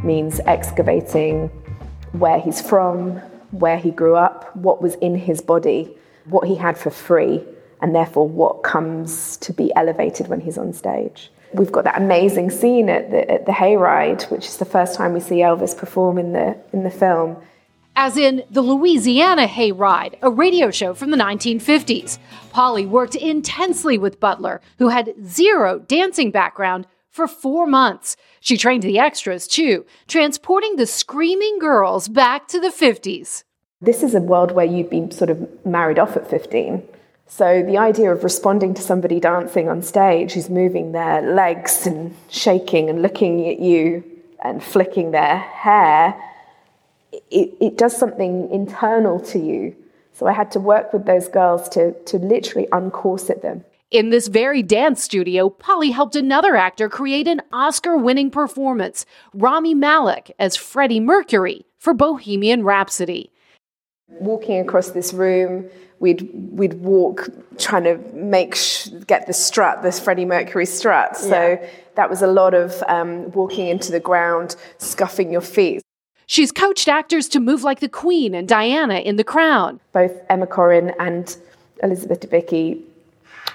Means 0.04 0.40
excavating 0.42 1.50
where 2.20 2.40
he's 2.40 2.62
from, 2.62 3.18
where 3.52 3.78
he 3.78 3.92
grew 3.92 4.16
up, 4.16 4.56
what 4.56 4.82
was 4.82 4.96
in 4.96 5.16
his 5.16 5.42
body, 5.42 5.96
what 6.26 6.48
he 6.48 6.56
had 6.56 6.78
for 6.78 6.90
free, 6.90 7.44
and 7.82 7.94
therefore 7.94 8.28
what 8.28 8.64
comes 8.64 9.38
to 9.38 9.54
be 9.54 9.72
elevated 9.76 10.28
when 10.28 10.42
he's 10.42 10.58
on 10.58 10.74
stage. 10.74 11.32
We've 11.54 11.72
got 11.72 11.84
that 11.86 11.98
amazing 11.98 12.50
scene 12.50 12.90
at 12.90 13.12
the, 13.12 13.30
at 13.30 13.46
the 13.46 13.52
hayride, 13.52 14.30
which 14.30 14.46
is 14.46 14.58
the 14.58 14.66
first 14.66 14.96
time 14.96 15.14
we 15.14 15.20
see 15.20 15.38
Elvis 15.38 15.78
perform 15.78 16.18
in 16.18 16.34
the, 16.34 16.58
in 16.74 16.84
the 16.84 16.90
film. 16.90 17.38
As 17.96 18.18
in 18.18 18.44
the 18.50 18.62
Louisiana 18.62 19.48
Hayride, 19.48 20.18
a 20.22 20.30
radio 20.30 20.70
show 20.70 20.94
from 20.94 21.12
the 21.12 21.18
1950s. 21.18 22.18
Polly 22.52 22.86
worked 22.86 23.16
intensely 23.16 23.98
with 23.98 24.20
Butler, 24.20 24.60
who 24.80 24.90
had 24.90 25.14
zero 25.26 25.80
dancing 25.80 26.30
background, 26.30 26.88
for 27.10 27.28
four 27.28 27.66
months. 27.66 28.18
She 28.46 28.58
trained 28.58 28.84
the 28.84 29.00
extras 29.00 29.48
too, 29.48 29.88
transporting 30.08 30.76
the 30.76 30.86
screaming 30.86 31.58
girls 31.58 32.08
back 32.08 32.48
to 32.50 32.60
the 32.60 32.68
50s. 32.70 33.44
This 33.82 34.04
is 34.04 34.14
a 34.14 34.20
world 34.20 34.52
where 34.52 34.68
you'd 34.68 34.92
been 34.92 35.10
sort 35.10 35.32
of 35.32 35.66
married 35.66 35.98
off 35.98 36.16
at 36.16 36.30
15. 36.30 36.88
So 37.26 37.64
the 37.64 37.80
idea 37.80 38.12
of 38.12 38.24
responding 38.24 38.76
to 38.76 38.84
somebody 38.84 39.20
dancing 39.20 39.68
on 39.68 39.82
stage 39.82 40.34
who's 40.34 40.48
moving 40.48 40.92
their 40.92 41.24
legs 41.24 41.88
and 41.88 42.16
shaking 42.30 42.88
and 42.88 43.02
looking 43.02 43.50
at 43.50 43.60
you 43.60 44.04
and 44.44 44.64
flicking 44.64 45.10
their 45.10 45.40
hair, 45.40 46.16
it, 47.32 47.58
it 47.60 47.80
does 47.80 47.98
something 47.98 48.52
internal 48.52 49.20
to 49.22 49.40
you. 49.40 49.76
So 50.14 50.28
I 50.28 50.34
had 50.34 50.52
to 50.52 50.60
work 50.60 50.94
with 50.94 51.08
those 51.08 51.28
girls 51.30 51.68
to, 51.70 51.94
to 52.04 52.20
literally 52.20 52.68
uncorset 52.68 53.42
them. 53.42 53.66
In 53.92 54.10
this 54.10 54.28
very 54.28 54.64
dance 54.64 55.04
studio, 55.04 55.50
Polly 55.50 55.92
helped 55.92 56.16
another 56.16 56.56
actor 56.56 56.90
create 56.90 57.28
an 57.28 57.42
Oscar 57.54 57.96
winning 57.96 58.32
performance, 58.32 59.06
Rami 59.34 59.76
Malek 59.76 60.34
as 60.40 60.56
Freddie 60.56 61.00
Mercury 61.00 61.66
for 61.78 61.94
Bohemian 61.94 62.64
Rhapsody. 62.64 63.32
Walking 64.08 64.60
across 64.60 64.90
this 64.90 65.14
room, 65.14 65.70
we'd 66.00 66.30
we'd 66.34 66.74
walk 66.76 67.30
trying 67.60 67.84
to 67.84 67.98
make 68.14 68.56
sh- 68.56 68.90
get 69.06 69.28
the 69.28 69.34
strut, 69.34 69.84
this 69.84 70.00
Freddie 70.00 70.26
Mercury 70.26 70.66
strut. 70.66 71.16
So 71.16 71.60
that 71.96 72.10
was 72.10 72.24
a 72.24 72.28
lot 72.28 72.56
of 72.56 72.84
um, 72.88 73.32
walking 73.32 73.68
into 73.68 73.92
the 73.92 74.00
ground, 74.00 74.56
scuffing 74.80 75.32
your 75.32 75.42
feet. 75.42 75.84
She's 76.26 76.52
coached 76.52 76.88
actors 76.88 77.30
to 77.30 77.40
move 77.40 77.64
like 77.64 77.82
the 77.82 77.90
Queen 77.90 78.34
and 78.34 78.48
Diana 78.48 78.96
in 78.96 79.16
The 79.16 79.24
Crown. 79.24 79.80
Both 79.94 80.20
Emma 80.28 80.48
Corrin 80.48 80.94
and 81.00 81.38
Elizabeth 81.84 82.22
Debicki, 82.22 82.82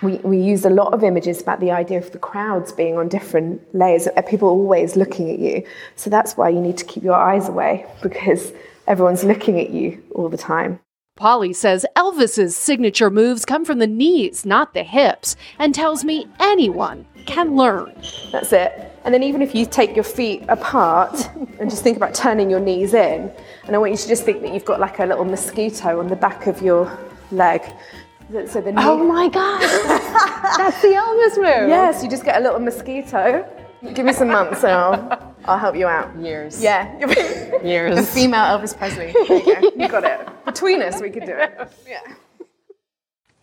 we, 0.02 0.16
we 0.18 0.38
used 0.38 0.64
a 0.64 0.70
lot 0.70 0.94
of 0.94 1.04
images 1.04 1.40
about 1.40 1.60
the 1.60 1.70
idea 1.70 1.98
of 1.98 2.10
the 2.12 2.18
crowds 2.18 2.72
being 2.72 2.96
on 2.96 3.08
different 3.08 3.62
layers, 3.74 4.08
people 4.26 4.48
always 4.48 4.96
looking 4.96 5.30
at 5.30 5.38
you. 5.38 5.64
So 5.96 6.10
that's 6.10 6.36
why 6.36 6.48
you 6.48 6.60
need 6.60 6.78
to 6.78 6.84
keep 6.84 7.02
your 7.02 7.14
eyes 7.14 7.48
away 7.48 7.86
because 8.02 8.52
everyone's 8.86 9.24
looking 9.24 9.60
at 9.60 9.70
you 9.70 10.02
all 10.14 10.28
the 10.28 10.38
time. 10.38 10.80
Polly 11.16 11.52
says 11.52 11.84
Elvis's 11.96 12.56
signature 12.56 13.10
moves 13.10 13.44
come 13.44 13.64
from 13.64 13.78
the 13.78 13.86
knees, 13.86 14.46
not 14.46 14.72
the 14.72 14.82
hips, 14.82 15.36
and 15.58 15.74
tells 15.74 16.02
me 16.02 16.26
anyone 16.38 17.04
can 17.26 17.56
learn. 17.56 17.92
That's 18.32 18.54
it. 18.54 18.72
And 19.04 19.12
then 19.12 19.22
even 19.22 19.42
if 19.42 19.54
you 19.54 19.66
take 19.66 19.94
your 19.94 20.04
feet 20.04 20.44
apart 20.48 21.28
and 21.58 21.68
just 21.68 21.82
think 21.82 21.98
about 21.98 22.14
turning 22.14 22.48
your 22.48 22.60
knees 22.60 22.94
in, 22.94 23.30
and 23.64 23.76
I 23.76 23.78
want 23.78 23.92
you 23.92 23.98
to 23.98 24.08
just 24.08 24.24
think 24.24 24.40
that 24.42 24.54
you've 24.54 24.64
got 24.64 24.80
like 24.80 24.98
a 24.98 25.04
little 25.04 25.26
mosquito 25.26 25.98
on 25.98 26.08
the 26.08 26.16
back 26.16 26.46
of 26.46 26.62
your 26.62 26.98
leg. 27.30 27.62
The- 28.30 28.46
So 28.46 28.60
the 28.60 28.72
Oh 28.76 29.02
my 29.04 29.28
God. 29.28 29.60
That's 30.58 30.80
the 30.82 30.88
Elvis 30.88 31.36
move. 31.36 31.68
Yes, 31.68 32.02
you 32.02 32.08
just 32.10 32.24
get 32.24 32.36
a 32.36 32.40
little 32.40 32.60
mosquito. 32.60 33.44
Give 33.94 34.04
me 34.04 34.12
some 34.12 34.28
months 34.28 34.62
and 34.62 34.72
I'll, 34.72 35.34
I'll 35.46 35.58
help 35.58 35.74
you 35.74 35.86
out. 35.86 36.14
Years. 36.16 36.62
Yeah. 36.62 36.98
Years. 37.64 37.96
The 37.96 38.02
female 38.02 38.44
Elvis 38.44 38.76
Presley. 38.76 39.12
There 39.26 39.38
you 39.38 39.70
go. 39.70 39.82
You 39.84 39.88
got 39.88 40.04
it. 40.04 40.20
Between 40.44 40.82
us, 40.82 41.00
we 41.00 41.10
could 41.10 41.24
do 41.24 41.32
it. 41.32 41.72
Yeah. 41.88 42.00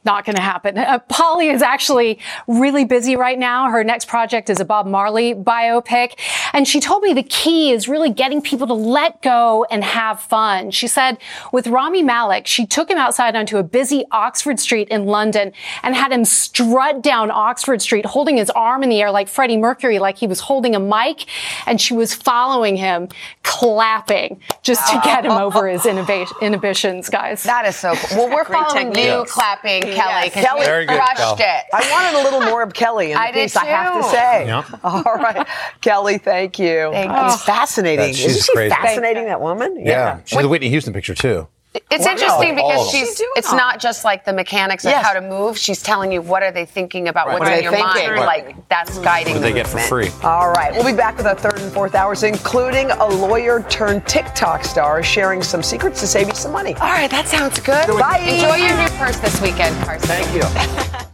Not 0.08 0.24
going 0.24 0.38
to 0.38 0.42
happen. 0.42 0.78
Uh, 0.78 1.00
Polly 1.10 1.50
is 1.50 1.62
actually 1.62 2.20
really 2.48 2.86
busy 2.86 3.18
right 3.18 3.38
now. 3.38 3.70
Her 3.70 3.84
next 3.84 4.08
project 4.08 4.50
is 4.50 4.62
a 4.62 4.64
Bob 4.64 4.88
Marley 4.88 5.36
biopic. 5.36 6.14
And 6.54 6.66
she 6.66 6.80
told 6.80 7.04
me 7.04 7.12
the 7.12 7.24
key 7.24 7.72
is 7.72 7.90
really 7.90 8.10
getting 8.10 8.42
people 8.42 8.68
to 8.68 8.74
let 8.74 9.22
go 9.22 9.66
and 9.70 9.84
have 9.84 10.22
fun. 10.22 10.72
She 10.72 10.88
said 10.88 11.18
with 11.52 11.68
Rami 11.68 12.04
Malek, 12.04 12.48
she 12.48 12.66
took 12.66 12.90
him 12.90 12.98
outside 12.98 13.36
onto 13.36 13.58
a 13.58 13.64
busy 13.64 14.06
Oxford 14.12 14.62
Street 14.62 14.88
in 14.88 15.08
London 15.08 15.52
and 15.84 15.94
had 15.94 16.14
him 16.14 16.24
strut 16.24 17.04
down 17.04 17.30
Oxford 17.30 17.82
Street, 17.82 18.06
holding 18.06 18.38
his 18.38 18.50
arm 18.52 18.84
in 18.84 18.90
the 18.90 19.02
air 19.02 19.12
like 19.12 19.28
Freddie 19.28 19.58
Mercury, 19.58 20.00
like 20.00 20.18
he 20.18 20.26
was 20.26 20.40
holding 20.40 20.74
a 20.74 20.80
mic. 20.80 21.26
And 21.66 21.82
she 21.82 21.94
was 21.94 22.14
following 22.14 22.78
him, 22.78 23.10
clapping 23.44 24.40
just 24.64 24.90
to 24.94 25.02
get 25.04 25.26
him 25.26 25.34
over 25.34 25.68
his 25.68 25.86
inhibitions, 26.42 27.10
guys. 27.10 27.44
That 27.44 27.66
is 27.66 27.76
so 27.76 27.94
cool. 27.94 28.18
Well, 28.18 28.30
we're 28.34 28.46
following 28.46 28.94
technique. 28.94 29.06
you 29.06 29.26
clapping, 29.28 29.97
Kelly, 30.02 30.30
because 30.30 30.46
Kelly- 30.46 30.60
you 30.62 30.66
Very 30.66 30.86
good, 30.86 30.98
crushed 30.98 31.18
Kel. 31.18 31.36
it. 31.40 31.64
I 31.74 31.92
wanted 31.92 32.20
a 32.20 32.24
little 32.24 32.42
more 32.42 32.62
of 32.64 32.74
Kelly 32.74 33.12
in 33.12 33.18
the 33.18 33.22
I 33.28 33.32
piece, 33.32 33.56
I 33.56 33.66
have 33.66 34.02
to 34.04 34.10
say. 34.10 34.46
Yeah. 34.48 34.64
All 34.84 35.04
right. 35.04 35.48
Kelly, 35.82 36.18
thank 36.18 36.60
you. 36.60 36.90
Thank 36.92 37.12
It's 37.12 37.34
you. 37.36 37.40
fascinating. 37.54 38.06
That- 38.08 38.16
she's 38.16 38.26
Isn't 38.32 38.44
she 38.44 38.54
crazy. 38.54 38.76
fascinating, 38.76 39.26
that 39.26 39.42
woman? 39.42 39.78
Yeah. 39.86 40.20
She's 40.26 40.40
the 40.40 40.48
Whitney 40.48 40.70
Houston 40.70 40.94
picture, 40.94 41.14
too. 41.16 41.48
It's 41.92 42.06
Wow. 42.06 42.12
interesting 42.12 42.60
All 42.60 42.70
because 42.70 42.88
of 42.88 42.92
them. 42.94 43.06
she's 43.06 43.22
it's 43.36 43.52
not 43.54 43.80
just 43.80 44.04
like 44.06 44.26
the 44.26 44.34
mechanics 44.34 44.84
of 44.86 44.92
Yes. 44.92 45.06
how 45.06 45.14
to 45.14 45.22
move. 45.22 45.58
She's 45.58 45.82
telling 45.82 46.12
you 46.12 46.22
what 46.22 46.44
are 46.44 46.52
they 46.52 46.66
thinking 46.66 47.08
about, 47.08 47.28
Right. 47.28 47.40
what's 47.40 47.50
What 47.50 47.58
in 47.58 47.64
your 47.64 47.72
thinking? 47.72 47.88
mind. 48.08 48.12
Right. 48.12 48.46
Like 48.46 48.70
that's 48.70 48.98
guiding 49.00 49.34
What 49.36 49.40
do 49.42 49.48
the 49.48 49.54
they 49.54 49.60
get 49.60 49.68
for 49.68 49.80
free? 49.80 50.10
All 50.24 50.50
right. 50.50 50.74
We'll 50.74 50.86
be 50.86 50.94
back 50.94 51.18
with 51.18 51.26
our 51.26 51.36
third 51.36 51.60
and 51.60 51.72
fourth 51.72 51.96
hours, 51.96 52.24
including 52.24 52.92
a 52.92 53.06
lawyer 53.08 53.64
turned 53.70 54.06
TikTok 54.08 54.64
star 54.66 55.02
sharing 55.04 55.42
some 55.44 55.64
secrets 55.64 56.00
to 56.02 56.08
save 56.08 56.28
you 56.28 56.36
some 56.36 56.52
money. 56.52 56.74
All 56.76 56.90
right, 56.90 57.10
that 57.12 57.28
sounds 57.28 57.60
good. 57.60 57.88
Bye. 57.88 58.20
Enjoy 58.20 58.56
your 58.56 58.78
new 58.78 58.90
purse 58.98 59.18
this 59.18 59.40
weekend, 59.42 59.76
Carson. 59.86 60.08
Thank 60.08 60.34
you. 60.34 60.44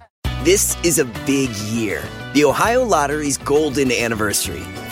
This 0.44 0.76
is 0.84 1.00
a 1.00 1.06
big 1.26 1.50
year. 1.72 2.04
The 2.34 2.44
Ohio 2.44 2.84
Lottery's 2.84 3.38
golden 3.38 3.90
anniversary. 3.94 4.62